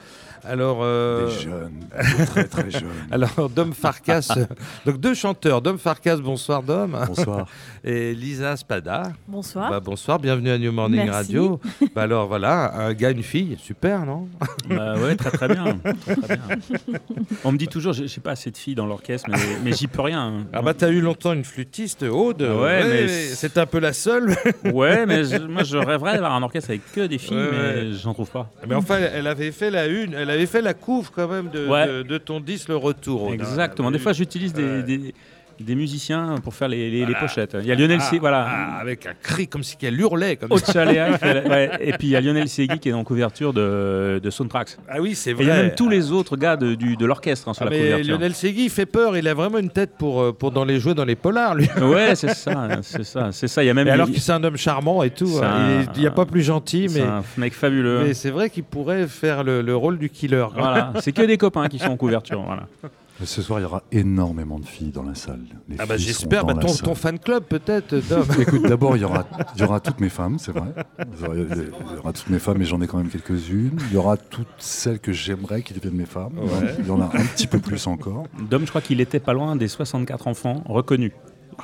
Alors, 0.44 0.78
euh, 0.82 1.26
Des 1.28 1.42
jeunes, 1.42 2.26
très 2.26 2.44
très 2.44 2.70
jeunes. 2.70 2.82
alors 3.10 3.48
Dom 3.50 3.72
Farkas, 3.72 4.28
euh, 4.36 4.44
donc 4.86 5.00
deux 5.00 5.14
chanteurs, 5.14 5.60
Dom 5.62 5.78
Farkas, 5.78 6.16
bonsoir 6.16 6.62
Dom, 6.62 6.96
Bonsoir. 7.06 7.46
et 7.84 8.14
Lisa 8.14 8.56
Spada. 8.56 9.12
Bonsoir. 9.26 9.70
Bah, 9.70 9.80
bonsoir, 9.80 10.18
bienvenue 10.18 10.50
à 10.50 10.58
New 10.58 10.72
Morning 10.72 11.00
Merci. 11.04 11.12
Radio. 11.12 11.60
Bah, 11.94 12.02
alors 12.02 12.28
voilà, 12.28 12.74
un 12.76 12.92
gars, 12.94 13.10
une 13.10 13.22
fille, 13.22 13.56
super, 13.60 14.04
non 14.06 14.28
Bah 14.68 14.94
ouais, 14.98 15.16
très 15.16 15.30
très 15.30 15.48
bien. 15.48 15.78
Très, 16.02 16.14
très 16.16 16.36
bien. 16.36 16.58
On 17.44 17.52
me 17.52 17.58
dit 17.58 17.66
toujours, 17.68 17.92
je 17.92 18.06
sais 18.06 18.20
pas 18.20 18.32
assez 18.32 18.50
de 18.50 18.56
filles 18.56 18.74
dans 18.74 18.86
l'orchestre, 18.86 19.28
mais, 19.30 19.38
mais 19.64 19.72
j'y 19.72 19.86
peux 19.86 20.02
rien. 20.02 20.44
Ah 20.52 20.62
bah 20.62 20.74
t'as 20.74 20.90
eu 20.90 21.00
longtemps 21.00 21.32
une 21.32 21.44
flûtiste, 21.44 22.02
Aude. 22.04 22.42
Ouais, 22.42 22.84
mais 22.84 23.08
c'est 23.08 23.56
un 23.58 23.66
peu 23.66 23.78
la 23.80 23.92
seule. 23.92 24.36
Ouais, 24.72 25.06
mais 25.06 25.24
je- 25.24 25.38
moi 25.46 25.62
je 25.64 25.76
rêverais 25.78 26.12
d'avoir 26.14 26.34
un 26.34 26.42
orchestre 26.42 26.70
avec 26.70 26.82
que 26.92 27.06
des 27.06 27.18
filles, 27.18 27.36
Ouais, 27.36 27.50
mais 27.52 27.58
ouais. 27.90 27.92
j'en 28.02 28.12
trouve 28.14 28.30
pas. 28.30 28.50
mais 28.68 28.74
enfin, 28.74 28.98
elle 29.12 29.26
avait 29.26 29.50
fait 29.52 29.70
la 29.70 29.86
une, 29.86 30.14
elle 30.14 30.27
avait 30.30 30.46
fait 30.46 30.62
la 30.62 30.74
couve 30.74 31.10
quand 31.10 31.28
même 31.28 31.48
de, 31.50 31.66
Ouais. 31.66 31.86
de, 31.86 32.02
de 32.02 32.18
ton 32.18 32.40
disque 32.40 32.68
Le 32.68 32.76
Retour. 32.76 33.22
Aude, 33.24 33.30
hein. 33.32 33.34
Exactement. 33.34 33.90
Des 33.90 33.98
fois, 33.98 34.12
j'utilise 34.12 34.52
des, 34.52 35.14
des 35.60 35.74
musiciens 35.74 36.36
pour 36.42 36.54
faire 36.54 36.68
les, 36.68 36.90
les- 36.90 36.98
les 37.00 37.04
Voilà. 37.04 37.20
pochettes. 37.20 37.56
Il 37.60 37.66
y 37.66 37.72
a 37.72 37.74
Lionel 37.74 37.98
Ah, 38.00 38.04
C. 38.04 38.18
Voilà. 38.18 38.46
ah, 38.48 38.78
avec 38.80 39.06
un 39.06 39.14
cri 39.22 39.48
comme 39.48 39.62
si 39.62 39.76
qu'elle 39.76 39.98
hurlait. 40.00 40.36
Comme. 40.36 40.52
Ochaléa 40.52 41.10
ouais. 41.22 41.70
Et 41.80 41.92
puis 41.92 42.08
il 42.08 42.10
y 42.10 42.16
a 42.16 42.20
Lionel 42.20 42.48
Segui 42.48 42.78
qui 42.78 42.88
est 42.88 42.92
en 42.92 43.04
couverture 43.04 43.52
de, 43.52 44.20
de 44.22 44.30
Soundtracks. 44.30 44.76
Ah 44.88 45.00
oui, 45.00 45.14
c'est 45.14 45.30
Et 45.30 45.34
vrai. 45.34 45.44
il 45.44 45.48
y 45.48 45.50
a 45.50 45.56
même 45.62 45.74
tous 45.74 45.88
les 45.88 46.12
autres 46.12 46.36
gars 46.36 46.56
de, 46.56 46.74
du- 46.74 46.96
de 46.96 47.06
l'orchestre 47.06 47.48
hein, 47.48 47.54
sur 47.54 47.62
Ah, 47.62 47.64
la 47.66 47.70
mais 47.70 47.78
couverture. 47.82 48.14
Lionel 48.14 48.34
Segui, 48.34 48.64
il 48.64 48.70
fait 48.70 48.86
peur. 48.86 49.16
Il 49.16 49.26
a 49.28 49.34
vraiment 49.34 49.58
une 49.58 49.70
tête 49.70 49.92
pour, 49.98 50.20
euh, 50.22 50.32
pour 50.32 50.50
dans 50.52 50.64
les 50.64 50.78
jouer 50.80 50.94
dans 50.94 51.04
les 51.04 51.16
polars, 51.16 51.54
lui. 51.54 51.68
Ouais, 51.82 52.14
c'est 52.14 52.34
ça, 52.34 52.68
c'est 52.82 53.04
ça, 53.04 53.30
c'est 53.32 53.48
ça. 53.48 53.62
Il 53.62 53.66
y 53.66 53.70
a 53.70 53.74
même 53.74 53.88
Et 53.88 53.90
alors 53.90 54.10
que 54.10 54.18
c'est 54.18 54.32
un 54.32 54.42
homme 54.44 54.56
charmant 54.56 55.02
et 55.02 55.10
tout. 55.10 55.40
Hein. 55.42 55.82
un- 55.86 55.92
Il 55.94 56.00
n'y 56.00 56.06
a 56.06 56.10
pas 56.10 56.26
plus 56.26 56.42
gentil, 56.42 56.88
c'est 56.88 57.00
mais, 57.00 57.06
un 57.06 57.22
mec 57.36 57.52
fabuleux. 57.54 58.02
mais 58.04 58.14
c'est 58.14 58.30
vrai 58.30 58.50
qu'il 58.50 58.64
pourrait 58.64 59.06
faire 59.08 59.42
le, 59.44 59.62
le 59.62 59.74
rôle 59.76 59.98
du 59.98 60.10
killer. 60.10 60.46
Voilà, 60.54 60.92
c'est 61.00 61.12
que 61.12 61.22
des 61.22 61.36
copains 61.38 61.68
qui 61.68 61.78
sont 61.78 61.90
en 61.90 61.96
couverture. 61.96 62.40
Voilà. 62.42 62.64
Ce 63.24 63.42
soir, 63.42 63.58
il 63.58 63.62
y 63.62 63.66
aura 63.66 63.82
énormément 63.90 64.58
de 64.58 64.64
filles 64.64 64.92
dans 64.92 65.02
la 65.02 65.14
salle. 65.14 65.40
Les 65.68 65.76
Ah 65.78 65.86
bah 65.86 65.96
j'espère. 65.96 66.44
Bah, 66.44 66.54
ton, 66.54 66.94
fan 66.94 67.18
club 67.18 67.44
peut-être, 67.44 67.96
Dom. 68.08 68.24
Écoute, 68.40 68.62
d'abord, 68.62 68.96
il 68.96 69.00
y 69.00 69.04
aura, 69.04 69.26
il 69.56 69.60
y 69.60 69.64
aura 69.64 69.80
toutes 69.80 70.00
mes 70.00 70.08
femmes, 70.08 70.38
c'est 70.38 70.52
vrai. 70.52 70.72
Il 70.98 71.20
y 71.20 71.24
aura, 71.24 71.36
il 71.36 71.96
y 71.96 71.98
aura 71.98 72.12
toutes 72.12 72.30
mes 72.30 72.38
femmes, 72.38 72.58
mais 72.58 72.64
j'en 72.64 72.80
ai 72.80 72.86
quand 72.86 72.98
même 72.98 73.08
quelques-unes. 73.08 73.78
Il 73.90 73.94
y 73.94 73.96
aura 73.96 74.16
toutes 74.16 74.46
celles 74.58 75.00
que 75.00 75.12
j'aimerais 75.12 75.62
qu'ils 75.62 75.76
deviennent 75.76 75.96
mes 75.96 76.06
femmes. 76.06 76.38
Il 76.78 76.86
y 76.86 76.90
en 76.90 77.00
a 77.00 77.06
un 77.06 77.24
petit 77.34 77.48
peu 77.48 77.58
plus 77.58 77.86
encore. 77.86 78.24
Dom, 78.48 78.62
je 78.64 78.68
crois 78.68 78.80
qu'il 78.80 79.00
était 79.00 79.20
pas 79.20 79.32
loin 79.32 79.56
des 79.56 79.68
64 79.68 80.28
enfants 80.28 80.62
reconnus. 80.66 81.12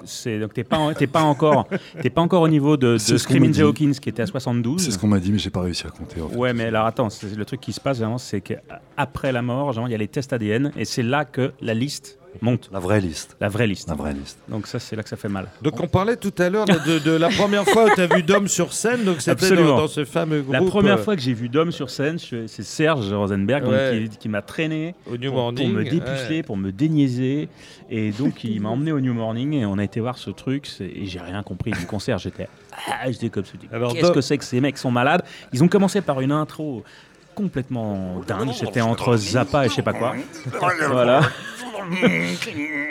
C'est 0.05 0.39
donc 0.41 0.53
t'es 0.55 0.65
pas 0.65 0.93
t'es 0.95 1.07
pas 1.07 1.23
encore 1.23 1.67
t'es 2.03 2.11
pas 2.11 2.21
encore 2.21 2.43
au 2.43 2.49
niveau 2.49 2.77
de, 2.77 2.95
de 2.95 3.17
Screaming. 3.19 3.59
Hawkins 3.61 3.93
qui 4.01 4.09
était 4.09 4.23
à 4.23 4.27
72. 4.27 4.83
C'est 4.83 4.91
ce 4.91 4.99
qu'on 4.99 5.07
m'a 5.09 5.21
dit, 5.21 5.31
mais 5.33 5.39
j'ai 5.39 5.51
pas 5.51 5.61
réussi 5.63 5.87
à 5.87 5.91
compter. 5.91 6.21
en 6.21 6.29
fait. 6.29 6.37
Ouais, 6.37 6.53
mais 6.53 6.65
alors 6.65 6.87
attends, 6.87 7.11
c'est 7.11 7.35
le 7.35 7.45
truc 7.45 7.61
qui 7.61 7.73
se 7.73 7.81
passe 7.81 7.99
vraiment, 7.99 8.19
c'est 8.19 8.41
qu'après 8.41 9.33
la 9.33 9.43
mort, 9.43 9.73
genre, 9.73 9.89
il 9.89 9.93
y 9.93 9.95
a 9.95 9.99
les 9.99 10.09
tests 10.09 10.33
ADN 10.33 10.73
et 10.77 10.85
c'est 10.85 11.03
là 11.03 11.25
que 11.25 11.53
la 11.61 11.75
liste 11.75 12.19
monte, 12.43 12.69
La 12.73 12.79
vraie 12.79 13.01
liste. 13.01 13.37
la 13.41 13.49
vraie 13.49 13.67
liste. 13.67 13.89
La 13.89 13.95
vraie 13.95 14.13
liste. 14.13 14.39
Donc 14.49 14.67
ça, 14.67 14.79
c'est 14.79 14.97
là 14.97 15.03
que 15.03 15.09
ça 15.09 15.17
fait 15.17 15.29
mal. 15.29 15.49
Donc 15.63 15.81
on 15.81 15.87
parlait 15.87 16.17
tout 16.17 16.33
à 16.39 16.49
l'heure 16.49 16.67
de, 16.67 16.99
de 16.99 17.11
la 17.13 17.29
première 17.29 17.65
fois 17.65 17.87
où 17.87 17.95
tu 17.95 18.01
as 18.01 18.07
vu 18.07 18.23
Dom 18.23 18.49
sur 18.49 18.73
scène. 18.73 19.05
Donc 19.05 19.21
c'était 19.21 19.55
dans, 19.57 19.89
ce 19.89 20.05
fameux 20.05 20.43
groupe. 20.43 20.53
La 20.53 20.63
première 20.63 20.99
euh, 20.99 21.03
fois 21.03 21.17
que 21.17 21.23
j'ai 21.23 21.35
vu 21.35 21.49
Dom 21.49 21.73
sur 21.73 21.91
scène, 21.91 22.19
c'est 22.19 22.63
Serge 22.63 23.13
Rosenberg 23.13 23.65
donc, 23.65 24.11
qui, 24.11 24.19
qui 24.19 24.29
m'a 24.29 24.43
traîné 24.43 24.95
au 25.07 25.17
New 25.17 25.31
pour, 25.31 25.35
pour 25.35 25.43
Morning. 25.43 25.73
me 25.73 25.85
dépuceler, 25.85 26.37
ouais. 26.37 26.43
pour 26.43 26.57
me 26.57 26.73
déniaiser. 26.73 27.49
Et 27.91 28.11
donc, 28.13 28.45
il 28.45 28.61
m'a 28.61 28.71
emmené 28.71 28.93
au 28.93 29.01
New 29.01 29.15
Morning 29.15 29.53
et 29.55 29.67
on 29.67 29.79
a 29.79 29.85
été 29.85 30.01
voir 30.01 30.19
ce 30.19 30.31
truc. 30.31 30.69
Et 30.81 31.07
j'ai 31.07 31.21
rien 31.21 31.43
compris 31.43 31.71
du 31.73 31.87
concert. 31.87 32.19
J'étais 32.19 32.49
ah, 32.89 33.11
j'étais 33.11 33.29
comme 33.29 33.45
ça. 33.45 33.53
Alors, 33.73 33.93
Qu'est-ce 33.93 34.07
Dom- 34.07 34.15
que 34.15 34.21
c'est 34.21 34.39
que 34.39 34.45
ces 34.45 34.61
mecs 34.61 34.79
sont 34.79 34.91
malades? 34.91 35.23
Ils 35.53 35.63
ont 35.63 35.69
commencé 35.69 36.01
par 36.01 36.21
une 36.21 36.33
intro 36.33 36.83
complètement 37.35 38.21
dingue. 38.27 38.51
J'étais 38.53 38.81
entre 38.81 39.17
Zappa 39.17 39.67
et 39.67 39.69
je 39.69 39.75
sais 39.75 39.83
pas 39.83 39.93
quoi. 39.93 40.15
voilà. 40.91 41.21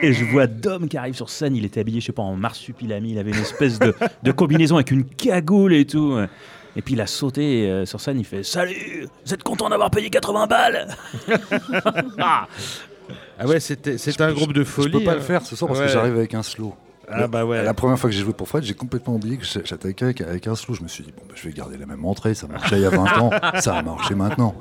Et 0.02 0.14
je 0.14 0.26
vois 0.26 0.48
Dom 0.48 0.88
qui 0.88 0.98
arrive 0.98 1.16
sur 1.16 1.30
scène. 1.30 1.56
Il 1.56 1.66
était 1.66 1.80
habillé, 1.80 2.00
je 2.02 2.08
sais 2.08 2.12
pas, 2.12 2.24
en 2.24 2.36
marsupilami. 2.36 3.12
Il 3.12 3.18
avait 3.20 3.32
une 3.32 3.38
espèce 3.42 3.80
de, 3.80 3.94
de 4.24 4.32
combinaison 4.32 4.76
avec 4.76 4.92
une 4.92 5.06
cagoule 5.06 5.74
et 5.74 5.86
tout. 5.86 6.18
Et 6.76 6.82
puis 6.82 6.96
il 6.96 7.02
a 7.02 7.08
sauté 7.08 7.70
euh, 7.70 7.86
sur 7.86 8.02
scène. 8.02 8.20
Il 8.20 8.26
fait 8.26 8.44
Salut 8.44 9.08
Vous 9.26 9.34
êtes 9.34 9.44
content 9.44 9.70
d'avoir 9.70 9.92
payé 9.92 10.10
80 10.10 10.48
balles? 10.48 10.88
Ah 12.18 12.48
Ah 13.40 13.46
ouais, 13.48 13.60
c'était 13.60 13.98
c'est 13.98 14.20
un 14.22 14.32
groupe 14.34 14.54
de 14.54 14.64
Je 14.64 14.70
folie. 14.70 14.92
peux 14.92 15.04
pas 15.04 15.12
hein. 15.12 15.16
le 15.16 15.22
faire 15.22 15.42
ce 15.46 15.56
soir 15.56 15.68
parce 15.68 15.80
Ouais. 15.80 15.88
que 15.88 15.92
j'arrive 15.92 16.16
avec 16.16 16.34
un 16.34 16.44
slow. 16.44 16.74
Ah 17.10 17.28
bah 17.28 17.46
ouais. 17.46 17.62
La 17.64 17.74
première 17.74 18.00
fois 18.00 18.10
que 18.10 18.16
j'ai 18.16 18.24
joué 18.24 18.32
pour 18.34 18.48
Fred, 18.48 18.64
j'ai 18.64 18.74
complètement 18.74 19.16
oublié 19.16 19.38
que 19.38 19.44
j'attaquais 19.46 20.06
avec, 20.06 20.22
avec 20.22 20.48
un 20.48 20.56
slow. 20.56 20.74
Je 20.74 20.84
me 20.84 20.88
suis 20.88 21.04
dit, 21.04 21.12
bon, 21.12 21.22
bah, 21.28 21.34
je 21.36 21.46
vais 21.48 21.54
garder 21.54 21.78
la 21.78 21.86
même 21.86 22.06
entrée. 22.06 22.34
Ça 22.34 22.48
marchait 22.48 22.78
il 22.78 22.82
y 22.82 22.86
a 22.86 22.90
20 22.90 23.18
ans, 23.20 23.30
ça 23.60 23.76
a 23.76 23.82
marché 23.84 24.16
maintenant. 24.16 24.56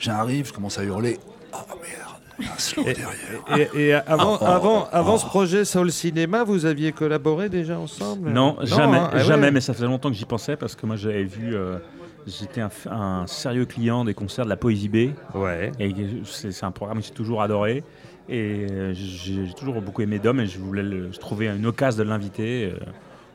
J'arrive, 0.00 0.48
je 0.48 0.52
commence 0.54 0.78
à 0.78 0.84
hurler. 0.84 1.18
Oh 1.52 1.58
merde, 1.68 2.11
un 2.46 2.58
slow 2.58 2.84
derrière. 2.84 3.68
Et, 3.74 3.88
et 3.88 3.94
avant, 3.94 4.38
Oh, 4.40 4.44
avant, 4.44 4.88
avant 4.92 5.14
oh. 5.14 5.18
ce 5.18 5.26
projet 5.26 5.64
Soul 5.64 5.90
Cinéma, 5.92 6.44
vous 6.44 6.66
aviez 6.66 6.92
collaboré 6.92 7.48
déjà 7.48 7.78
ensemble? 7.78 8.30
Non, 8.30 8.56
jamais, 8.62 8.98
hein, 8.98 9.10
ah 9.12 9.16
ouais. 9.16 9.24
jamais, 9.24 9.50
mais 9.50 9.60
ça 9.60 9.74
faisait 9.74 9.86
longtemps 9.86 10.10
que 10.10 10.16
j'y 10.16 10.24
pensais 10.24 10.56
parce 10.56 10.74
que 10.74 10.86
moi 10.86 10.96
j'avais 10.96 11.24
vu, 11.24 11.54
euh, 11.54 11.78
j'étais 12.26 12.62
un, 12.90 13.26
sérieux 13.26 13.66
client 13.66 14.04
des 14.04 14.14
concerts 14.14 14.44
de 14.44 14.50
la 14.50 14.56
Poésie 14.56 14.88
B 14.88 15.10
Ouais. 15.34 15.72
et 15.78 15.94
c'est 16.24 16.64
un 16.64 16.70
programme 16.70 17.00
que 17.00 17.06
j'ai 17.06 17.12
toujours 17.12 17.42
adoré 17.42 17.82
et 18.28 18.66
euh, 18.70 18.92
j'ai 18.94 19.46
j'ai 19.46 19.52
toujours 19.54 19.82
beaucoup 19.82 20.02
aimé 20.02 20.18
Dom 20.18 20.40
et 20.40 20.46
je 20.46 20.58
voulais 20.58 20.82
le, 20.82 21.10
je 21.12 21.18
trouvais 21.18 21.46
une 21.48 21.66
occasion 21.66 22.04
de 22.04 22.08
l'inviter, 22.08 22.72
euh, 22.72 22.78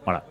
voilà. 0.06 0.24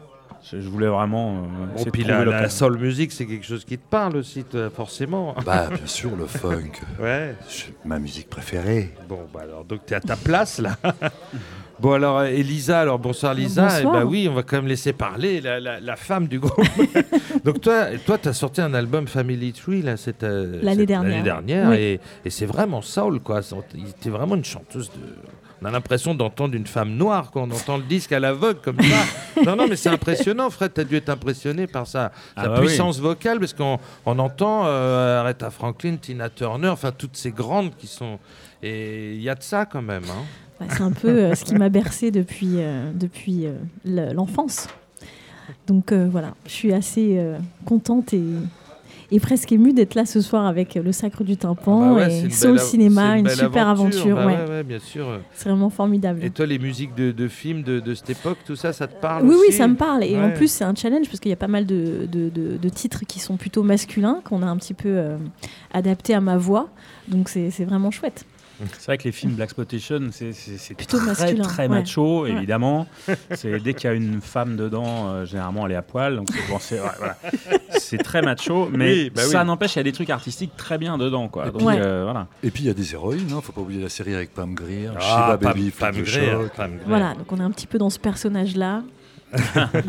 Je, 0.50 0.60
je 0.60 0.68
voulais 0.68 0.86
vraiment. 0.86 1.38
euh, 1.38 1.40
Bon, 1.40 1.74
essayer 1.74 1.84
de 1.86 1.90
puis 1.90 2.04
la, 2.04 2.48
soul 2.48 2.78
music, 2.78 3.10
c'est 3.12 3.26
quelque 3.26 3.46
chose 3.46 3.64
qui 3.64 3.78
te 3.78 3.88
parle 3.88 4.16
aussi, 4.16 4.44
forcément. 4.74 5.34
Bah, 5.44 5.68
bien 5.68 5.86
sûr, 5.86 6.14
le 6.16 6.26
funk. 6.26 6.72
Ouais. 7.00 7.34
C'est 7.48 7.72
ma 7.84 7.98
musique 7.98 8.28
préférée. 8.30 8.92
Bon, 9.08 9.20
bah 9.32 9.40
alors, 9.42 9.64
donc 9.64 9.80
tu 9.86 9.92
es 9.92 9.96
à 9.96 10.00
ta 10.00 10.14
place 10.16 10.58
là. 10.60 10.76
bon, 11.80 11.92
alors, 11.92 12.18
euh, 12.18 12.24
Elisa, 12.26 12.80
alors 12.80 12.98
bonsoir 12.98 13.34
Lisa. 13.34 13.62
Bonsoir. 13.64 13.94
Eh 13.96 13.98
bah 14.00 14.04
oui, 14.04 14.28
on 14.30 14.34
va 14.34 14.42
quand 14.44 14.56
même 14.56 14.68
laisser 14.68 14.92
parler 14.92 15.40
la, 15.40 15.58
la- 15.58 15.80
la 15.80 15.96
femme 15.96 16.28
du 16.28 16.38
groupe. 16.38 16.64
donc, 17.44 17.60
toi, 17.60 17.86
toi 18.04 18.16
tu 18.18 18.28
as 18.28 18.32
sorti 18.32 18.60
un 18.60 18.74
album 18.74 19.08
Family 19.08 19.52
Tree 19.52 19.82
là, 19.82 19.96
cette, 19.96 20.22
euh, 20.22 20.60
L'année 20.62 20.80
cette- 20.80 20.88
dernière. 20.88 21.10
l'année 21.10 21.22
dernière, 21.24 21.70
Oui. 21.70 21.76
et, 21.76 22.00
et 22.24 22.30
c'est 22.30 22.46
vraiment 22.46 22.82
soul, 22.82 23.18
quoi. 23.20 23.40
Tu 24.00 24.10
vraiment 24.10 24.36
une 24.36 24.44
chanteuse 24.44 24.90
de. 24.90 25.00
On 25.62 25.64
a 25.64 25.70
l'impression 25.70 26.14
d'entendre 26.14 26.54
une 26.54 26.66
femme 26.66 26.90
noire 26.96 27.30
quand 27.30 27.42
on 27.42 27.50
entend 27.50 27.78
le 27.78 27.82
disque 27.84 28.12
à 28.12 28.20
l'aveugle 28.20 28.60
comme 28.60 28.76
ça. 28.80 29.42
non, 29.44 29.56
non, 29.56 29.66
mais 29.68 29.76
c'est 29.76 29.88
impressionnant, 29.88 30.50
Fred. 30.50 30.72
Tu 30.74 30.80
as 30.82 30.84
dû 30.84 30.96
être 30.96 31.08
impressionné 31.08 31.66
par 31.66 31.86
sa, 31.86 32.12
Ah 32.36 32.42
sa 32.42 32.48
bah 32.50 32.56
oui. 32.60 32.66
puissance 32.66 32.98
vocale, 33.00 33.38
parce 33.40 33.54
qu'on 33.54 33.78
on 34.04 34.18
entend 34.18 34.64
euh, 34.66 35.20
Aretha 35.20 35.50
Franklin, 35.50 35.96
Tina 35.96 36.28
Turner, 36.28 36.68
enfin 36.68 36.92
toutes 36.92 37.16
ces 37.16 37.30
grandes 37.30 37.74
qui 37.76 37.86
sont. 37.86 38.18
Et 38.62 39.14
il 39.14 39.22
y 39.22 39.30
a 39.30 39.34
de 39.34 39.42
ça 39.42 39.64
quand 39.64 39.82
même. 39.82 40.04
Hein. 40.10 40.66
C'est 40.70 40.82
un 40.82 40.92
peu 40.92 41.08
euh, 41.08 41.34
ce 41.34 41.44
qui 41.44 41.54
m'a 41.54 41.68
bercé 41.68 42.10
depuis, 42.10 42.56
euh, 42.56 42.90
depuis 42.94 43.46
euh, 43.46 43.52
le- 43.84 44.12
l'enfance. 44.12 44.68
Donc 45.66 45.92
euh, 45.92 46.08
voilà, 46.10 46.34
je 46.46 46.50
suis 46.52 46.72
assez 46.72 47.16
euh, 47.18 47.38
contente 47.64 48.12
et, 48.12 48.22
et 49.10 49.20
presque 49.20 49.52
émue 49.52 49.72
d'être 49.72 49.94
là 49.94 50.04
ce 50.04 50.20
soir 50.20 50.46
avec 50.46 50.74
le 50.74 50.92
Sacre 50.92 51.22
du 51.24 51.36
Tympan 51.36 51.82
Ah 51.82 51.88
bah 51.88 51.94
ouais, 52.06 52.26
et 52.26 52.30
Soul 52.30 52.58
Cinéma, 52.58 53.18
une, 53.18 53.28
super 53.28 53.68
aventure. 53.68 54.16
Bah 54.16 54.26
ouais. 54.26 54.34
ouais, 54.36 54.48
ouais, 54.48 54.62
bien 54.62 54.78
sûr. 54.78 55.20
C'est 55.32 55.48
vraiment 55.48 55.70
formidable. 55.70 56.24
Et 56.24 56.30
toi, 56.30 56.46
les 56.46 56.58
musiques 56.58 56.94
de, 56.94 57.12
de 57.12 57.28
films 57.28 57.62
de, 57.62 57.80
de 57.80 57.94
cette 57.94 58.10
époque, 58.10 58.38
tout 58.46 58.56
ça, 58.56 58.72
ça 58.72 58.86
te 58.86 59.00
parle 59.00 59.24
Oui, 59.24 59.34
oui, 59.34 59.46
aussi 59.48 59.56
ça 59.56 59.68
me 59.68 59.76
parle. 59.76 60.04
Et 60.04 60.18
en 60.18 60.30
plus, 60.30 60.50
c'est 60.50 60.64
un 60.64 60.74
challenge 60.74 61.06
parce 61.06 61.20
qu'il 61.20 61.30
y 61.30 61.34
a 61.34 61.36
pas 61.36 61.48
mal 61.48 61.66
de, 61.66 62.68
titres 62.74 63.04
qui 63.06 63.20
sont 63.20 63.36
plutôt 63.36 63.62
masculins, 63.62 64.20
qu'on 64.24 64.42
a 64.42 64.46
un 64.46 64.56
petit 64.56 64.74
peu 64.74 64.88
euh, 64.88 65.16
adaptés 65.72 66.14
à 66.14 66.20
ma 66.20 66.36
voix. 66.36 66.68
Donc, 67.08 67.28
c'est 67.28 67.64
vraiment 67.64 67.90
chouette. 67.90 68.24
C'est 68.78 68.86
vrai 68.86 68.98
que 68.98 69.04
les 69.04 69.12
films 69.12 69.32
Black 69.34 69.48
Exploitation, 69.48 70.00
c'est 70.12 70.74
Plutôt 70.76 70.96
très, 70.98 71.06
masculin, 71.06 71.42
très 71.42 71.62
ouais. 71.64 71.68
macho, 71.68 72.22
Ouais. 72.22 72.30
évidemment. 72.32 72.86
C'est 73.34 73.58
dès 73.60 73.74
qu'il 73.74 73.88
y 73.88 73.92
a 73.92 73.94
une 73.96 74.20
femme 74.20 74.56
dedans, 74.56 75.08
euh, 75.08 75.24
généralement 75.26 75.66
elle 75.66 75.72
est 75.72 75.76
à 75.76 75.82
poil, 75.82 76.16
donc 76.16 76.28
c'est 76.32 76.50
bon, 76.52 76.58
c'est- 76.58 76.80
ouais, 76.80 76.86
voilà. 76.98 77.16
C'est 77.78 77.98
très 77.98 78.22
macho, 78.22 78.68
mais 78.72 78.90
Oui, 78.92 79.12
bah 79.14 79.22
ça 79.22 79.40
oui. 79.40 79.46
n'empêche, 79.46 79.74
il 79.74 79.78
y 79.78 79.80
a 79.80 79.84
des 79.84 79.92
trucs 79.92 80.10
artistiques 80.10 80.56
très 80.56 80.78
bien 80.78 80.96
dedans, 80.98 81.28
quoi. 81.28 81.50
Donc, 81.50 81.62
Ouais. 81.62 81.78
euh, 81.78 82.04
voilà. 82.04 82.26
Et 82.42 82.50
puis 82.50 82.64
il 82.64 82.66
y 82.66 82.70
a 82.70 82.74
des 82.74 82.94
héroïnes, 82.94 83.30
hein, 83.32 83.40
faut 83.42 83.52
pas 83.52 83.60
oublier 83.60 83.82
la 83.82 83.88
série 83.90 84.14
avec 84.14 84.32
Pam 84.32 84.54
Grier, 84.54 84.88
Ah, 84.96 85.00
Shiva 85.00 85.38
Pam- 85.38 85.52
Baby, 85.52 85.70
Pam 85.70 85.92
Grier. 85.94 86.30
Pam 86.56 86.70
Grier. 86.70 86.80
Voilà, 86.86 87.14
donc 87.14 87.30
on 87.32 87.36
est 87.38 87.42
un 87.44 87.50
petit 87.50 87.66
peu 87.66 87.78
dans 87.78 87.90
ce 87.90 87.98
personnage-là. 87.98 88.82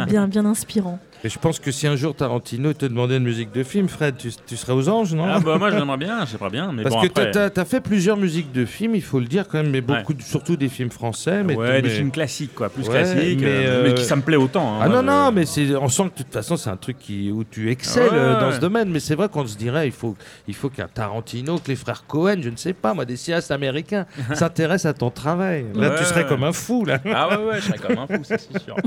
bien, 0.08 0.28
bien 0.28 0.46
inspirant. 0.46 1.00
Et 1.24 1.30
je 1.30 1.40
pense 1.40 1.60
que 1.60 1.72
si 1.72 1.88
un 1.88 1.96
jour 1.96 2.16
Tarantino 2.16 2.74
te 2.74 2.86
demandait 2.86 3.18
une 3.18 3.24
musique 3.24 3.52
de 3.52 3.64
film, 3.64 3.88
Fred, 3.90 4.18
tu, 4.18 4.30
tu 4.46 4.56
serais 4.56 4.74
aux 4.74 4.88
anges, 4.88 5.16
non? 5.16 5.26
Ah 5.28 5.40
bah 5.40 5.58
moi 5.58 5.72
j'aimerais 5.72 5.98
bien, 5.98 6.26
j'aimerais 6.26 6.52
bien, 6.52 6.72
mais 6.72 6.84
Parce 6.84 6.94
bon 6.96 7.02
que 7.02 7.08
après... 7.08 7.32
tu 7.32 7.60
as, 7.60 7.66
fait 7.66 7.82
plusieurs 7.82 8.18
musiques 8.18 8.52
de 8.52 8.66
films, 8.66 8.94
il 8.96 9.02
faut 9.02 9.20
le 9.20 9.26
dire 9.26 9.48
quand 9.48 9.58
même, 9.64 9.72
mais 9.72 9.82
beaucoup, 9.82 10.14
surtout 10.20 10.56
des 10.56 10.70
films 10.70 10.92
français. 10.92 11.44
Mais 11.44 11.56
ouais, 11.56 11.82
des 11.82 11.88
mais- 11.90 11.96
films 11.96 12.12
classiques, 12.12 12.54
quoi, 12.54 12.70
plus 12.70 12.84
Ouais, 12.84 12.90
classiques, 13.02 13.40
mais, 13.42 13.66
euh, 13.66 13.84
mais 13.84 13.90
euh, 13.90 13.94
qui 13.94 14.04
ça 14.04 14.16
me 14.16 14.22
plaît 14.22 14.36
autant. 14.38 14.76
hein, 14.76 14.80
ah 14.84 14.90
non, 14.90 15.02
je- 15.02 15.06
non, 15.06 15.32
mais 15.32 15.46
c'est, 15.48 15.76
on 15.76 15.90
sent 15.90 16.04
que 16.14 16.20
de 16.20 16.24
toute 16.24 16.34
façon 16.34 16.56
c'est 16.56 16.70
un 16.70 16.78
truc 16.78 17.00
qui, 17.00 17.32
où 17.32 17.44
tu 17.44 17.72
excelles 17.72 18.10
euh, 18.14 18.40
dans 18.40 18.52
ce 18.52 18.60
domaine. 18.60 18.90
Mais 18.90 19.00
c'est 19.00 19.16
vrai 19.16 19.28
qu'on 19.28 19.46
se 19.48 19.58
dirait, 19.58 19.88
il 19.88 19.94
faut, 19.94 20.16
il 20.48 20.54
faut 20.54 20.70
qu'un 20.70 20.88
Tarantino, 20.88 21.58
que 21.58 21.70
les 21.70 21.76
frères 21.76 22.04
Cohen, 22.08 22.38
je 22.42 22.50
ne 22.50 22.58
sais 22.58 22.74
pas, 22.74 22.94
moi, 22.94 23.06
des 23.06 23.16
cinéastes 23.18 23.50
américains, 23.52 24.06
s'intéressent 24.36 24.92
à 24.92 24.94
ton 24.94 25.10
travail. 25.10 25.66
Là, 25.74 25.96
tu 25.98 26.06
serais 26.06 26.28
comme 26.28 26.44
un 26.44 26.54
fou, 26.54 26.86
là. 26.86 27.00
Ah 27.12 27.30
ouais, 27.40 27.44
ouais, 27.46 27.56
je 27.60 27.66
serais 27.66 27.80
comme 27.80 27.98
un 27.98 28.06
fou, 28.08 28.22
c'est 28.24 28.40
sûr. 28.62 28.76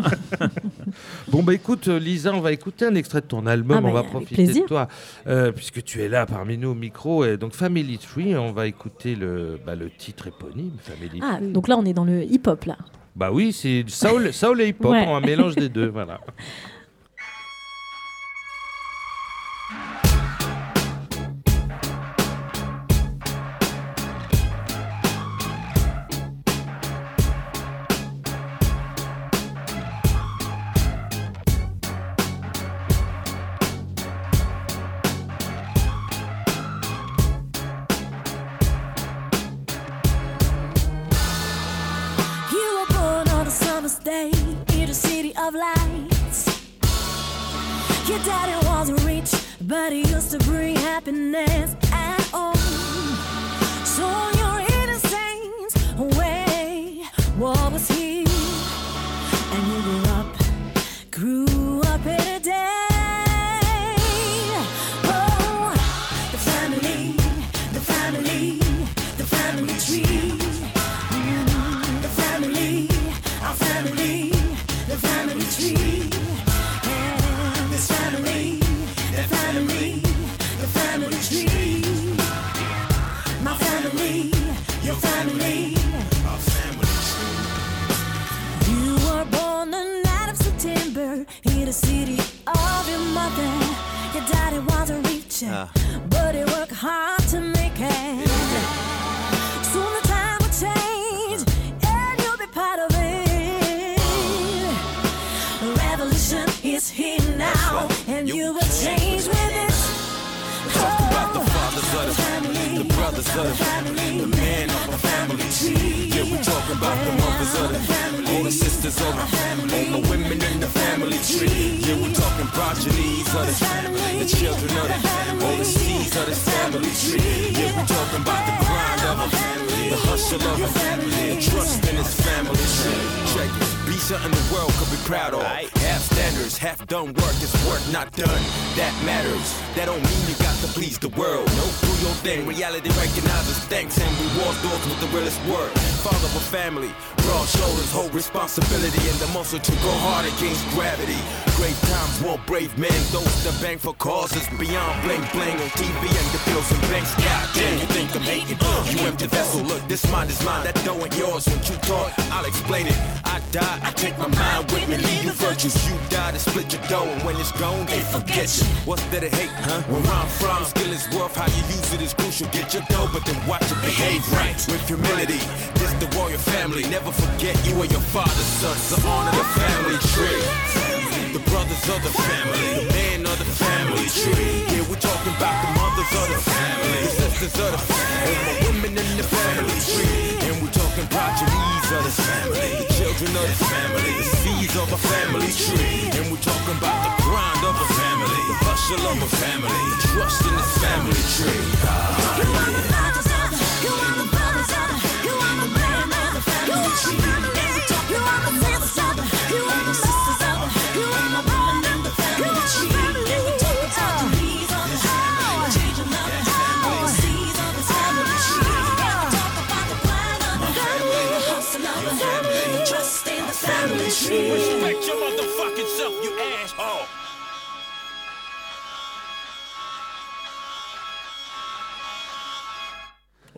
Bon, 1.29 1.43
bah 1.43 1.55
écoute, 1.55 1.89
euh, 1.89 1.99
Lisa, 2.21 2.35
on 2.35 2.41
va 2.41 2.53
écouter 2.53 2.85
un 2.87 2.95
extrait 2.95 3.21
de 3.23 3.27
ton 3.27 3.47
album, 3.47 3.79
Ah 3.79 3.81
bah, 3.81 3.89
on 3.89 3.93
va 3.93 3.99
avec 4.01 4.11
profiter 4.11 4.35
plaisir. 4.35 4.63
de 4.65 4.69
toi, 4.69 4.89
euh, 5.27 5.53
puisque 5.53 5.83
tu 5.83 6.03
es 6.03 6.09
là 6.09 6.27
parmi 6.27 6.59
nous 6.59 6.71
au 6.71 6.75
micro. 6.75 7.25
Et 7.25 7.37
donc, 7.39 7.55
Family 7.55 7.97
Tree, 7.99 8.37
on 8.37 8.53
va 8.53 8.67
écouter 8.67 9.15
le, 9.15 9.59
bah, 9.65 9.75
le 9.75 9.89
titre 9.91 10.27
éponyme, 10.27 10.73
Family 10.81 11.21
Ah, 11.23 11.37
Tree. 11.39 11.53
donc 11.53 11.69
là, 11.69 11.77
on 11.79 11.85
est 11.87 11.95
dans 11.95 12.05
le 12.05 12.23
hip-hop, 12.25 12.65
là. 12.67 12.77
Bah 13.17 13.31
oui, 13.33 13.53
c'est 13.53 13.85
soul 13.89 14.61
et 14.61 14.69
hip-hop, 14.69 14.93
Ouais. 14.93 15.05
un 15.07 15.21
mélange 15.21 15.55
des 15.57 15.69
deux, 15.69 15.89
voilà. 15.89 16.21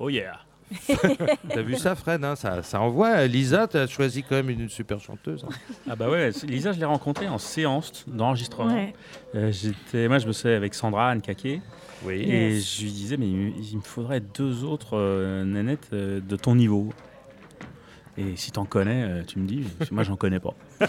Oh 0.04 0.08
yeah. 0.08 0.40
T'as 1.48 1.62
vu 1.62 1.76
ça, 1.76 1.94
Fred 1.94 2.24
hein, 2.24 2.34
ça, 2.34 2.62
ça 2.62 2.80
envoie. 2.80 3.26
Lisa, 3.26 3.68
t'as 3.68 3.86
choisi 3.86 4.22
quand 4.22 4.34
même 4.36 4.50
une 4.50 4.68
super 4.68 4.98
chanteuse. 5.00 5.44
hein. 5.44 5.52
Ah 5.88 5.94
bah 5.94 6.08
ouais, 6.10 6.30
Lisa, 6.44 6.72
je 6.72 6.80
l'ai 6.80 6.86
rencontrée 6.86 7.28
en 7.28 7.38
séance 7.38 8.04
d'enregistrement. 8.08 8.74
Ouais. 8.74 8.94
Euh, 9.36 9.52
j'étais, 9.52 10.08
moi, 10.08 10.18
je 10.18 10.26
bossais 10.26 10.54
avec 10.54 10.74
Sandra 10.74 11.10
Anne 11.10 11.20
Caquet. 11.20 11.60
Oui. 12.04 12.14
Et 12.22 12.54
Yes. 12.54 12.76
je 12.78 12.82
lui 12.84 12.90
disais, 12.90 13.16
mais 13.16 13.26
il, 13.26 13.52
il 13.72 13.76
me 13.76 13.82
faudrait 13.82 14.20
deux 14.20 14.64
autres 14.64 14.96
euh, 14.96 15.44
nanettes 15.44 15.90
euh, 15.92 16.20
de 16.20 16.36
ton 16.36 16.54
niveau. 16.56 16.90
Et 18.18 18.36
si 18.36 18.50
t'en 18.52 18.66
connais, 18.66 19.02
euh, 19.04 19.22
tu 19.26 19.38
me 19.38 19.46
dis, 19.46 19.64
moi 19.90 20.02
j'en 20.02 20.16
connais 20.16 20.38
pas. 20.40 20.54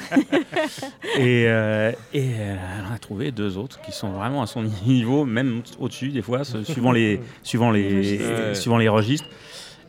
et, 1.18 1.46
euh, 1.48 1.92
et 2.14 2.32
elle 2.32 2.60
en 2.90 2.94
a 2.94 2.98
trouvé 2.98 3.32
deux 3.32 3.58
autres 3.58 3.80
qui 3.82 3.92
sont 3.92 4.10
vraiment 4.12 4.42
à 4.42 4.48
son 4.48 4.64
niveau, 4.86 5.24
même 5.26 5.62
au-dessus 5.80 6.10
des 6.10 6.22
fois, 6.22 6.44
suivant 6.44 6.92
les, 6.92 7.22
suivant 7.44 7.72
les, 7.72 8.54
suivant 8.56 8.78
les 8.78 8.90
registres. 8.90 9.28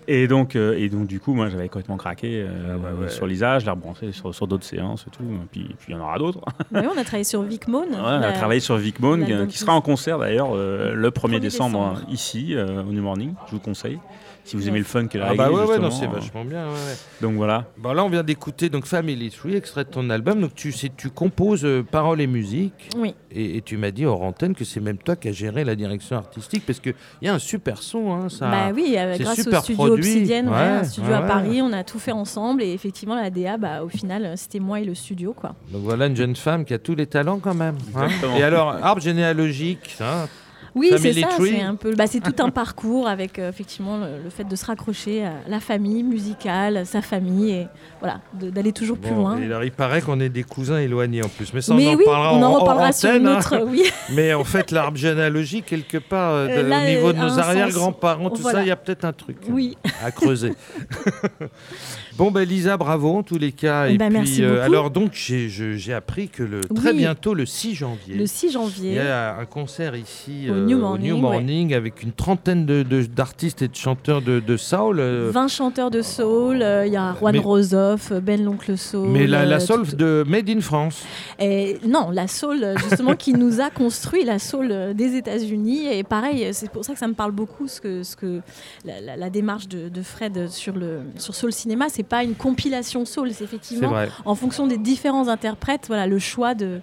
Et 0.07 0.29
donc, 0.29 0.55
euh, 0.55 0.77
et 0.79 0.91
donc 0.91 1.07
du 1.07 1.19
coup, 1.19 1.33
moi 1.33 1.49
j'avais 1.49 1.69
complètement 1.71 1.97
craqué 1.97 2.43
euh, 2.47 2.75
Ah 2.75 2.77
bah 2.77 2.89
ouais. 3.01 3.09
sur 3.09 3.27
Lisa, 3.27 3.59
je 3.59 3.65
l'ai 3.65 3.71
rebranché 3.71 4.13
sur, 4.13 4.35
sur 4.35 4.47
d'autres 4.47 4.67
séances 4.67 5.07
et 5.09 5.11
tout. 5.11 5.23
Et 5.25 5.47
puis 5.51 5.75
puis 5.79 5.87
il 5.89 5.93
y 5.93 5.95
en 5.99 6.03
aura 6.03 6.19
d'autres. 6.19 6.41
Oui, 6.73 6.83
on 6.95 6.99
a 6.99 7.05
travaillé 7.05 7.25
sur 7.25 7.41
Vic 7.43 7.69
Moon. 7.69 7.87
Ouais, 7.89 7.97
on 7.99 8.05
a 8.23 8.33
travaillé 8.33 8.61
sur 8.61 8.77
Vic 8.77 9.01
Moon, 9.01 9.23
euh, 9.23 9.47
qui 9.47 9.57
sera 9.57 9.73
en 9.73 9.81
concert 9.81 10.19
d'ailleurs 10.19 10.51
euh, 10.55 10.93
le 10.95 11.09
1er 11.11 11.37
1er 11.37 11.41
décembre, 11.41 11.79
décembre. 11.95 12.01
euh, 12.07 12.13
ici, 12.13 12.55
euh, 12.55 12.83
au 12.83 12.93
New 12.93 13.03
Morning. 13.03 13.33
Je 13.47 13.53
vous 13.53 13.61
conseille. 13.61 13.99
Si 14.45 14.57
vous 14.57 14.69
aimez 14.69 14.79
le 14.79 14.85
fun 14.85 15.07
que 15.07 15.17
la 15.17 15.29
Ah 15.31 15.35
bah 15.35 15.47
reggae, 15.49 15.57
ouais, 15.57 15.65
ouais, 15.71 15.79
non, 15.79 15.91
c'est 15.91 16.05
euh, 16.05 16.09
vachement 16.11 16.45
bien. 16.45 16.67
ouais, 16.67 16.73
ouais. 16.73 16.97
Donc 17.23 17.35
voilà. 17.37 17.65
Bon, 17.79 17.93
là, 17.95 18.05
on 18.05 18.11
vient 18.11 18.23
d'écouter 18.23 18.69
donc 18.69 18.85
Family 18.87 19.31
Tree, 19.31 19.57
extrait 19.57 19.85
de 19.85 19.89
ton 19.91 20.11
album. 20.11 20.41
Donc, 20.43 20.55
tu, 20.55 20.73
tu 20.97 21.09
composes 21.11 21.65
euh, 21.65 21.83
paroles 21.83 22.21
et 22.21 22.27
musique. 22.27 22.91
Oui. 22.97 23.15
Et, 23.33 23.57
et 23.57 23.63
tu 23.63 23.77
m'as 23.79 23.91
dit 23.91 24.05
hors 24.05 24.23
antenne 24.23 24.55
que 24.55 24.65
c'est 24.65 24.81
même 24.81 24.99
toi 24.99 25.17
qui 25.17 25.29
as 25.29 25.33
géré 25.33 25.65
la 25.65 25.75
direction 25.75 26.17
artistique 26.17 26.65
parce 26.67 26.79
qu'il 26.79 26.95
y 27.23 27.29
a 27.29 27.35
un 27.35 27.39
super 27.39 27.79
son. 27.83 28.13
Hein, 28.13 28.29
ça... 28.29 28.51
Bah 28.51 28.71
oui, 28.75 28.95
euh, 28.99 29.17
grâce 29.19 29.39
au 29.39 29.43
super 29.45 29.63
studio 29.63 29.87
produit. 29.87 30.13
Obsidienne, 30.13 30.49
ouais, 30.49 30.55
Ouais, 30.55 30.61
un 30.61 30.85
studio 30.85 31.11
ouais, 31.11 31.17
à 31.17 31.23
ouais. 31.23 31.27
Paris, 31.29 31.63
on 31.63 31.73
a 31.73 31.83
tout 31.83 31.99
fait 31.99 32.13
ensemble 32.13 32.63
et 32.63 32.73
effectivement 32.73 33.15
la 33.17 33.31
DA, 33.31 33.57
bah, 33.57 33.83
au 33.83 33.89
final, 33.89 34.25
euh, 34.27 34.35
c'était 34.37 34.61
moi 34.61 34.79
et 34.81 34.85
le 34.85 34.95
studio 34.95 35.33
quoi. 35.33 35.55
Donc 35.73 35.83
voilà 35.83 36.07
une 36.07 36.17
jeune 36.17 36.37
femme 36.37 36.65
qui 36.67 36.75
a 36.75 36.79
tous 36.79 36.95
les 36.95 37.07
talents 37.07 37.39
quand 37.39 37.55
même. 37.55 37.77
hein. 37.97 38.05
Exactement. 38.05 38.37
Et 38.37 38.43
alors, 38.43 38.69
arbre 38.71 39.01
généalogique, 39.01 39.97
hein, 40.01 40.29
Oui, 40.75 40.91
c'est 40.99 41.13
ça, 41.13 41.29
c'est 41.39 41.61
un 41.61 41.77
peu, 41.77 41.95
bah, 41.95 42.07
c'est 42.07 42.21
tout 42.21 42.35
un 42.43 42.51
parcours 42.51 43.07
avec 43.07 43.39
euh, 43.39 43.49
effectivement 43.49 43.97
le, 43.99 44.25
le 44.25 44.31
fait 44.31 44.45
de 44.45 44.57
se 44.57 44.67
raccrocher 44.67 45.25
à 45.25 45.33
la 45.47 45.61
famille 45.61 46.03
musicale, 46.03 46.85
sa 46.85 47.01
famille 47.01 47.51
et 47.53 47.69
voilà, 48.01 48.21
d'aller 48.33 48.73
toujours 48.73 48.99
plus 48.99 49.15
loin. 49.15 49.39
et 49.39 49.45
alors, 49.45 49.63
il 49.65 49.71
paraît 49.73 50.01
qu'on 50.03 50.19
est 50.21 50.29
des 50.29 50.43
cousins 50.43 50.79
éloignés 50.79 51.23
en 51.23 51.29
plus. 51.29 51.53
Mais 51.55 51.61
ça, 51.61 51.75
Mais 51.75 51.89
on 51.95 52.01
en 52.01 52.05
parlera 52.05 52.35
on 52.35 52.43
en 52.43 52.43
en, 52.43 52.53
reparlera 52.61 52.89
en 52.89 52.93
sur 52.93 53.09
antenne, 53.11 53.23
une 53.23 53.29
hein. 53.29 53.39
autre, 53.39 53.65
oui. 53.67 53.83
Mais 54.15 54.35
en 54.35 54.45
fait, 54.45 54.71
l'arbre 54.73 54.97
généalogique, 54.97 55.67
quelque 55.67 55.99
part, 55.99 56.33
euh, 56.33 56.49
Euh, 56.49 56.69
là, 56.69 56.83
au 56.83 56.89
niveau 56.89 57.13
de 57.13 57.19
nos 57.19 57.39
arrière-grands-parents, 57.39 58.31
tout 58.31 58.43
voilà. 58.43 58.59
ça, 58.59 58.65
il 58.65 58.69
y 58.69 58.73
a 58.73 58.77
peut-être 58.77 59.05
un 59.05 59.13
truc 59.13 59.37
Oui. 59.49 59.77
à 60.05 60.11
creuser. 60.11 60.55
bon, 62.17 62.31
ben 62.31 62.47
Lisa, 62.49 62.77
bravo 62.77 63.17
en 63.17 63.23
tous 63.23 63.39
les 63.39 63.53
cas. 63.53 63.87
Et 63.89 63.97
Bah, 63.99 64.07
puis, 64.07 64.15
merci 64.19 64.43
beaucoup. 64.43 64.55
alors, 64.61 64.91
donc, 64.91 65.13
j'ai 65.15 65.93
appris 65.93 66.29
que 66.29 66.43
le, 66.43 66.61
très 66.63 66.93
bientôt, 66.93 67.35
le 67.35 67.47
6 67.47 67.75
janvier, 67.75 68.15
Le 68.17 68.27
6 68.27 68.47
il 68.47 68.53
janvier. 68.53 68.95
y 68.95 68.99
a 68.99 69.37
un 69.39 69.45
concert 69.45 69.97
ici 69.97 70.47
Au 70.49 70.53
euh, 70.55 70.65
New 70.67 70.79
Morning, 70.79 71.21
Morning 71.21 71.75
avec 71.75 72.03
une 72.03 72.13
trentaine 72.13 72.67
de- 72.67 72.83
de- 72.83 73.03
d'artistes 73.05 73.63
et 73.63 73.69
de 73.69 73.75
chanteurs 73.77 74.23
de, 74.23 74.41
de 74.41 74.57
soul. 74.57 75.01
euh, 75.01 75.31
20 75.33 75.49
chanteurs 75.49 75.91
de 75.91 76.03
soul, 76.03 76.63
euh, 76.63 76.87
il 76.87 76.93
y 76.93 76.97
a 76.97 77.15
Juan 77.19 77.33
Mais- 77.35 77.39
Rosoff, 77.41 78.13
Ben 78.13 78.43
l'oncle 78.45 78.77
soul. 78.79 79.09
mais 79.09 79.27
la, 79.27 79.45
la 79.45 79.57
euh, 79.57 79.61
soul 79.61 79.87
tout- 79.89 79.97
de 79.97 80.25
Made 80.29 80.49
in 80.51 80.61
France. 80.61 81.03
Et 81.41 81.79
non, 81.87 82.11
la 82.11 82.29
soul, 82.29 82.63
euh, 82.63 82.77
justement, 82.77 83.15
qui 83.17 83.33
nous 83.33 83.61
a 83.61 83.71
construit, 83.71 84.25
la 84.25 84.39
soul 84.39 84.69
euh, 84.71 84.95
des 84.95 85.17
États-Unis. 85.17 85.87
Et 85.93 86.05
pareil, 86.05 86.45
euh, 86.45 86.51
c'est 86.53 86.71
pour 86.71 86.85
ça 86.85 86.93
que 86.93 86.99
ça 86.99 87.09
me 87.09 87.15
parle 87.15 87.33
beaucoup, 87.33 87.67
ce 87.69 87.81
que, 87.81 88.03
ce 88.03 88.15
que 88.17 88.41
la, 88.85 89.01
la- 89.01 89.17
la 89.17 89.31
démarche 89.31 89.69
de, 89.69 89.89
de 89.89 90.03
Fred 90.03 90.49
sur, 90.49 90.75
le, 90.77 91.01
sur 91.17 91.35
Soul 91.35 91.53
Cinéma, 91.53 91.87
c'est 91.89 92.04
pas 92.05 92.25
une 92.25 92.35
compilation 92.35 93.05
soul, 93.05 93.33
c'est 93.33 93.45
effectivement. 93.45 93.93
en 94.25 94.35
fonction 94.35 94.67
des 94.67 94.79
différents 94.79 95.29
interprètes, 95.29 95.85
voilà, 95.89 96.07
le 96.07 96.19
choix 96.19 96.55
de 96.55 96.81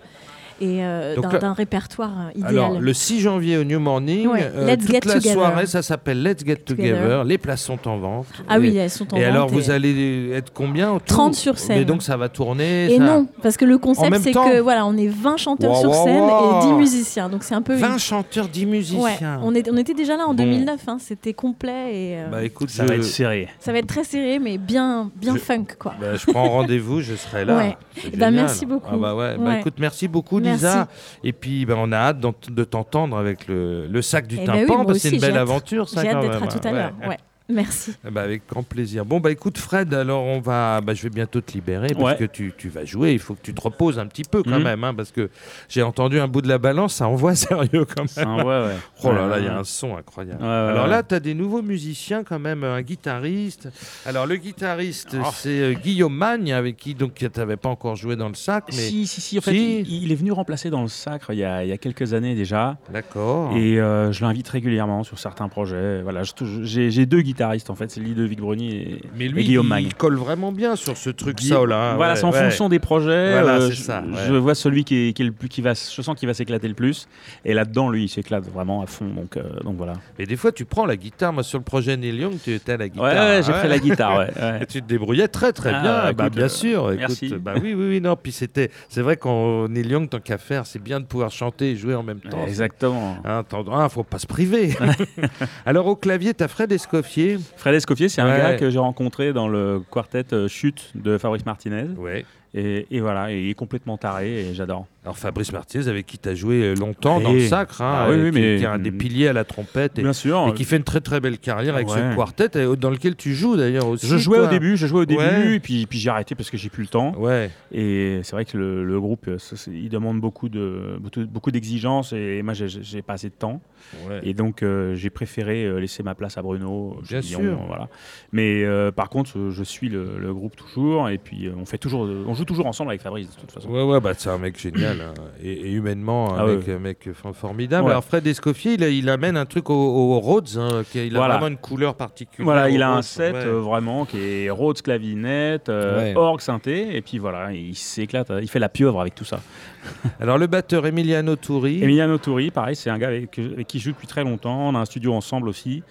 et 0.62 0.84
euh, 0.84 1.16
d'un 1.41 1.53
répertoire 1.53 2.12
euh, 2.28 2.32
idéal. 2.39 2.49
Alors, 2.51 2.80
le 2.80 2.93
6 2.93 3.20
janvier 3.20 3.57
au 3.57 3.64
New 3.64 3.80
Morning, 3.80 4.28
Ouais, 4.28 4.49
euh, 4.55 4.68
Let's 4.68 4.80
toute 4.86 4.91
Get 4.91 4.99
la 5.05 5.14
Together. 5.16 5.34
soirée, 5.34 5.66
ça 5.66 5.82
s'appelle 5.82 6.22
Let's 6.24 6.45
Get 6.45 6.57
Together. 6.57 6.97
Together. 6.97 7.24
Les 7.24 7.38
places 7.38 7.64
sont 7.64 7.88
en 7.88 7.97
vente. 7.97 8.28
ah 8.47 8.57
Et- 8.57 8.59
oui, 8.59 8.78
elles 8.78 8.89
sont 8.89 9.14
en 9.14 9.18
Et 9.18 9.26
alors, 9.26 9.47
vente 9.47 9.59
vous 9.59 9.72
allez 9.72 10.30
être 10.34 10.53
combien 10.53 10.91
autour 10.91 11.05
30 11.07 11.36
sur 11.36 11.57
scène. 11.57 11.80
Mais 11.80 11.86
donc, 11.86 12.03
ça 12.03 12.16
va 12.18 12.30
tourner 12.30 12.93
Et 12.93 12.97
ça- 12.97 13.03
non, 13.03 13.28
parce 13.41 13.57
que 13.57 13.66
le 13.66 13.78
concept 13.78 14.16
c'est 14.22 14.32
que 14.32 14.59
voilà, 14.59 14.86
on 14.86 14.95
est 14.97 15.07
20 15.07 15.38
chanteurs 15.38 15.72
Wow, 15.72 15.80
sur 15.82 15.93
scène 15.95 16.22
wow. 16.22 16.62
et 16.62 16.66
10 16.68 16.74
musiciens. 16.74 17.28
Donc 17.30 17.43
c'est 17.43 17.55
un 17.55 17.62
peu 17.62 17.74
20 17.76 17.93
une- 17.93 17.99
chanteurs, 17.99 18.47
10 18.47 18.66
Ouais, 18.66 18.70
musiciens. 18.72 19.39
on, 19.43 19.53
est- 19.55 19.70
on 19.72 19.78
était 19.78 19.93
déjà 19.93 20.16
là 20.18 20.26
en 20.26 20.34
Bon. 20.34 20.43
2009, 20.43 20.80
hein, 20.88 20.97
c'était 20.99 21.34
complet 21.34 21.72
et 21.91 22.18
euh, 22.20 22.30
Bah 22.30 22.43
écoute, 22.43 22.70
Ça 22.70 22.84
je... 22.84 22.88
va 22.89 22.95
être 22.95 23.03
serré. 23.03 23.47
ça 23.59 23.72
va 23.72 23.80
être 23.80 23.88
très 23.88 24.03
serré 24.03 24.38
mais 24.39 24.57
bien, 24.57 25.09
bien 25.16 25.34
Je- 25.36 25.39
funk 25.39 25.66
quoi. 25.80 25.93
bah, 25.99 26.16
je 26.16 26.26
prends 26.32 26.49
rendez-vous, 26.49 27.01
je 27.01 27.16
serai 27.16 27.45
là. 27.45 27.57
Ouais. 27.57 27.78
Bah, 28.18 28.32
merci 28.32 28.66
beaucoup. 28.66 28.89
Ah 28.93 28.97
bah 28.97 29.16
ouais. 29.16 29.36
Bah, 29.38 29.43
Ouais. 29.43 29.59
écoute, 29.59 29.76
merci 29.80 30.07
beaucoup 30.07 30.39
Merci. 30.39 30.51
Lisa. 30.54 30.88
Et 31.24 31.34
puis 31.34 31.66
bah, 31.66 31.76
on 31.78 31.91
a 31.91 31.97
hâte 31.97 32.20
de 32.20 32.64
t'entendre 32.64 33.18
avec 33.18 33.47
le, 33.47 33.88
le 33.88 34.02
sac 34.02 34.28
du 34.28 34.36
Eh 34.36 34.45
ben 34.45 34.54
tympan 34.66 34.80
oui, 34.80 34.86
parce 34.86 34.97
que 34.99 35.10
c'est 35.10 35.16
une 35.16 35.22
belle 35.22 35.38
aventure 35.38 35.89
ça 35.89 36.02
J'ai 36.02 36.10
hâte 36.10 36.22
d'être 36.22 36.43
à 36.43 36.47
tout 36.47 36.68
à 36.68 36.72
l'heure. 36.72 36.93
Ouais. 37.08 37.18
Merci. 37.52 37.93
Bah, 38.10 38.22
avec 38.22 38.43
grand 38.49 38.64
plaisir. 38.64 39.06
Bon, 39.06 39.20
bah 39.20 39.32
écoute, 39.32 39.58
Fred, 39.58 39.93
alors 39.93 40.24
on 40.24 40.39
va. 40.39 40.82
Bah, 40.82 40.93
je 40.93 41.04
vais 41.04 41.10
bientôt 41.10 41.41
te 41.41 41.52
libérer 41.54 41.89
parce 41.89 42.02
Ouais. 42.04 42.18
que 42.18 42.24
tu, 42.26 42.54
tu 42.58 42.70
vas 42.70 42.86
jouer. 42.86 43.14
Il 43.14 43.20
faut 43.20 43.34
que 43.36 43.41
tu 43.41 43.54
te 43.54 43.62
reposes 43.62 43.99
un 43.99 44.08
petit 44.08 44.24
peu 44.24 44.43
quand 44.43 44.58
Mhm. 44.58 44.64
même, 44.64 44.84
hein, 44.84 44.93
parce 44.93 45.12
que 45.12 45.30
j'ai 45.70 45.82
entendu 45.84 46.20
un 46.20 46.28
bout 46.28 46.41
de 46.41 46.47
la 46.47 46.58
balance, 46.58 46.95
ça 46.95 47.08
envoie 47.08 47.36
sérieux 47.36 47.86
quand 47.86 48.06
même. 48.18 48.45
ouais. 48.45 48.76
Oh 49.04 49.12
là 49.12 49.28
là, 49.28 49.39
il 49.39 49.45
y 49.45 49.47
a 49.47 49.58
un 49.58 49.64
son 49.64 49.95
incroyable. 49.97 50.41
Ouais, 50.41 50.47
ouais, 50.47 50.54
alors 50.72 50.88
là, 50.88 51.04
tu 51.04 51.16
as 51.16 51.20
des 51.20 51.34
nouveaux 51.34 51.62
musiciens 51.62 52.24
quand 52.24 52.39
même, 52.39 52.64
un 52.64 52.82
guitariste. 52.82 53.70
Alors 54.06 54.26
le 54.26 54.36
guitariste, 54.38 55.16
Oh. 55.20 55.28
c'est 55.34 55.49
euh, 55.62 55.74
Guillaume 55.74 56.16
Magne, 56.16 56.54
avec 56.54 56.78
qui 56.78 56.93
donc 56.95 57.14
tu 57.16 57.28
n'avais 57.38 57.58
pas 57.58 57.70
encore 57.70 57.95
joué 57.95 58.16
dans 58.16 58.30
le 58.30 58.36
sac, 58.36 58.66
mais 58.68 58.74
Si, 58.74 59.08
si, 59.08 59.22
si. 59.22 59.38
En 59.38 59.41
fait, 59.41 59.52
Si. 59.52 59.80
Il, 59.82 60.04
il 60.04 60.12
est 60.12 60.16
venu 60.16 60.32
remplacer 60.32 60.70
dans 60.70 60.82
le 60.82 60.88
Sacre 60.88 61.34
il 61.34 61.39
y 61.39 61.43
a, 61.43 61.64
il 61.64 61.70
y 61.70 61.74
a 61.74 61.78
quelques 61.78 62.14
années 62.14 62.36
déjà. 62.36 62.78
d'accord. 62.91 63.56
Et 63.56 63.80
euh, 63.80 64.12
je 64.12 64.24
l'invite 64.24 64.47
régulièrement 64.49 65.04
sur 65.04 65.20
certains 65.20 65.47
projets. 65.49 66.02
Voilà, 66.02 66.22
j'ai 66.64 67.06
deux 67.06 67.22
en 67.44 67.76
fait, 67.76 67.89
c'est 67.92 68.00
Ludovic 68.00 68.39
Bruni 68.39 68.76
et, 68.76 69.02
Mais 69.18 69.26
et 69.26 69.30
lui, 69.30 69.44
Guillaume 69.44 69.66
il, 69.66 69.70
Magne. 69.70 69.89
colle 69.98 70.16
vraiment 70.16 70.52
bien 70.52 70.76
sur 70.76 70.98
ce 70.98 71.10
truc 71.10 71.38
Gui- 71.38 71.48
ça 71.50 71.66
là. 71.66 71.96
voilà, 71.96 72.14
ouais, 72.14 72.16
c'est 72.20 72.24
en 72.26 72.32
ouais. 72.32 72.39
fonction 72.44 72.70
des 72.70 72.80
projets. 72.80 73.32
Voilà, 73.42 73.56
euh, 73.58 73.68
c'est 73.70 73.76
je, 73.76 73.82
ça, 73.82 74.02
ouais. 74.02 74.18
je 74.28 74.34
vois 74.34 74.56
celui 74.56 74.84
qui 74.84 75.10
est, 75.10 75.14
qui 75.14 75.22
est 75.22 75.26
le 75.26 75.32
plus, 75.32 75.50
qui 75.50 75.62
va, 75.62 75.74
je 75.74 76.02
sens 76.02 76.16
qu'il 76.18 76.28
va 76.28 76.34
s'éclater 76.34 76.68
le 76.68 76.74
plus. 76.74 77.08
Et 77.46 77.54
là-dedans, 77.54 77.89
lui, 77.89 78.04
il 78.06 78.10
s'éclate 78.10 78.46
vraiment 78.52 78.82
à 78.82 78.86
fond. 78.88 79.06
Donc, 79.08 79.38
euh, 79.38 79.44
donc 79.64 79.76
voilà. 79.78 79.94
Mais 80.20 80.26
des 80.26 80.36
fois, 80.36 80.52
tu 80.52 80.66
prends 80.66 80.86
la 80.86 80.96
guitare. 80.98 81.34
Moi, 81.34 81.44
sur 81.44 81.58
le 81.58 81.64
projet 81.64 81.96
Neil 81.98 82.16
Young, 82.16 82.34
tu 82.44 82.54
étais 82.54 82.74
à 82.74 82.78
la 82.78 82.89
guitare. 82.89 83.04
Ouais, 83.06 83.42
j'ai 83.46 83.52
hein. 83.52 83.58
pris 83.60 83.68
la 83.70 83.80
guitare. 83.80 84.22
Et 84.62 84.66
tu 84.66 84.82
te 84.82 84.88
débrouillais 84.88 85.28
très 85.28 85.52
très 85.54 85.72
Ah, 85.74 85.82
bien. 85.82 85.92
bah, 85.92 86.14
Bah, 86.14 86.24
écoute, 86.26 86.36
bien 86.38 86.46
euh, 86.46 86.50
sûr. 86.50 86.92
Écoute, 86.92 87.00
merci. 87.00 87.34
bah 87.39 87.54
oui, 87.62 87.74
oui, 87.74 87.86
oui, 87.89 88.02
non. 88.02 88.16
Puis 88.22 88.32
c'était, 88.32 88.72
c'est 88.89 89.02
vrai 89.02 89.18
qu'en 89.18 89.68
Neil 89.68 89.88
Young, 89.88 90.10
tant 90.10 90.20
qu'à 90.20 90.38
faire, 90.38 90.66
c'est 90.66 90.82
bien 90.82 91.00
de 91.00 91.06
pouvoir 91.06 91.32
chanter 91.32 91.72
et 91.72 91.76
jouer 91.76 91.96
en 91.96 92.04
même 92.04 92.20
temps. 92.20 92.46
Exactement. 92.46 93.18
Hein, 93.26 93.44
t'en- 93.48 93.66
ah, 93.72 93.89
faut 93.89 94.04
pas 94.04 94.20
se 94.20 94.28
priver. 94.28 94.76
Alors 95.66 95.88
au 95.88 95.96
clavier, 95.96 96.34
t'as 96.34 96.48
Fred 96.48 96.72
Escoffier. 96.72 97.30
Fred 97.57 97.75
Escoffier, 97.75 98.09
c'est 98.09 98.21
un 98.21 98.25
Ouais. 98.32 98.38
gars 98.38 98.55
que 98.57 98.69
j'ai 98.69 98.79
rencontré 98.79 99.34
dans 99.34 99.47
le 99.47 99.82
quartet 99.91 100.25
euh, 100.34 100.47
Chute 100.47 100.91
de 100.95 101.17
Fabrice 101.17 101.45
Martinez. 101.45 101.88
Ouais. 101.97 102.25
Et, 102.54 102.86
et 102.91 102.99
voilà, 102.99 103.32
et 103.32 103.41
il 103.43 103.49
est 103.49 103.54
complètement 103.54 103.97
taré 103.97 104.49
et 104.49 104.54
j'adore. 104.54 104.86
Alors 105.04 105.18
Fabrice 105.18 105.52
Martinez, 105.54 105.88
avec 105.88 106.06
qui 106.06 106.18
t'as 106.20 106.36
joué 106.36 106.62
euh, 106.62 106.76
longtemps 106.76 107.20
dans 107.22 107.32
le 107.34 107.39
sacre, 107.47 107.82
hein, 107.82 108.04
Ah 108.06 108.08
oui, 108.12 108.18
oui, 108.18 108.30
qui, 108.32 108.39
mais- 108.39 108.58
qui 108.58 108.64
est 108.64 108.68
un 108.68 108.78
des 108.78 108.91
piliers 108.91 109.30
à 109.30 109.34
la 109.34 109.45
trompette 109.45 109.97
et, 109.97 110.04
Bien 110.04 110.14
sûr. 110.14 110.47
et 110.49 110.54
qui 110.54 110.64
fait 110.66 110.76
une 110.78 110.84
très 110.84 110.99
très 110.99 111.20
belle 111.22 111.39
carrière 111.39 111.76
avec 111.76 111.88
Ouais. 111.88 111.95
ce 112.12 112.16
quartet 112.16 112.49
et 112.62 112.76
dans 112.76 112.89
lequel 112.91 113.16
tu 113.16 113.34
joues 113.34 113.56
d'ailleurs 113.56 113.88
aussi. 113.88 114.06
Je 114.06 114.18
jouais 114.18 114.38
toi. 114.38 114.47
au 114.47 114.49
début, 114.49 114.76
je 114.78 114.86
jouais 114.86 114.99
au 115.02 115.06
début, 115.06 115.22
Ouais. 115.22 115.56
et 115.56 115.60
puis, 115.60 115.86
puis 115.88 115.97
j'ai 115.97 116.10
arrêté 116.10 116.36
parce 116.36 116.52
que 116.52 116.58
j'ai 116.58 116.70
plus 116.70 116.84
le 116.84 116.89
temps. 116.89 117.16
Ouais. 117.18 117.49
Et 117.72 118.20
c'est 118.24 118.34
vrai 118.34 118.43
que 118.45 118.58
le, 118.58 118.84
le 118.84 118.99
groupe, 118.99 119.28
euh, 119.30 119.39
ça, 119.39 119.56
il 119.72 119.89
demande 119.89 120.20
beaucoup 120.20 120.49
de 120.49 120.97
beaucoup, 121.32 121.52
d'exigences 121.52 122.12
et 122.14 122.41
moi 122.43 122.54
j'ai- 122.54 123.02
pas 123.02 123.14
assez 123.14 123.30
de 123.30 123.34
temps. 123.34 123.62
ouais. 124.10 124.20
Et 124.24 124.34
donc 124.34 124.62
euh, 124.62 124.93
j'ai 124.95 125.10
préféré 125.10 125.80
laisser 125.80 126.04
ma 126.04 126.16
place 126.16 126.38
à 126.38 126.41
Bruno. 126.41 126.97
Bien 127.08 127.22
dis, 127.22 127.30
sûr. 127.30 127.60
voilà. 127.66 127.88
Mais 128.34 128.64
euh, 128.66 128.91
par 128.91 129.10
contre, 129.10 129.32
je 129.49 129.64
suis 129.64 129.89
le, 129.89 130.20
le 130.20 130.34
groupe 130.34 130.56
toujours 130.58 131.10
et 131.10 131.18
puis 131.18 131.49
on 131.58 131.66
fait 131.66 131.78
toujours, 131.78 132.02
on 132.28 132.34
joue 132.42 132.46
toujours 132.46 132.66
ensemble 132.66 132.89
avec 132.92 133.02
Fabrice 133.02 133.30
de 133.34 133.39
toute 133.39 133.52
façon. 133.52 133.70
Ouais, 133.70 133.84
ouais, 133.84 134.00
bah, 134.00 134.12
c'est 134.18 134.30
un 134.30 134.38
mec 134.38 134.60
génial. 134.60 135.00
hein. 135.02 135.14
Et, 135.44 135.52
et 135.52 135.72
humainement, 135.72 136.34
un, 136.36 136.39
Ah 136.39 136.46
mec, 136.48 136.68
ouais. 136.68 136.74
un 136.74 136.80
mec 136.80 137.10
for- 137.14 137.36
formidable. 137.36 137.86
Ouais. 137.86 137.92
Alors, 137.92 138.04
Fred 138.04 138.26
Escoffier, 138.28 138.74
il, 138.74 138.84
a- 138.84 138.89
il 138.89 139.08
amène 139.10 139.38
un 139.38 139.46
truc 139.46 139.70
au, 139.70 139.74
au 139.76 140.20
Rhodes. 140.20 140.50
hein, 140.58 140.84
qui 140.92 141.00
a- 141.00 141.06
il 141.06 141.16
a 141.16 141.20
Voilà. 141.20 141.36
vraiment 141.36 141.48
une 141.48 141.58
couleur 141.58 141.96
particulière. 141.96 142.46
Voilà, 142.46 142.66
au 142.66 142.70
il 142.70 142.82
a 142.82 142.89
un 142.89 142.96
Rhodes. 142.96 143.04
set 143.04 143.34
Ouais. 143.36 143.46
euh, 143.46 143.60
vraiment 143.60 144.06
qui 144.06 144.18
est 144.20 144.50
Rhodes 144.50 144.82
clavinette, 144.82 145.70
euh, 145.70 145.98
Ouais. 146.14 146.16
orgue 146.18 146.42
synthé, 146.42 146.96
et 146.96 147.02
puis 147.02 147.18
voilà, 147.18 147.52
il 147.54 147.76
s'éclate, 147.76 148.32
il 148.42 148.50
fait 148.50 148.60
la 148.60 148.70
pieuvre 148.70 149.00
avec 149.02 149.16
tout 149.16 149.26
ça. 149.26 149.39
Alors, 150.20 150.38
le 150.38 150.48
batteur 150.48 150.86
Emiliano 150.86 151.36
Touri. 151.36 151.84
Emiliano 151.84 152.18
Touri, 152.18 152.52
pareil, 152.52 152.76
c'est 152.76 152.89
un 152.89 152.98
gars 152.98 153.08
avec, 153.10 153.38
avec 153.39 153.68
qui 153.68 153.80
je 153.80 153.86
joue 153.86 153.92
depuis 153.92 154.08
très 154.08 154.24
longtemps. 154.24 154.70
On 154.70 154.76
a 154.76 154.80
un 154.80 154.86
studio 154.86 155.14
ensemble 155.14 155.48
aussi. 155.50 155.84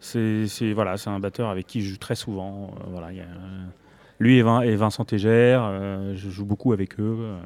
C'est 0.00 0.46
c'est- 0.48 0.72
voilà, 0.74 0.96
c'est 0.98 1.08
un 1.10 1.18
batteur 1.18 1.48
avec 1.48 1.66
qui 1.66 1.80
je 1.80 1.90
joue 1.92 1.96
très 1.98 2.14
souvent. 2.14 2.74
Euh, 2.78 2.84
voilà, 2.90 3.10
il 3.10 3.16
y 3.16 3.20
a, 3.20 3.24
euh, 3.24 3.26
lui 4.18 4.38
et, 4.38 4.42
Vin- 4.42 4.62
et 4.62 4.76
Vincent 4.76 5.04
Tégère, 5.04 5.62
euh, 5.64 6.14
je 6.16 6.30
joue 6.30 6.44
beaucoup 6.44 6.72
avec 6.72 6.98
eux. 7.00 7.16
Euh, 7.20 7.38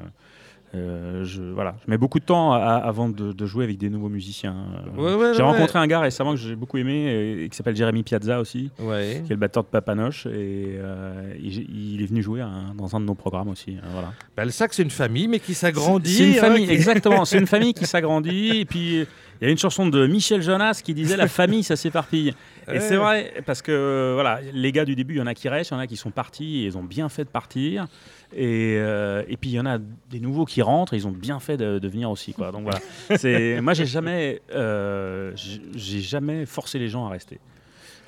Euh, 0.75 1.25
je, 1.25 1.41
voilà, 1.41 1.73
je 1.83 1.89
mets 1.89 1.97
beaucoup 1.97 2.19
de 2.19 2.25
temps 2.25 2.53
à- 2.53 2.59
avant 2.75 3.09
de, 3.09 3.33
de 3.33 3.45
jouer 3.47 3.63
avec 3.63 3.79
des 3.79 3.89
nouveaux 3.89 4.07
musiciens. 4.07 4.55
Ouais, 4.95 5.15
ouais, 5.15 5.31
j'ai 5.33 5.41
ouais, 5.41 5.49
rencontré 5.49 5.79
un 5.79 5.87
gars 5.87 5.99
récemment 5.99 6.29
que 6.33 6.37
j'ai 6.39 6.55
beaucoup 6.55 6.77
aimé 6.77 6.93
et, 7.07 7.43
et 7.45 7.49
qui 7.49 7.57
s'appelle 7.57 7.75
Jérémy 7.75 8.03
Piazza 8.03 8.39
aussi, 8.39 8.69
qui 8.77 8.83
est 8.83 9.27
le 9.31 9.35
batteur 9.35 9.63
de 9.63 9.69
Papanoche 9.69 10.27
et 10.27 10.75
euh, 10.77 11.33
il, 11.41 11.95
il 11.95 12.03
est 12.03 12.05
venu 12.05 12.21
jouer 12.21 12.43
dans 12.77 12.95
un 12.95 12.99
de 12.99 13.05
nos 13.05 13.15
programmes 13.15 13.49
aussi. 13.49 13.77
voilà. 13.93 14.13
Bah, 14.37 14.45
le 14.45 14.51
sac, 14.51 14.71
c'est 14.75 14.83
une 14.83 14.91
famille, 14.91 15.27
mais 15.27 15.39
qui 15.39 15.55
s'agrandit. 15.55 16.07
C'est 16.13 16.27
une 16.29 16.37
hein, 16.37 16.41
famille, 16.41 16.67
qui- 16.67 16.71
exactement. 16.73 17.25
C'est 17.25 17.39
une 17.39 17.47
famille 17.55 17.73
qui 17.73 17.87
s'agrandit. 17.87 18.59
Et 18.59 18.65
puis, 18.65 19.07
il 19.41 19.45
y 19.45 19.47
a 19.47 19.49
une 19.49 19.57
chanson 19.57 19.87
de 19.87 20.05
Michel 20.05 20.43
Jonas 20.43 20.81
qui 20.85 20.93
disait 20.93 21.17
La 21.17 21.27
famille, 21.27 21.63
ça 21.63 21.77
s'éparpille. 21.77 22.35
Et 22.69 22.73
Ouais. 22.73 22.79
c'est 22.79 22.95
vrai, 22.97 23.33
parce 23.45 23.61
que 23.61 24.11
voilà, 24.13 24.39
les 24.53 24.71
gars 24.71 24.85
du 24.85 24.95
début, 24.95 25.15
il 25.15 25.17
y 25.17 25.21
en 25.21 25.27
a 25.27 25.33
qui 25.33 25.49
restent, 25.49 25.71
il 25.71 25.73
y 25.73 25.77
en 25.77 25.79
a 25.79 25.87
qui 25.87 25.97
sont 25.97 26.11
partis 26.11 26.63
et 26.63 26.65
ils 26.65 26.77
ont 26.77 26.83
bien 26.83 27.09
fait 27.09 27.23
de 27.23 27.29
partir. 27.29 27.87
Et, 28.35 28.75
euh, 28.77 29.23
et 29.27 29.37
puis, 29.37 29.49
il 29.49 29.53
y 29.53 29.59
en 29.59 29.65
a 29.65 29.77
des 29.79 30.19
nouveaux 30.19 30.45
qui 30.45 30.61
rentrent 30.61 30.93
et 30.93 30.97
ils 30.97 31.07
ont 31.07 31.11
bien 31.11 31.39
fait 31.39 31.57
de, 31.57 31.79
de 31.79 31.87
venir 31.87 32.11
aussi. 32.11 32.33
Quoi. 32.33 32.51
Donc 32.51 32.63
voilà. 32.63 32.79
C'est- 33.17 33.59
Moi, 33.61 33.73
j'ai 33.73 33.85
jamais, 33.87 34.41
euh, 34.53 35.31
j'ai 35.75 35.99
jamais 35.99 36.45
forcé 36.45 36.77
les 36.79 36.89
gens 36.89 37.05
à 37.07 37.09
rester. 37.09 37.39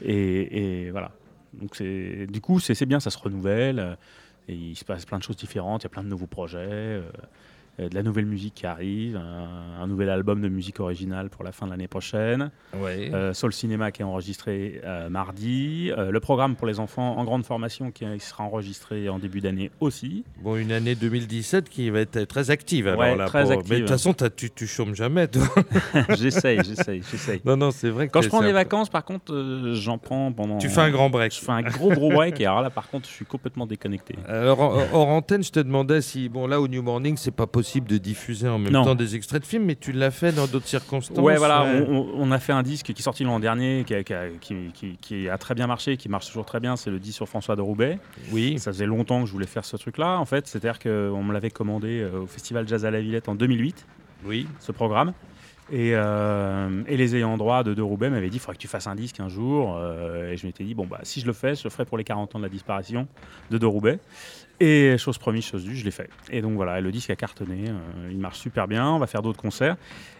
Et, 0.04 0.86
et 0.86 0.92
voilà. 0.92 1.12
Donc, 1.54 1.76
c'est- 1.76 2.28
du 2.28 2.40
coup, 2.42 2.60
c'est 2.60 2.86
bien, 2.86 3.00
ça 3.00 3.10
se 3.10 3.18
renouvelle. 3.18 3.80
euh, 3.80 3.96
Et 4.48 4.54
il 4.56 4.76
se 4.76 4.84
passe 4.84 5.06
plein 5.06 5.18
de 5.20 5.24
choses 5.24 5.38
différentes, 5.38 5.84
il 5.84 5.86
y 5.86 5.88
a 5.88 5.90
plein 5.90 6.04
de 6.04 6.10
nouveaux 6.10 6.28
projets. 6.28 6.58
euh, 6.62 7.02
de 7.90 7.96
la 7.96 8.04
nouvelle 8.04 8.26
musique 8.26 8.54
qui 8.56 8.66
arrive, 8.66 9.16
un, 9.18 9.82
un 9.82 9.88
nouvel 9.88 10.10
album 10.10 10.42
de 10.42 10.50
musique 10.50 10.80
originale 10.80 11.30
pour 11.30 11.44
la 11.44 11.52
fin 11.52 11.66
de 11.66 11.72
l'année 11.72 11.88
prochaine, 11.88 12.52
Ouais. 12.80 13.10
euh, 13.14 13.34
Soul 13.34 13.54
Cinéma 13.54 13.92
qui 13.92 14.02
est 14.02 14.06
enregistré 14.06 14.82
euh, 14.84 15.10
mardi, 15.10 15.92
euh, 15.98 16.12
le 16.12 16.20
programme 16.20 16.56
pour 16.56 16.68
les 16.68 16.80
enfants 16.80 17.18
en 17.18 17.24
grande 17.24 17.46
formation 17.46 17.92
qui, 17.92 18.06
sera 18.20 18.44
enregistré 18.44 19.10
en 19.10 19.20
début 19.20 19.42
d'année 19.42 19.72
aussi. 19.80 20.24
Bon, 20.44 20.56
une 20.56 20.72
année 20.72 20.96
2017 20.96 21.70
qui 21.70 21.90
va 21.90 22.00
être 22.02 22.24
très 22.26 22.52
active. 22.52 22.88
Alors, 22.88 23.00
Ouais, 23.00 23.16
là, 23.16 23.26
très 23.26 23.44
pour- 23.44 23.52
active. 23.54 23.70
Mais 23.70 23.76
de 23.78 23.82
toute 23.82 23.90
façon, 23.90 24.14
tu, 24.36 24.52
tu 24.52 24.68
chômes 24.68 24.96
jamais, 24.96 25.28
toi. 25.28 25.44
j'essaye, 26.18 26.60
j'essaye, 26.64 27.02
j'essaye. 27.10 27.42
Non, 27.46 27.58
non, 27.58 27.72
c'est 27.72 27.90
vrai 27.90 28.08
que 28.08 28.12
Quand 28.14 28.22
je 28.22 28.28
prends 28.30 28.42
des 28.42 28.52
vacances, 28.52 28.90
par 28.90 29.04
contre, 29.06 29.34
euh, 29.34 29.74
j'en 29.76 29.98
prends 29.98 30.32
pendant. 30.32 30.58
Tu 30.58 30.70
fais 30.70 30.82
un 30.82 30.92
grand 30.92 31.10
break. 31.10 31.34
Je 31.34 31.40
fais 31.40 31.52
un 31.52 31.62
gros 31.62 31.90
gros 31.92 32.10
break 32.12 32.40
et 32.42 32.46
alors 32.46 32.62
là, 32.62 32.70
par 32.70 32.90
contre, 32.90 33.08
je 33.08 33.14
suis 33.14 33.26
complètement 33.26 33.66
déconnecté. 33.66 34.16
Alors, 34.28 34.60
hors 34.60 34.88
hors 34.94 35.08
antenne, 35.08 35.44
je 35.44 35.52
te 35.52 35.60
demandais 35.60 36.02
si, 36.02 36.30
bon, 36.30 36.48
là, 36.48 36.60
au 36.62 36.68
New 36.68 36.82
Morning, 36.82 37.18
c'est 37.18 37.32
pas 37.32 37.48
possible 37.48 37.71
de 37.80 37.98
diffuser 37.98 38.50
en 38.50 38.58
même 38.60 38.74
Non. 38.74 38.84
temps 38.84 38.96
des 38.96 39.16
extraits 39.16 39.42
de 39.42 39.48
films, 39.48 39.64
mais 39.64 39.76
tu 39.76 39.94
l'as 39.94 40.12
fait 40.12 40.34
dans 40.34 40.48
d'autres 40.48 40.68
circonstances. 40.68 41.18
Ouais, 41.18 41.38
voilà, 41.38 41.64
ouais. 41.64 41.88
On, 41.90 42.30
a 42.32 42.40
fait 42.40 42.52
un 42.52 42.64
disque 42.64 42.88
qui 42.88 42.92
est 42.92 43.02
sorti 43.02 43.24
l'an 43.24 43.40
dernier, 43.40 43.86
qui 43.88 43.94
a, 43.96 44.04
qui 44.04 44.14
a- 44.14 44.28
qui- 44.42 44.72
qui- 44.74 44.98
qui 44.98 45.30
a 45.30 45.38
très 45.38 45.56
bien 45.56 45.68
marché, 45.68 45.96
qui 45.96 46.10
marche 46.10 46.28
toujours 46.28 46.46
très 46.46 46.60
bien. 46.60 46.76
C'est 46.76 46.90
le 46.92 47.00
disque 47.00 47.16
sur 47.18 47.30
François 47.30 47.56
de 47.56 47.62
Roubaix. 47.62 48.00
Oui. 48.34 48.60
Ça 48.60 48.74
faisait 48.74 48.86
longtemps 48.86 49.22
que 49.22 49.28
je 49.28 49.32
voulais 49.32 49.48
faire 49.48 49.64
ce 49.64 49.78
truc-là, 49.78 50.18
en 50.20 50.26
fait. 50.26 50.48
C'est-à-dire 50.48 50.80
qu'on 50.80 51.24
me 51.24 51.32
l'avait 51.32 51.52
commandé 51.52 52.02
euh, 52.02 52.22
au 52.24 52.28
Festival 52.28 52.68
Jazz 52.68 52.84
à 52.86 52.92
la 52.92 53.00
Villette 53.00 53.30
en 53.30 53.36
2008, 53.36 53.86
Oui. 54.26 54.48
ce 54.60 54.72
programme. 54.74 55.14
Et, 55.74 55.92
euh, 55.94 56.84
et 56.88 56.98
les 56.98 57.16
ayants 57.16 57.38
droit 57.38 57.64
de 57.64 57.74
De 57.74 57.82
Roubaix 57.82 58.10
m'avaient 58.10 58.30
dit 58.30 58.36
il 58.38 58.40
faudrait 58.42 58.56
que 58.58 58.62
tu 58.62 58.68
fasses 58.68 58.88
un 58.88 58.96
disque 58.96 59.22
un 59.22 59.30
jour. 59.30 59.78
Euh, 59.78 60.32
et 60.32 60.36
je 60.36 60.46
m'étais 60.46 60.66
dit 60.66 60.74
bon, 60.74 60.86
bah, 60.86 61.00
si 61.04 61.22
je 61.22 61.26
le 61.26 61.32
fais, 61.32 61.56
je 61.56 61.64
le 61.64 61.70
ferai 61.70 61.86
pour 61.86 61.98
les 61.98 62.04
40 62.04 62.36
ans 62.36 62.40
de 62.40 62.44
la 62.44 62.50
disparition 62.50 63.08
de 63.52 63.58
De 63.58 63.66
Roubaix. 63.66 64.00
Et 64.64 64.96
chose 65.00 65.18
promise, 65.18 65.44
chose 65.44 65.64
due, 65.64 65.76
je 65.76 65.84
l'ai 65.84 65.90
fait. 65.90 66.08
Et 66.30 66.44
donc 66.44 66.54
voilà, 66.54 66.80
le 66.82 66.92
disque 66.92 67.10
a 67.10 67.16
cartonné, 67.16 67.70
euh, 67.70 68.10
il 68.12 68.20
marche 68.20 68.38
super 68.38 68.68
bien, 68.68 68.88
on 68.92 69.00
va 69.00 69.08
faire 69.08 69.24
d'autres 69.24 69.42
concerts. 69.42 69.76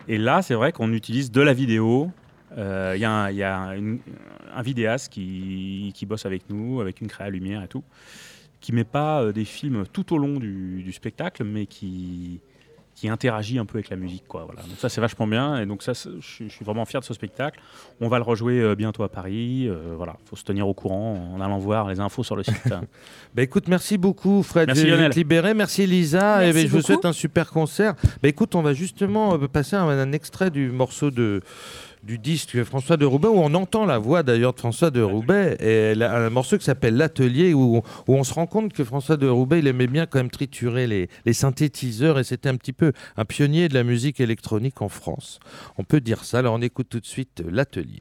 Et 0.08 0.18
là, 0.18 0.42
c'est 0.42 0.56
vrai 0.56 0.72
qu'on 0.72 0.94
utilise 0.94 1.30
de 1.30 1.42
la 1.42 1.54
vidéo. 1.54 2.10
Euh, 2.58 2.94
Il 2.96 3.02
y 3.02 3.06
a, 3.06 3.28
un, 3.28 4.62
vidéaste 4.64 5.14
qui, 5.14 6.06
bosse 6.08 6.26
avec 6.26 6.50
nous, 6.50 6.82
avec 6.82 7.02
une 7.02 7.08
créa 7.08 7.30
lumière 7.30 7.62
et 7.62 7.68
tout, 7.68 7.84
qui 8.62 8.74
met 8.74 8.84
pas 8.84 9.22
euh, 9.22 9.32
des 9.32 9.46
films 9.46 9.84
tout 9.94 10.12
au 10.12 10.18
long 10.18 10.40
du 10.40 10.92
spectacle, 10.92 11.44
mais 11.44 11.68
qui, 11.68 12.42
qui 13.02 13.10
interagit 13.10 13.58
un 13.58 13.66
peu 13.66 13.80
avec 13.80 13.90
la 13.90 13.96
musique. 13.96 14.26
Quoi, 14.28 14.44
voilà. 14.46 14.62
Donc 14.62 14.78
ça, 14.78 14.88
c'est 14.88 15.02
vachement 15.02 15.26
bien. 15.26 15.60
Et 15.60 15.66
donc 15.66 15.82
ça, 15.82 15.94
je, 15.94 16.20
suis- 16.22 16.52
vraiment 16.64 16.86
fier 16.86 17.00
de 17.00 17.06
ce 17.06 17.16
spectacle. 17.16 17.60
On 18.00 18.10
va 18.10 18.20
le 18.20 18.24
rejouer 18.24 18.60
euh, 18.60 18.76
bientôt 18.76 19.02
à 19.02 19.10
Paris. 19.10 19.68
Euh, 19.68 19.96
voilà, 19.98 20.18
faut 20.26 20.36
se 20.36 20.44
tenir 20.44 20.68
au 20.68 20.76
courant 20.76 21.34
en 21.34 21.42
allant 21.42 21.58
voir 21.58 21.90
les 21.90 22.00
infos 22.00 22.24
sur 22.24 22.36
le 22.36 22.44
site. 22.44 22.54
Bah 23.34 23.42
écoute, 23.42 23.70
merci 23.70 23.98
beaucoup 23.98 24.44
Fred. 24.44 24.68
Merci, 24.68 24.86
Lionel. 24.86 25.12
te 25.12 25.16
libérer. 25.16 25.54
Merci 25.54 25.88
Lisa. 25.88 26.40
Merci 26.40 26.50
et 26.50 26.54
ben, 26.54 26.68
je 26.70 26.76
vous 26.76 26.82
souhaite 26.82 27.06
un 27.06 27.14
super 27.14 27.50
concert. 27.50 27.96
Bah 28.22 28.28
écoute, 28.28 28.54
on 28.56 28.62
va 28.62 28.74
justement 28.74 29.34
euh, 29.36 29.48
passer 29.48 29.78
un, 29.78 29.88
un 29.88 30.12
extrait 30.12 30.52
du 30.52 30.70
morceau 30.70 31.10
de 31.12 31.42
du 32.04 32.18
disque 32.18 32.64
François 32.64 32.98
de 32.98 33.06
Roubaix 33.06 33.28
où 33.28 33.38
on 33.38 33.54
entend 33.54 33.86
la 33.86 33.98
voix 33.98 34.24
d'ailleurs 34.24 34.54
de 34.54 34.60
François 34.60 34.92
de 34.92 35.02
Roubaix. 35.02 35.58
Et 35.60 36.02
un 36.02 36.30
morceau 36.30 36.58
qui 36.58 36.66
s'appelle 36.66 36.98
l'atelier 36.98 37.54
où, 37.54 37.82
on 38.08 38.24
se 38.24 38.34
rend 38.34 38.48
compte 38.48 38.74
que 38.74 38.84
François 38.84 39.18
de 39.18 39.28
Roubaix 39.28 39.60
il 39.60 39.68
aimait 39.68 39.88
bien 39.88 40.06
quand 40.06 40.20
même 40.20 40.32
triturer 40.32 40.88
les, 40.88 41.34
synthétiseurs. 41.34 42.20
Et 42.20 42.24
c'était 42.24 42.50
un 42.50 42.56
petit 42.56 42.74
peu 42.74 42.94
un 43.18 43.26
pionnier 43.26 43.70
de 43.70 43.74
la 43.74 43.84
musique 43.84 44.20
électronique 44.20 44.82
en 44.82 44.90
France. 44.90 45.40
On 45.78 45.84
peut 45.84 46.02
dire 46.02 46.24
ça. 46.24 46.40
Alors 46.40 46.56
on 46.56 46.62
écoute 46.62 46.88
tout 46.90 47.00
de 47.00 47.06
suite 47.06 47.44
l'atelier 47.50 48.00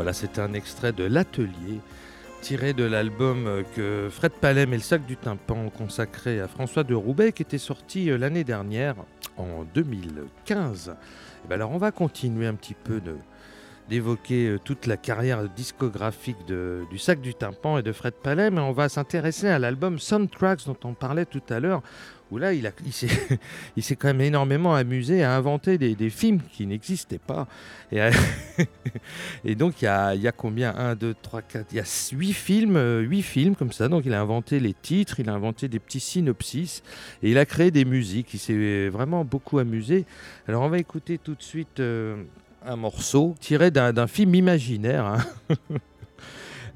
Voilà, 0.00 0.14
c'était 0.14 0.40
un 0.40 0.54
extrait 0.54 0.94
de 0.94 1.04
L'Atelier, 1.04 1.78
tiré 2.40 2.72
de 2.72 2.84
l'album 2.84 3.62
que 3.76 4.08
Fred 4.10 4.32
Palem 4.32 4.72
et 4.72 4.78
le 4.78 4.82
sac 4.82 5.04
du 5.04 5.18
tympan 5.18 5.66
ont 5.66 5.68
consacré 5.68 6.40
à 6.40 6.48
François 6.48 6.84
de 6.84 6.94
Roubaix, 6.94 7.32
qui 7.32 7.42
était 7.42 7.58
sorti 7.58 8.10
euh, 8.10 8.16
l'année 8.16 8.42
dernière, 8.42 8.94
en 9.36 9.64
2015. 9.74 10.96
Et 11.44 11.48
ben 11.48 11.56
alors, 11.56 11.72
on 11.72 11.76
va 11.76 11.90
continuer 11.90 12.46
un 12.46 12.54
petit 12.54 12.72
peu 12.72 13.02
d'évoquer 13.90 14.46
euh, 14.46 14.58
toute 14.58 14.86
la 14.86 14.96
carrière 14.96 15.46
discographique 15.50 16.46
du 16.46 16.98
sac 16.98 17.20
du 17.20 17.34
tympan 17.34 17.76
et 17.76 17.82
de 17.82 17.92
Fred 17.92 18.14
Palem, 18.14 18.56
et 18.56 18.62
on 18.62 18.72
va 18.72 18.88
s'intéresser 18.88 19.48
à 19.48 19.58
l'album 19.58 19.98
Soundtracks 19.98 20.64
dont 20.64 20.78
on 20.84 20.94
parlait 20.94 21.26
tout 21.26 21.42
à 21.50 21.60
l'heure, 21.60 21.82
où 22.30 22.38
là, 22.38 22.52
il, 23.76 23.82
s'est 23.82 23.96
quand 23.96 24.08
même 24.08 24.20
énormément 24.20 24.74
amusé 24.74 25.22
à 25.22 25.34
inventer 25.34 25.78
des, 25.78 26.10
films 26.10 26.40
qui 26.52 26.66
n'existaient 26.66 27.18
pas. 27.18 27.46
Et, 27.92 28.00
et 29.44 29.54
donc, 29.54 29.82
il 29.82 29.84
y 29.84 29.88
a, 29.88 30.32
combien? 30.32 30.74
1, 30.76 30.94
2, 30.94 31.14
3, 31.22 31.42
4, 31.42 31.66
il 31.72 31.76
y 31.76 31.80
a 31.80 32.10
8 32.12 32.32
films, 32.32 32.76
euh, 32.76 33.20
films 33.22 33.56
comme 33.56 33.72
ça. 33.72 33.88
Donc, 33.88 34.04
il 34.06 34.14
a 34.14 34.20
inventé 34.20 34.60
les 34.60 34.74
titres, 34.74 35.20
il 35.20 35.28
a 35.28 35.34
inventé 35.34 35.68
des 35.68 35.78
petits 35.78 36.00
synopsis, 36.00 36.82
et 37.22 37.30
il 37.30 37.38
a 37.38 37.44
créé 37.44 37.70
des 37.70 37.84
musiques. 37.84 38.32
Il 38.34 38.38
s'est 38.38 38.88
vraiment 38.88 39.24
beaucoup 39.24 39.58
amusé. 39.58 40.04
Alors, 40.46 40.62
on 40.62 40.68
va 40.68 40.78
écouter 40.78 41.18
tout 41.18 41.34
de 41.34 41.42
suite 41.42 41.80
euh, 41.80 42.22
un 42.64 42.76
morceau 42.76 43.34
tiré 43.40 43.70
d'un 43.70 43.92
d'un 43.92 44.06
film 44.06 44.34
imaginaire. 44.34 45.04
hein. 45.04 45.18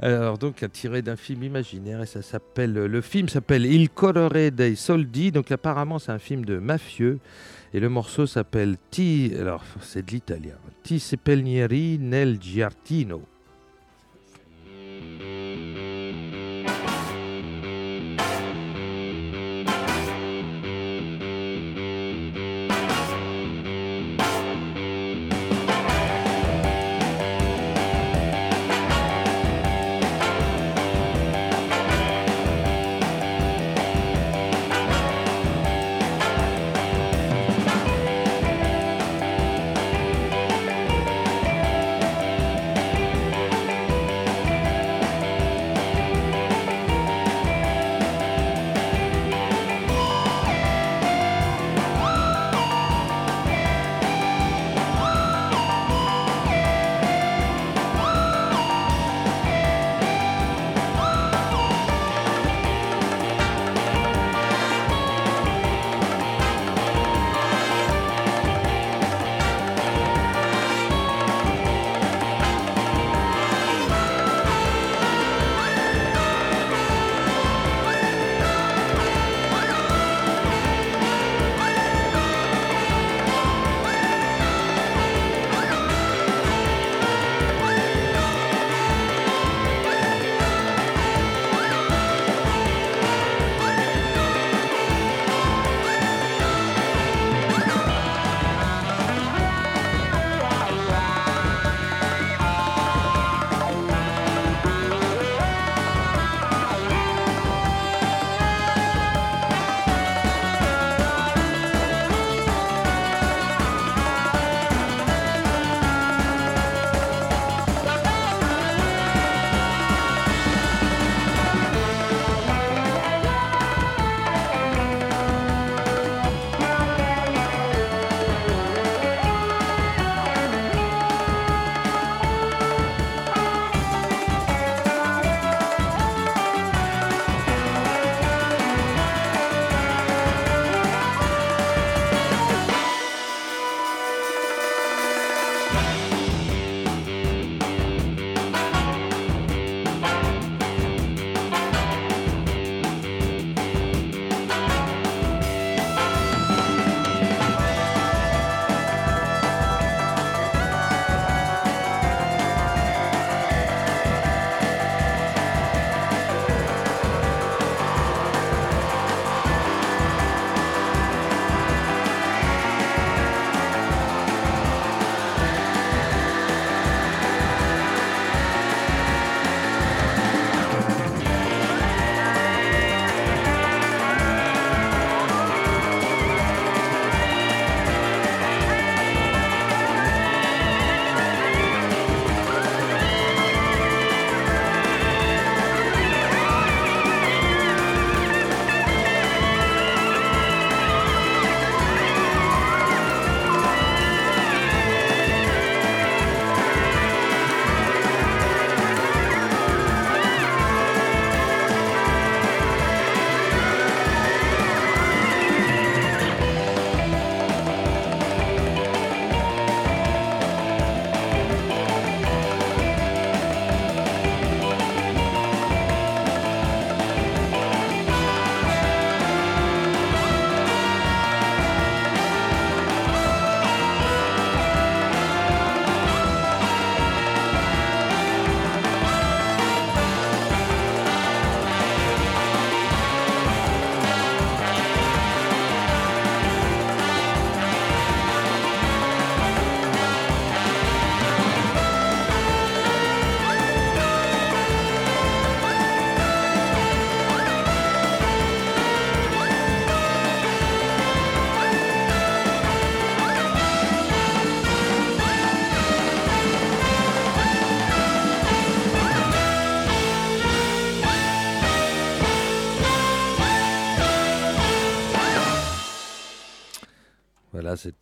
Alors 0.00 0.38
donc 0.38 0.64
tiré 0.72 1.02
d'un 1.02 1.16
film 1.16 1.42
imaginaire 1.42 2.02
et 2.02 2.06
ça 2.06 2.22
s'appelle 2.22 2.72
le 2.72 3.00
film 3.00 3.28
s'appelle 3.28 3.66
Il 3.66 3.90
Colore 3.90 4.50
dei 4.52 4.76
Soldi. 4.76 5.32
Donc 5.32 5.50
apparemment 5.50 5.98
c'est 5.98 6.12
un 6.12 6.18
film 6.18 6.44
de 6.44 6.58
mafieux. 6.58 7.18
Et 7.72 7.80
le 7.80 7.88
morceau 7.88 8.26
s'appelle 8.26 8.76
Ti 8.90 9.32
alors 9.38 9.64
c'est 9.80 10.06
de 10.06 10.10
l'italien. 10.12 10.56
Ti 10.82 11.00
seppellieri 11.00 11.98
nel 12.00 12.38
giardino. 12.40 13.22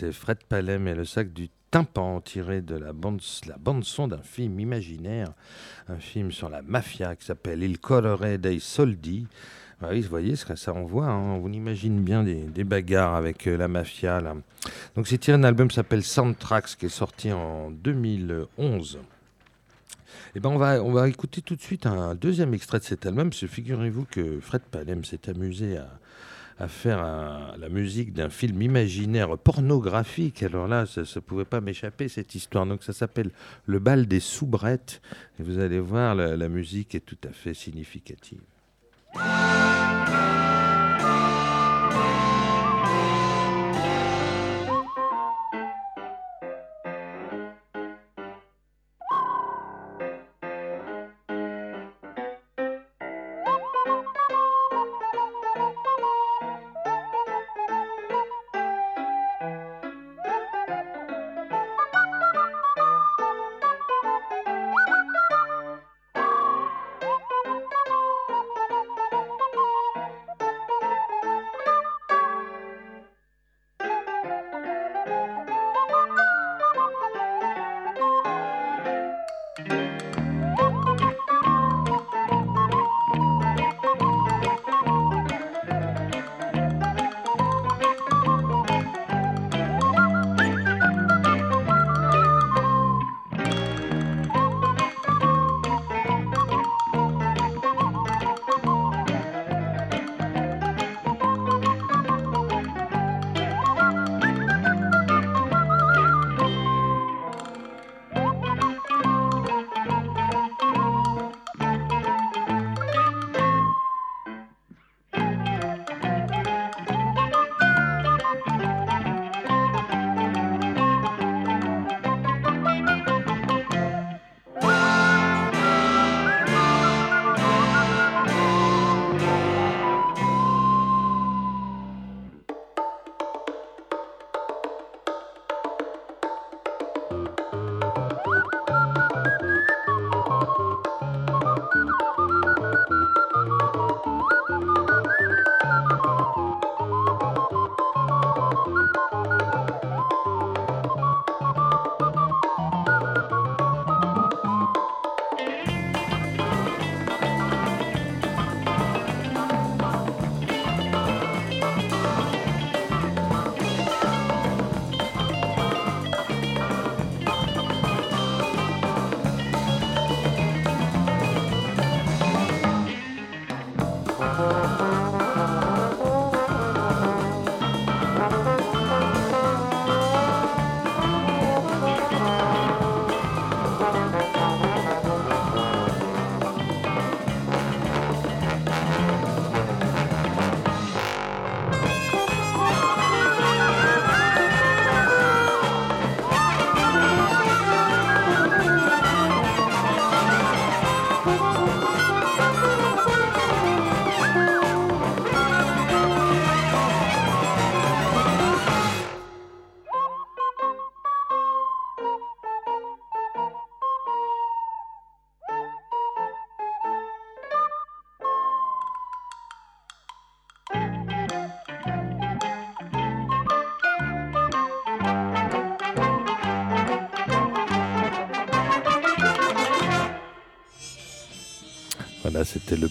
C'était 0.03 0.13
Fred 0.13 0.39
Palem 0.49 0.89
et 0.89 0.95
le 0.95 1.05
sac 1.05 1.33
du 1.33 1.49
tympan 1.71 2.21
tiré 2.21 2.61
de 2.61 2.75
la 2.75 2.93
bande, 2.93 3.21
la 3.47 3.57
bande 3.57 3.85
son 3.85 4.09
d'un 4.09 4.23
film 4.23 4.59
imaginaire, 4.59 5.29
un 5.89 5.99
film 5.99 6.33
sur 6.33 6.49
la 6.49 6.61
mafia 6.61 7.15
qui 7.15 7.25
s'appelle 7.25 7.63
Il 7.63 7.79
Colore 7.79 8.37
dei 8.37 8.59
Soldi. 8.59 9.29
Ah 9.81 9.91
oui, 9.91 10.01
vous 10.01 10.09
voyez 10.09 10.35
ce 10.35 10.45
que 10.45 10.57
ça 10.57 10.73
envoie. 10.73 11.07
hein. 11.07 11.41
On 11.41 11.53
imagine 11.53 12.03
bien 12.03 12.25
des, 12.25 12.65
bagarres 12.65 13.15
avec 13.15 13.47
euh, 13.47 13.57
la 13.57 13.69
mafia. 13.69 14.21
Là. 14.21 14.35
Donc 14.97 15.07
c'est 15.07 15.19
tiré 15.19 15.39
d'un 15.39 15.45
album 15.45 15.69
qui 15.69 15.77
s'appelle 15.77 16.03
Soundtracks 16.03 16.77
qui 16.77 16.87
est 16.87 16.89
sorti 16.89 17.31
en 17.31 17.71
2011. 17.71 18.99
Et 20.35 20.41
ben 20.41 20.49
on 20.49 20.59
va, 20.59 20.83
on 20.83 20.91
va 20.91 21.09
écouter 21.09 21.43
tout 21.43 21.55
de 21.55 21.63
suite 21.63 21.87
un 21.87 22.17
deuxième 22.17 22.55
extrait 22.55 22.81
de 22.81 22.85
cet 22.85 23.07
album. 23.07 23.33
Figurez-vous 23.33 24.07
que 24.11 24.41
Fred 24.41 24.63
Palem 24.63 25.05
s'est 25.05 25.29
amusé 25.29 25.77
à, 25.77 25.87
à 26.59 26.69
faire 26.69 27.03
la 27.59 27.69
musique 27.69 28.13
d'un 28.13 28.29
film 28.29 28.63
imaginaire 28.63 29.37
pornographique. 29.39 30.43
Alors 30.43 30.69
là, 30.69 30.87
ça 30.87 31.03
ne 31.03 31.21
pouvait 31.21 31.45
pas 31.45 31.61
m'échapper 31.61 32.09
cette 32.09 32.35
histoire. 32.35 32.67
Donc 32.67 32.83
ça 32.83 32.93
s'appelle 32.93 33.31
Le 33.67 33.79
bal 33.79 34.07
des 34.07 34.21
soubrettes. 34.21 35.03
Et 35.39 35.43
vous 35.43 35.59
allez 35.59 35.81
voir, 35.81 36.15
la 36.15 36.49
musique 36.49 36.95
est 36.95 37.01
tout 37.01 37.19
à 37.29 37.33
fait 37.33 37.55
significative. 37.55 38.41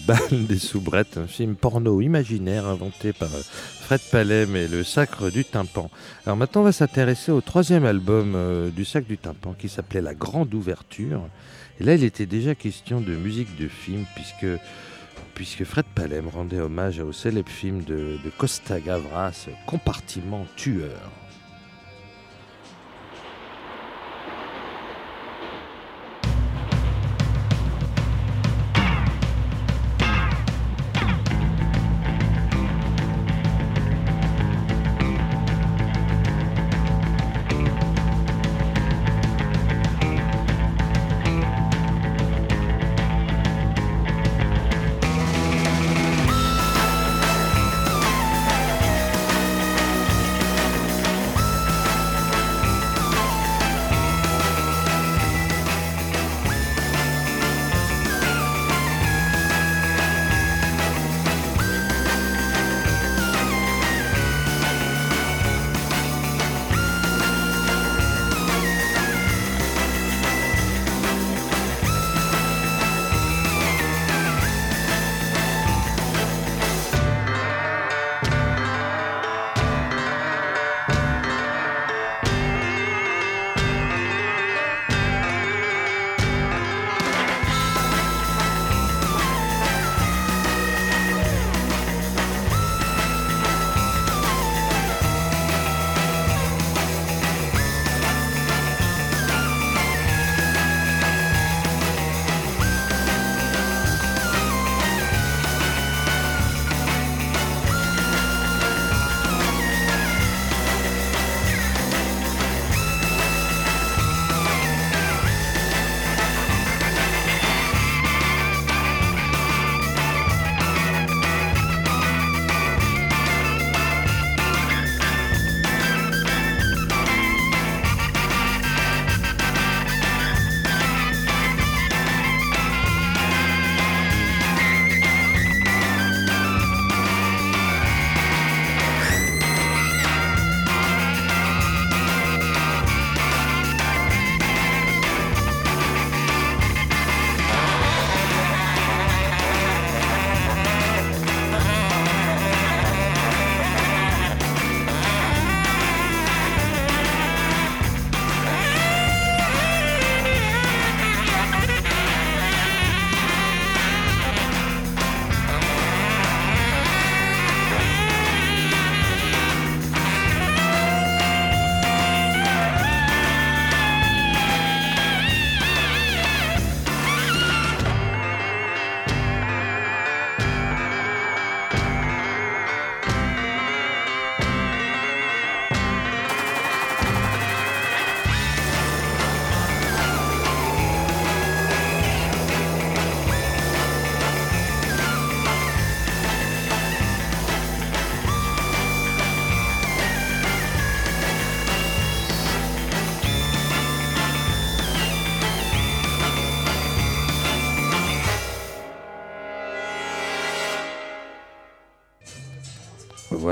Bal 0.06 0.46
des 0.46 0.58
soubrettes, 0.58 1.18
un 1.18 1.26
film 1.26 1.54
porno 1.54 2.00
imaginaire 2.00 2.66
inventé 2.66 3.12
par 3.12 3.28
Fred 3.28 4.00
Palem 4.10 4.56
et 4.56 4.68
le 4.68 4.84
Sacre 4.84 5.30
du 5.30 5.44
Tympan. 5.44 5.90
Alors 6.26 6.36
maintenant, 6.36 6.62
on 6.62 6.64
va 6.64 6.72
s'intéresser 6.72 7.30
au 7.30 7.40
troisième 7.40 7.84
album 7.84 8.34
euh, 8.34 8.70
du 8.70 8.84
Sacre 8.84 9.06
du 9.06 9.18
Tympan 9.18 9.54
qui 9.58 9.68
s'appelait 9.68 10.00
La 10.00 10.14
Grande 10.14 10.52
Ouverture. 10.54 11.22
Et 11.80 11.84
là, 11.84 11.94
il 11.94 12.04
était 12.04 12.26
déjà 12.26 12.54
question 12.54 13.00
de 13.00 13.14
musique 13.14 13.56
de 13.58 13.68
film 13.68 14.04
puisque, 15.34 15.64
Fred 15.64 15.86
Palem 15.94 16.28
rendait 16.28 16.60
hommage 16.60 17.00
au 17.00 17.12
célèbre 17.12 17.50
film 17.50 17.82
de, 17.84 18.18
de 18.24 18.30
Costa 18.36 18.80
Gavras, 18.80 19.46
Compartiment 19.66 20.46
tueur. 20.56 21.21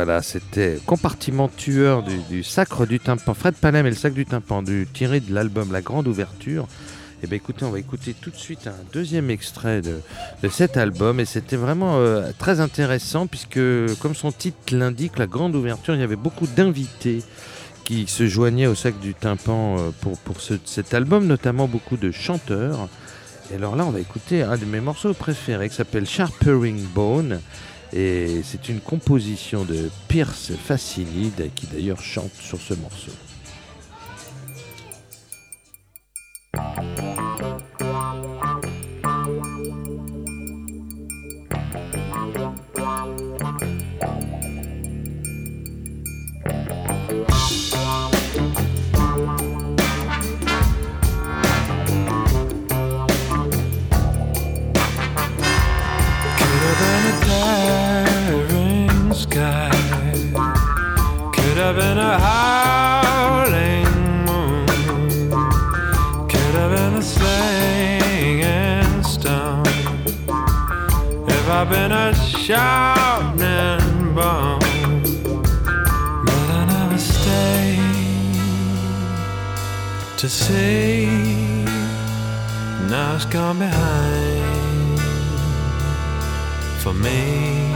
Voilà, 0.02 0.22
c'était 0.22 0.78
compartiment 0.86 1.48
tueur 1.54 2.02
du, 2.02 2.42
sacre 2.42 2.86
du 2.86 2.98
tympan. 2.98 3.34
Fred 3.34 3.54
Palem 3.54 3.84
et 3.84 3.90
le 3.90 3.94
sac 3.94 4.14
du 4.14 4.24
tympan, 4.24 4.62
du, 4.62 4.88
tiré 4.90 5.20
de 5.20 5.34
l'album 5.34 5.72
La 5.72 5.82
Grande 5.82 6.08
Ouverture. 6.08 6.68
Et 7.22 7.26
bien 7.26 7.36
écoutez, 7.36 7.66
on 7.66 7.70
va 7.70 7.78
écouter 7.78 8.14
tout 8.18 8.30
de 8.30 8.36
suite 8.36 8.66
un 8.66 8.72
deuxième 8.94 9.28
extrait 9.28 9.82
de, 9.82 10.00
cet 10.48 10.78
album. 10.78 11.20
Et 11.20 11.26
c'était 11.26 11.56
vraiment 11.56 11.98
euh, 11.98 12.30
très 12.38 12.60
intéressant 12.60 13.26
puisque, 13.26 13.60
comme 14.00 14.14
son 14.14 14.32
titre 14.32 14.74
l'indique, 14.74 15.18
La 15.18 15.26
Grande 15.26 15.54
Ouverture, 15.54 15.94
il 15.94 16.00
y 16.00 16.04
avait 16.04 16.16
beaucoup 16.16 16.46
d'invités 16.46 17.22
qui 17.84 18.06
se 18.06 18.26
joignaient 18.26 18.68
au 18.68 18.74
sac 18.74 18.98
du 19.00 19.12
tympan 19.12 19.76
euh, 19.78 19.90
pour, 20.00 20.16
pour 20.16 20.40
ce- 20.40 20.54
cet 20.64 20.94
album, 20.94 21.26
notamment 21.26 21.68
beaucoup 21.68 21.98
de 21.98 22.10
chanteurs. 22.10 22.88
Et 23.52 23.56
alors 23.56 23.76
là, 23.76 23.84
on 23.84 23.90
va 23.90 24.00
écouter 24.00 24.44
un 24.44 24.56
de 24.56 24.64
mes 24.64 24.80
morceaux 24.80 25.12
préférés 25.12 25.68
qui 25.68 25.74
s'appelle 25.74 26.06
Sharpering 26.06 26.86
Bone. 26.94 27.42
Et 27.92 28.42
c'est 28.44 28.68
une 28.68 28.80
composition 28.80 29.64
de 29.64 29.90
Pierce 30.08 30.52
Facilide 30.52 31.50
qui 31.54 31.66
d'ailleurs 31.66 32.00
chante 32.00 32.32
sur 32.34 32.60
ce 32.60 32.74
morceau. 32.74 33.12
I've 66.62 66.70
been 66.70 66.94
a 66.94 67.02
slinging 67.02 69.02
stone. 69.02 69.66
If 71.28 71.48
I 71.48 71.64
been 71.64 71.92
a 71.92 72.14
shouting 72.14 74.14
bone, 74.14 74.60
but 76.24 76.50
I 76.58 76.64
never 76.66 76.98
stayed 76.98 78.36
to 80.18 80.28
see. 80.28 81.06
Now 82.88 83.14
it's 83.14 83.24
gone 83.26 83.58
behind 83.58 85.00
for 86.82 86.92
me 86.92 87.72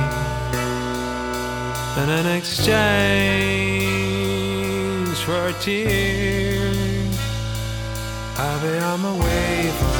and 1.96 2.10
an 2.10 2.26
exchange 2.36 3.73
I'll 8.38 8.60
be 8.62 8.78
on 8.78 9.00
my 9.00 9.12
way. 9.18 9.93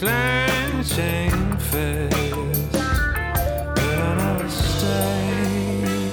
Clenching 0.00 1.56
fist, 1.58 2.72
but 2.72 3.98
I 4.08 4.14
never 4.16 4.48
stayed 4.48 6.12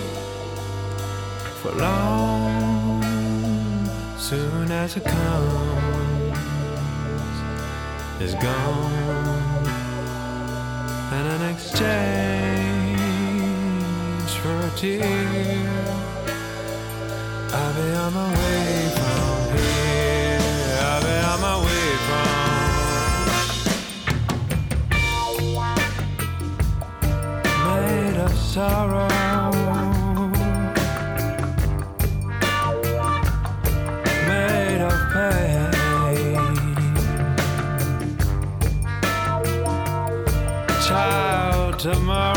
for 1.61 1.71
long. 1.71 3.01
Soon 4.17 4.71
as 4.71 4.97
it 4.97 5.05
comes 5.05 6.37
is 8.19 8.33
gone 8.35 9.67
and 11.15 11.27
an 11.35 11.43
exchange 11.53 11.87
for 14.41 14.55
a 14.67 14.71
tear. 14.75 15.05
I'll 17.53 17.73
be 17.73 17.87
on 17.95 18.13
my 18.13 18.33
way 18.35 18.96
sorrow. 28.57 29.07
Made 34.27 34.81
of 34.81 34.97
pain 35.13 35.73
child 40.87 41.77
tomorrow. 41.77 42.36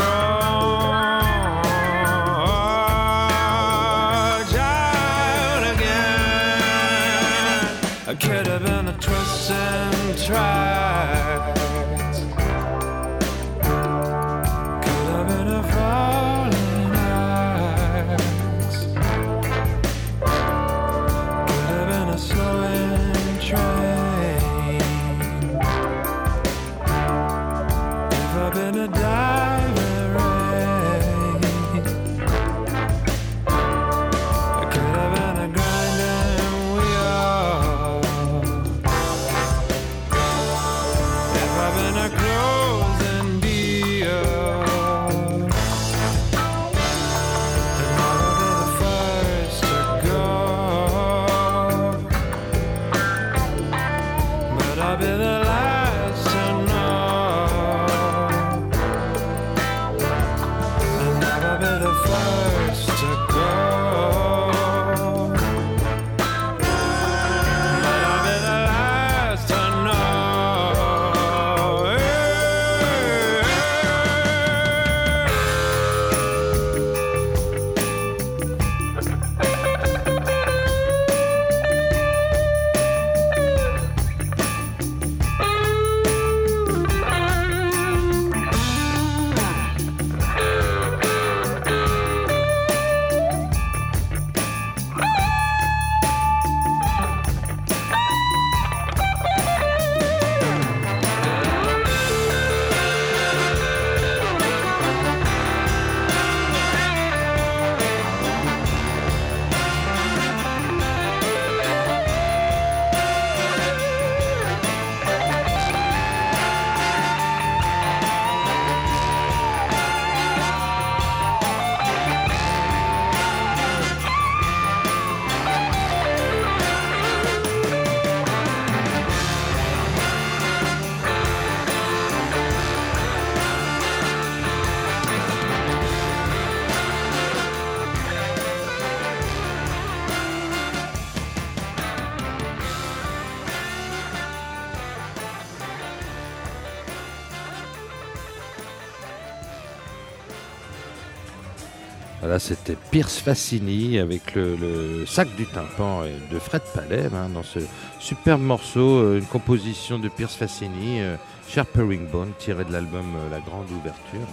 Pierce 152.91 153.19
Fassini 153.19 153.99
avec 153.99 154.35
le, 154.35 155.05
sac 155.05 155.33
du 155.37 155.45
tympan 155.45 156.03
de 156.29 156.39
Fred 156.39 156.61
Palem 156.75 157.13
hein, 157.13 157.29
dans 157.33 157.41
ce 157.41 157.59
superbe 158.01 158.41
morceau, 158.41 158.99
euh, 158.99 159.19
une 159.19 159.25
composition 159.25 159.97
de 159.97 160.09
Pierce 160.09 160.35
Fassini, 160.35 160.99
euh, 160.99 161.15
Cher 161.47 161.65
Herringbone, 161.73 162.33
tiré 162.37 162.65
de 162.65 162.73
l'album 162.73 163.05
euh, 163.15 163.29
La 163.29 163.39
Grande 163.39 163.71
Ouverture. 163.71 164.27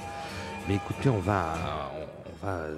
Mais 0.68 0.74
écoutez, 0.74 1.08
on 1.08 1.20
va, 1.20 1.54
on 2.26 2.46
va 2.46 2.52
euh, 2.52 2.74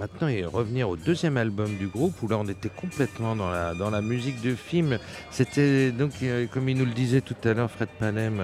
maintenant 0.00 0.28
revenir 0.52 0.88
au 0.88 0.96
deuxième 0.96 1.36
album 1.36 1.76
du 1.76 1.86
groupe 1.86 2.20
où 2.22 2.26
là 2.26 2.36
on 2.36 2.48
était 2.48 2.68
complètement 2.68 3.36
dans 3.36 3.90
la, 3.90 4.00
musique 4.00 4.40
de 4.40 4.56
film. 4.56 4.98
C'était 5.30 5.92
donc, 5.92 6.10
comme 6.52 6.68
il 6.68 6.76
nous 6.76 6.86
le 6.86 6.92
disait 6.92 7.20
tout 7.20 7.36
à 7.44 7.54
l'heure, 7.54 7.70
Fred 7.70 7.88
Palem. 8.00 8.42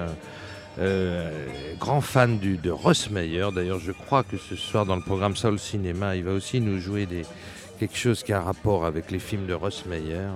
Grand 1.78 2.00
fan 2.00 2.38
de 2.38 2.70
Ross 2.70 3.10
Meyer. 3.10 3.48
D'ailleurs, 3.54 3.80
je 3.80 3.92
crois 3.92 4.22
que 4.22 4.36
ce 4.36 4.56
soir 4.56 4.86
dans 4.86 4.96
le 4.96 5.02
programme 5.02 5.36
Soul 5.36 5.58
Cinéma, 5.58 6.16
il 6.16 6.24
va 6.24 6.32
aussi 6.32 6.60
nous 6.60 6.78
jouer 6.78 7.06
quelque 7.78 7.96
chose 7.96 8.22
qui 8.22 8.32
a 8.32 8.38
un 8.38 8.42
rapport 8.42 8.84
avec 8.84 9.10
les 9.10 9.18
films 9.18 9.46
de 9.46 9.54
Ross 9.54 9.84
Meyer. 9.86 10.28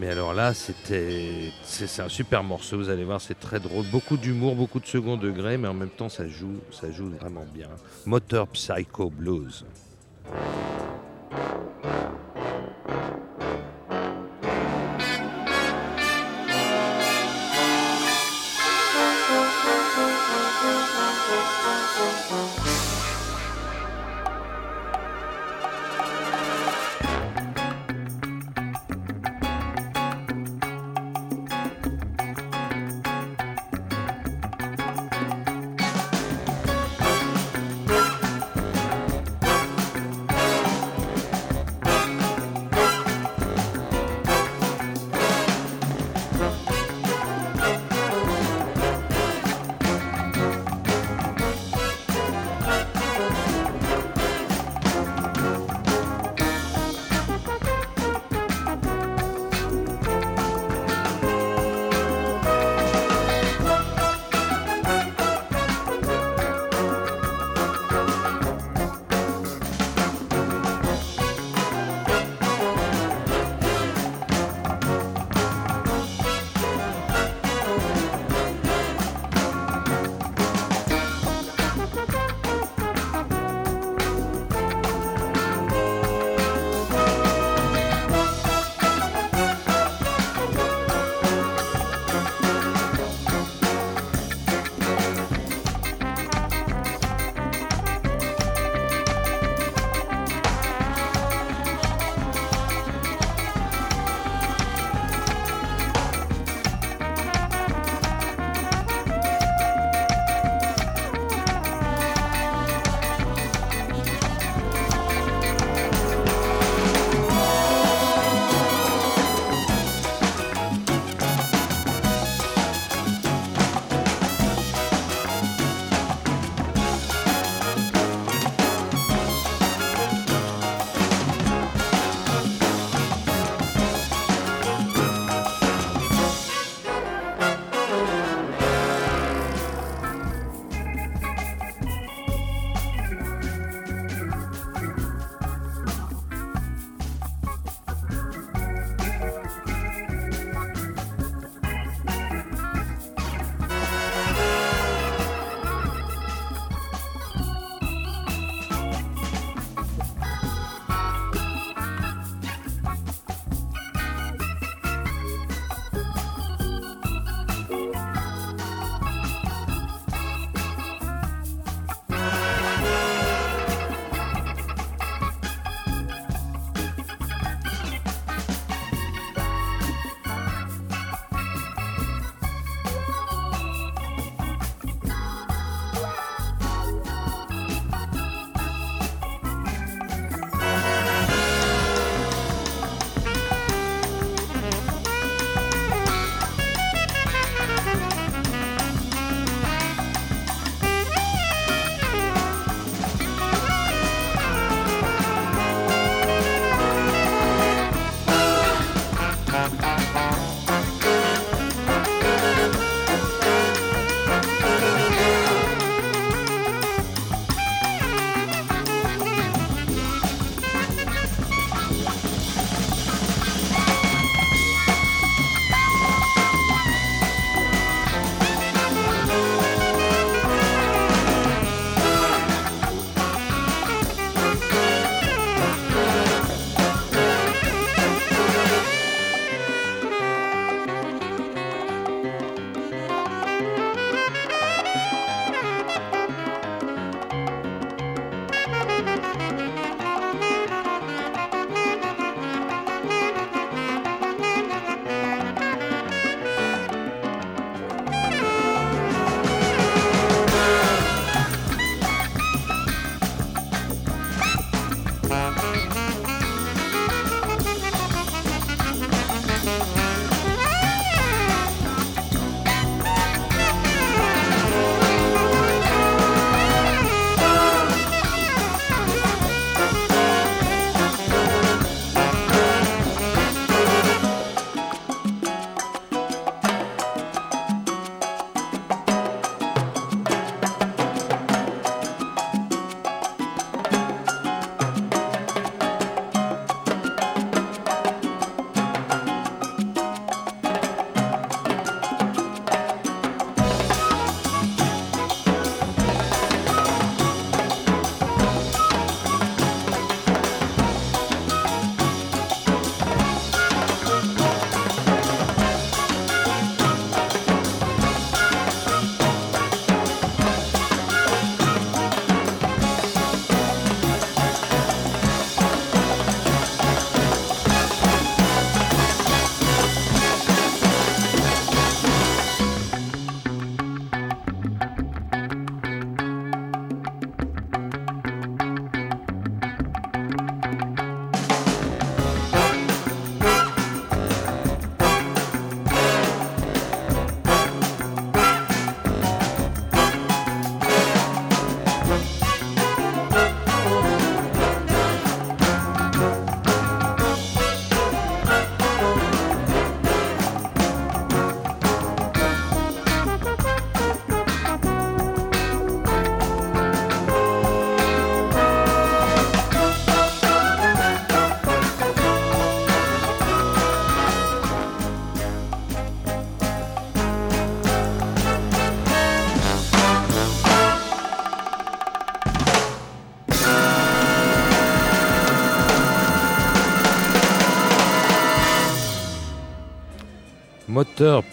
Mais 0.00 0.08
alors 0.08 0.34
là, 0.34 0.54
c'était, 0.54 1.52
c'est 1.62 1.86
c'est 1.86 2.02
un 2.02 2.08
super 2.08 2.42
morceau. 2.42 2.78
Vous 2.78 2.88
allez 2.88 3.04
voir, 3.04 3.20
c'est 3.20 3.38
très 3.38 3.60
drôle, 3.60 3.86
beaucoup 3.92 4.16
d'humour, 4.16 4.56
beaucoup 4.56 4.80
de 4.80 4.86
second 4.86 5.16
degré, 5.16 5.56
mais 5.56 5.68
en 5.68 5.74
même 5.74 5.90
temps, 5.90 6.08
ça 6.08 6.26
joue, 6.26 6.58
ça 6.72 6.90
joue 6.90 7.10
vraiment 7.10 7.46
bien. 7.54 7.68
Motor 8.04 8.48
Psycho 8.48 9.10
Blues. 9.10 9.64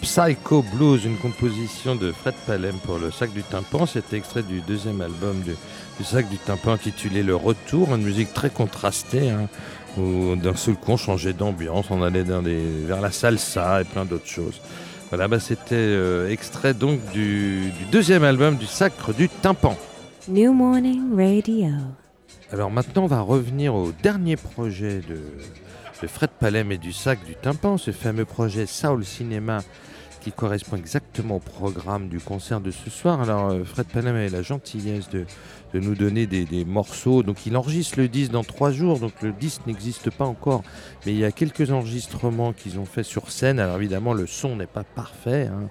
Psycho 0.00 0.64
Blues, 0.74 1.04
une 1.04 1.16
composition 1.16 1.94
de 1.94 2.10
Fred 2.10 2.34
Palem 2.46 2.74
pour 2.84 2.98
le 2.98 3.12
sac 3.12 3.32
du 3.32 3.44
tympan. 3.44 3.86
C'était 3.86 4.16
extrait 4.16 4.42
du 4.42 4.60
deuxième 4.60 5.00
album 5.00 5.40
du, 5.42 5.54
du 5.98 6.04
sac 6.04 6.28
du 6.28 6.36
tympan 6.36 6.72
intitulé 6.72 7.22
Le 7.22 7.36
Retour, 7.36 7.94
une 7.94 8.02
musique 8.02 8.34
très 8.34 8.50
contrastée, 8.50 9.30
hein, 9.30 9.48
où 9.96 10.34
d'un 10.34 10.56
seul 10.56 10.74
coup 10.74 10.92
on 10.92 10.96
changeait 10.96 11.32
d'ambiance, 11.32 11.86
on 11.90 12.02
allait 12.02 12.24
dans 12.24 12.42
des, 12.42 12.60
vers 12.86 13.00
la 13.00 13.12
salsa 13.12 13.82
et 13.82 13.84
plein 13.84 14.04
d'autres 14.04 14.26
choses. 14.26 14.60
Voilà, 15.10 15.28
bah, 15.28 15.38
c'était 15.38 15.76
euh, 15.76 16.28
extrait 16.28 16.74
donc 16.74 16.98
du, 17.12 17.70
du 17.70 17.84
deuxième 17.92 18.24
album 18.24 18.56
du 18.56 18.66
Sacre 18.66 19.14
du 19.14 19.28
Tympan. 19.28 19.76
New 20.28 20.52
Morning 20.52 21.14
Radio. 21.14 21.68
Alors 22.50 22.70
maintenant, 22.70 23.04
on 23.04 23.08
va 23.08 23.20
revenir 23.20 23.74
au 23.74 23.92
dernier 24.02 24.36
projet 24.36 25.00
de, 25.08 25.20
de 26.02 26.08
Fred 26.08 26.30
Palem 26.30 26.72
et 26.72 26.78
du 26.78 26.92
Sac 26.92 27.24
du 27.24 27.36
Tympan, 27.36 27.78
ce 27.78 27.92
fameux 27.92 28.24
projet 28.24 28.66
Soul 28.66 29.04
Cinéma 29.04 29.60
qui 30.20 30.32
correspond 30.32 30.76
exactement 30.76 31.36
au 31.36 31.40
programme 31.40 32.08
du 32.08 32.18
concert 32.18 32.60
de 32.60 32.72
ce 32.72 32.90
soir. 32.90 33.20
Alors 33.20 33.50
euh, 33.50 33.62
Fred 33.64 33.86
Palem 33.86 34.16
a 34.16 34.28
la 34.28 34.42
gentillesse 34.42 35.08
de, 35.10 35.26
nous 35.74 35.94
donner 35.94 36.26
des, 36.26 36.64
morceaux. 36.64 37.22
Donc 37.22 37.46
il 37.46 37.56
enregistre 37.56 37.98
le 37.98 38.08
disque 38.08 38.32
dans 38.32 38.42
trois 38.42 38.72
jours, 38.72 38.98
donc 38.98 39.12
le 39.22 39.32
disque 39.32 39.62
n'existe 39.66 40.10
pas 40.10 40.24
encore, 40.24 40.64
mais 41.06 41.12
il 41.12 41.18
y 41.18 41.24
a 41.24 41.30
quelques 41.30 41.70
enregistrements 41.70 42.52
qu'ils 42.52 42.80
ont 42.80 42.84
fait 42.84 43.04
sur 43.04 43.30
scène. 43.30 43.60
Alors 43.60 43.76
évidemment, 43.76 44.12
le 44.12 44.26
son 44.26 44.56
n'est 44.56 44.66
pas 44.66 44.84
parfait. 44.84 45.48
hein. 45.52 45.68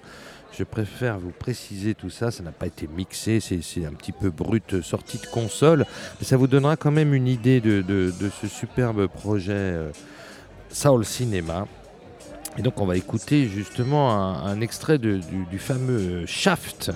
Je 0.58 0.64
préfère 0.64 1.18
vous 1.18 1.30
préciser 1.30 1.94
tout 1.94 2.10
ça, 2.10 2.30
ça 2.30 2.42
n'a 2.42 2.52
pas 2.52 2.66
été 2.66 2.86
mixé, 2.86 3.40
c'est 3.40 3.86
un 3.86 3.92
petit 3.92 4.12
peu 4.12 4.28
brut 4.28 4.74
euh, 4.74 4.82
sorti 4.82 5.16
de 5.16 5.26
console, 5.26 5.86
mais 6.20 6.26
ça 6.26 6.36
vous 6.36 6.46
donnera 6.46 6.76
quand 6.76 6.90
même 6.90 7.14
une 7.14 7.28
idée 7.28 7.60
de 7.62 8.12
ce 8.40 8.48
superbe 8.48 9.06
projet 9.06 9.52
euh, 9.52 9.92
Soul 10.72 11.04
Cinéma. 11.04 11.66
Et 12.58 12.62
donc 12.62 12.80
on 12.80 12.86
va 12.86 12.96
écouter 12.96 13.48
justement 13.48 14.10
un, 14.10 14.60
extrait 14.60 14.98
du 14.98 15.58
fameux 15.58 16.26
Shaft, 16.26 16.90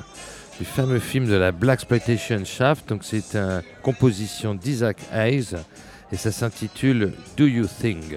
du 0.59 0.67
fameux 0.67 0.99
film 0.99 1.27
de 1.27 1.35
la 1.35 1.53
Black 1.53 1.81
Exploitation 1.81 2.45
Shaft. 2.45 2.89
Donc 2.89 3.05
c'est 3.05 3.35
une 3.35 3.63
composition 3.83 4.55
d'Isaac 4.55 4.99
Hayes 5.13 5.57
et 6.13 6.17
ça 6.17 6.33
s'intitule 6.33 7.13
Do 7.37 7.47
You 7.47 7.67
Think? 7.67 8.17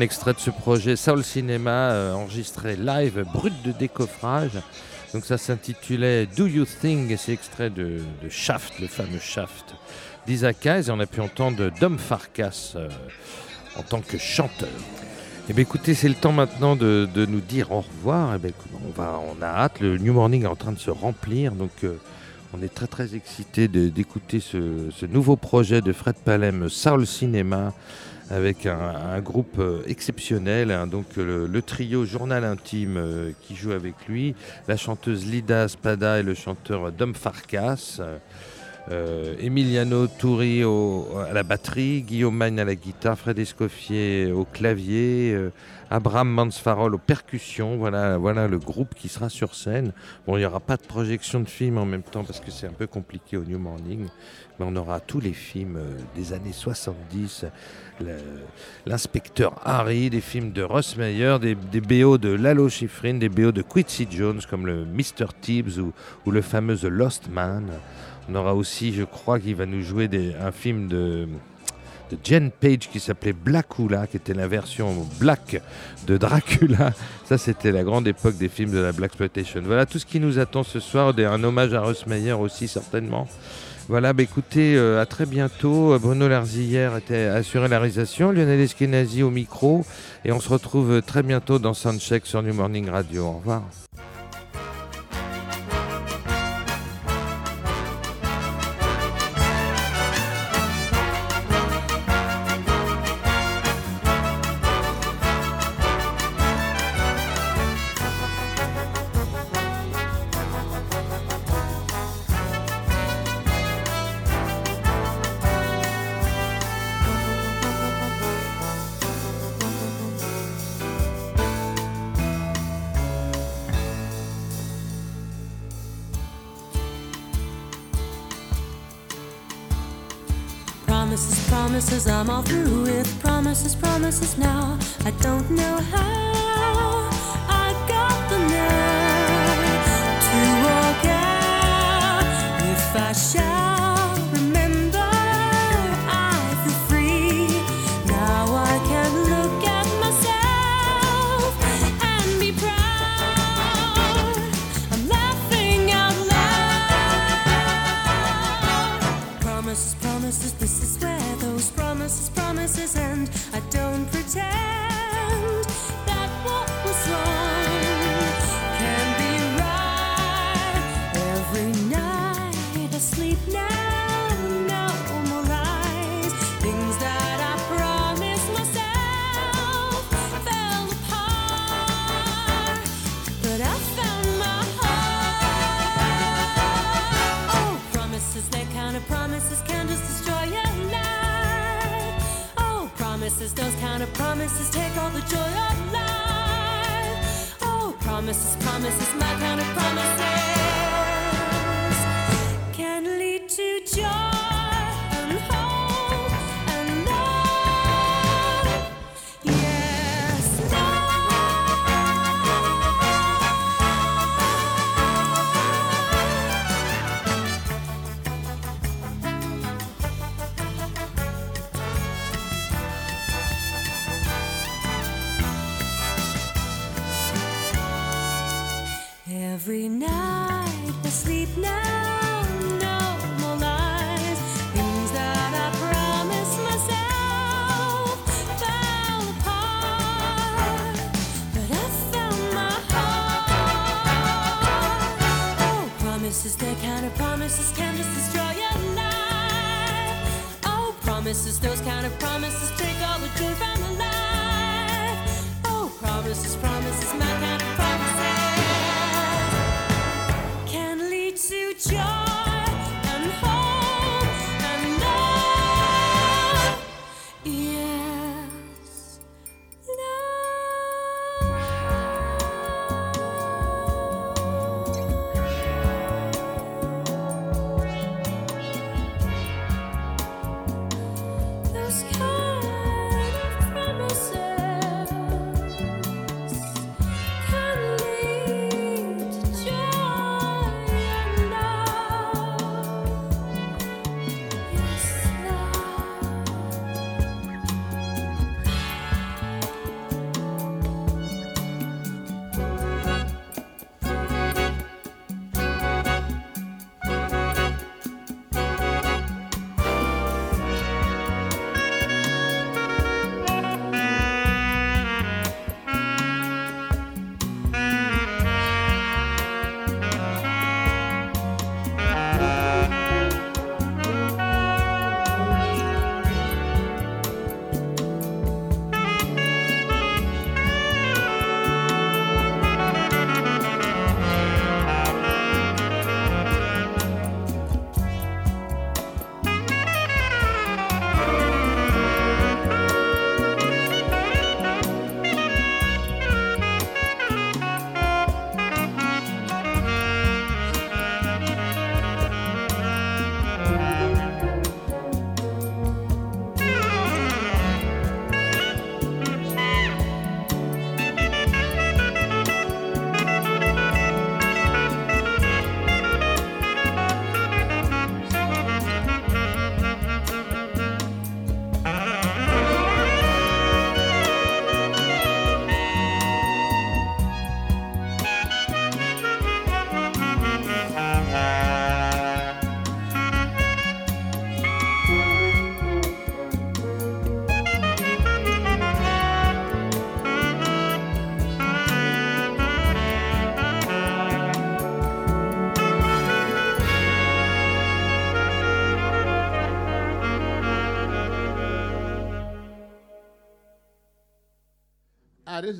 Un 0.00 0.02
extrait 0.02 0.32
de 0.32 0.38
ce 0.38 0.48
projet 0.48 0.96
Soul 0.96 1.22
Cinema 1.22 1.90
euh, 1.90 2.14
enregistré 2.14 2.74
live, 2.74 3.22
brut 3.34 3.52
de 3.62 3.70
décoffrage. 3.70 4.52
Donc 5.12 5.26
ça 5.26 5.36
s'intitulait 5.36 6.24
Do 6.24 6.46
You 6.46 6.64
Think? 6.64 7.10
Et 7.10 7.18
c'est 7.18 7.32
extrait 7.32 7.68
de, 7.68 7.98
Shaft, 8.30 8.78
le 8.80 8.86
fameux 8.86 9.18
Shaft 9.18 9.74
d'Isaac. 10.26 10.64
Et 10.64 10.90
on 10.90 11.00
a 11.00 11.06
pu 11.06 11.20
entendre 11.20 11.70
Dom 11.82 11.98
Farkas 11.98 12.72
euh, 12.76 12.88
en 13.76 13.82
tant 13.82 14.00
que 14.00 14.16
chanteur. 14.16 14.70
Eh 15.50 15.52
bien 15.52 15.64
écoutez, 15.64 15.92
c'est 15.92 16.08
le 16.08 16.14
temps 16.14 16.32
maintenant 16.32 16.76
de, 16.76 17.06
nous 17.28 17.40
dire 17.40 17.70
au 17.70 17.82
revoir. 17.82 18.36
Eh 18.36 18.38
bien, 18.38 18.52
on, 18.96 19.42
a 19.42 19.46
hâte, 19.46 19.80
le 19.80 19.98
New 19.98 20.14
Morning 20.14 20.44
est 20.44 20.46
en 20.46 20.56
train 20.56 20.72
de 20.72 20.78
se 20.78 20.90
remplir. 20.90 21.52
Donc 21.52 21.72
euh, 21.84 22.00
on 22.54 22.62
est 22.62 22.74
très 22.74 22.86
très 22.86 23.14
excités 23.14 23.68
d'écouter 23.68 24.40
ce, 24.40 24.88
ce 24.96 25.04
nouveau 25.04 25.36
projet 25.36 25.82
de 25.82 25.92
Fred 25.92 26.16
Palem, 26.24 26.70
Soul 26.70 27.06
Cinema 27.06 27.74
avec 28.30 28.64
un, 28.66 29.20
groupe 29.20 29.58
euh, 29.58 29.82
exceptionnel, 29.86 30.70
hein, 30.70 30.86
donc 30.86 31.16
le, 31.16 31.62
trio 31.62 32.04
Journal 32.04 32.44
Intime 32.44 32.96
euh, 32.96 33.32
qui 33.42 33.56
joue 33.56 33.72
avec 33.72 33.94
lui, 34.08 34.34
la 34.68 34.76
chanteuse 34.76 35.26
Lida 35.26 35.66
Spada 35.66 36.20
et 36.20 36.22
le 36.22 36.34
chanteur 36.34 36.92
Dom 36.92 37.14
Farkas, 37.14 38.00
euh, 38.90 39.34
Emiliano 39.40 40.06
Touri 40.06 40.62
à 40.62 41.32
la 41.32 41.42
batterie, 41.42 42.02
Guillaume 42.02 42.36
Magne 42.36 42.58
à 42.60 42.64
la 42.64 42.74
guitare, 42.74 43.18
Fred 43.18 43.38
Escoffier 43.38 44.32
au 44.32 44.44
clavier, 44.44 45.32
euh, 45.34 45.50
Abraham 45.90 46.28
Mansfarol 46.30 46.94
aux 46.94 46.98
percussions, 46.98 47.76
voilà, 47.76 48.16
le 48.48 48.58
groupe 48.58 48.94
qui 48.94 49.08
sera 49.08 49.28
sur 49.28 49.54
scène. 49.54 49.92
Bon, 50.26 50.36
il 50.36 50.40
n'y 50.40 50.46
aura 50.46 50.60
pas 50.60 50.76
de 50.76 50.82
projection 50.82 51.40
de 51.40 51.48
film 51.48 51.78
en 51.78 51.84
même 51.84 52.02
temps 52.02 52.24
parce 52.24 52.40
que 52.40 52.50
c'est 52.50 52.66
un 52.66 52.72
peu 52.72 52.86
compliqué 52.86 53.36
au 53.36 53.42
New 53.44 53.58
Morning, 53.58 54.06
mais 54.58 54.66
on 54.68 54.74
aura 54.76 55.00
tous 55.00 55.20
les 55.20 55.32
films 55.32 55.76
euh, 55.76 55.96
des 56.16 56.32
années 56.32 56.52
70, 56.52 57.44
le- 58.00 58.06
l'inspecteur 58.86 59.60
Harry, 59.64 60.10
des 60.10 60.20
films 60.20 60.52
de 60.52 60.62
Ross 60.62 60.96
Meyer, 60.96 61.36
des, 61.40 61.54
BO 61.80 62.18
de 62.18 62.30
Lalo 62.30 62.68
Schifrin, 62.68 63.14
des 63.14 63.28
BO 63.28 63.52
de 63.52 63.62
Quincy 63.62 64.06
Jones 64.10 64.40
comme 64.48 64.66
le 64.66 64.84
Mr. 64.84 65.26
Tibbs 65.40 65.78
ou 66.26 66.30
le 66.30 66.40
fameux 66.42 66.76
The 66.76 66.84
Lost 66.84 67.28
Man. 67.30 67.66
On 68.30 68.34
aura 68.36 68.54
aussi, 68.54 68.92
je 68.92 69.02
crois, 69.02 69.40
qu'il 69.40 69.56
va 69.56 69.66
nous 69.66 69.82
jouer 69.82 70.08
un 70.40 70.52
film 70.52 70.86
de, 70.86 71.26
Jen 72.22 72.50
Page 72.50 72.88
qui 72.90 73.00
s'appelait 73.00 73.32
Blackula, 73.32 74.06
qui 74.06 74.18
était 74.18 74.34
la 74.34 74.46
version 74.46 75.06
black 75.18 75.60
de 76.06 76.16
Dracula. 76.16 76.92
Ça, 77.24 77.38
c'était 77.38 77.72
la 77.72 77.82
grande 77.82 78.06
époque 78.06 78.36
des 78.36 78.48
films 78.48 78.70
de 78.70 78.78
la 78.78 78.92
Black 78.92 79.10
Exploitation. 79.10 79.62
Voilà 79.64 79.86
tout 79.86 79.98
ce 79.98 80.06
qui 80.06 80.20
nous 80.20 80.38
attend 80.38 80.62
ce 80.62 80.78
soir, 80.78 81.12
un 81.18 81.44
hommage 81.44 81.74
à 81.74 81.80
Ross 81.80 82.06
Meyer 82.06 82.32
aussi, 82.32 82.68
certainement. 82.68 83.26
Voilà, 83.88 84.12
bah 84.12 84.22
écoutez, 84.22 84.76
euh, 84.76 85.00
à 85.00 85.06
très 85.06 85.26
bientôt. 85.26 85.98
Bruno 85.98 86.28
Larzillière 86.28 86.96
était 86.96 87.24
assuré 87.24 87.66
la 87.66 87.80
réalisation, 87.80 88.30
Lionel 88.30 88.60
Eskenazi 88.60 89.24
au 89.24 89.30
micro. 89.30 89.84
Et 90.24 90.30
on 90.30 90.38
se 90.38 90.48
retrouve 90.48 90.92
euh, 90.92 91.00
très 91.00 91.24
bientôt 91.24 91.58
dans 91.58 91.74
Soundcheck 91.74 92.26
sur 92.26 92.40
New 92.42 92.54
Morning 92.54 92.88
Radio. 92.88 93.24
Au 93.24 93.32
revoir. 93.38 93.62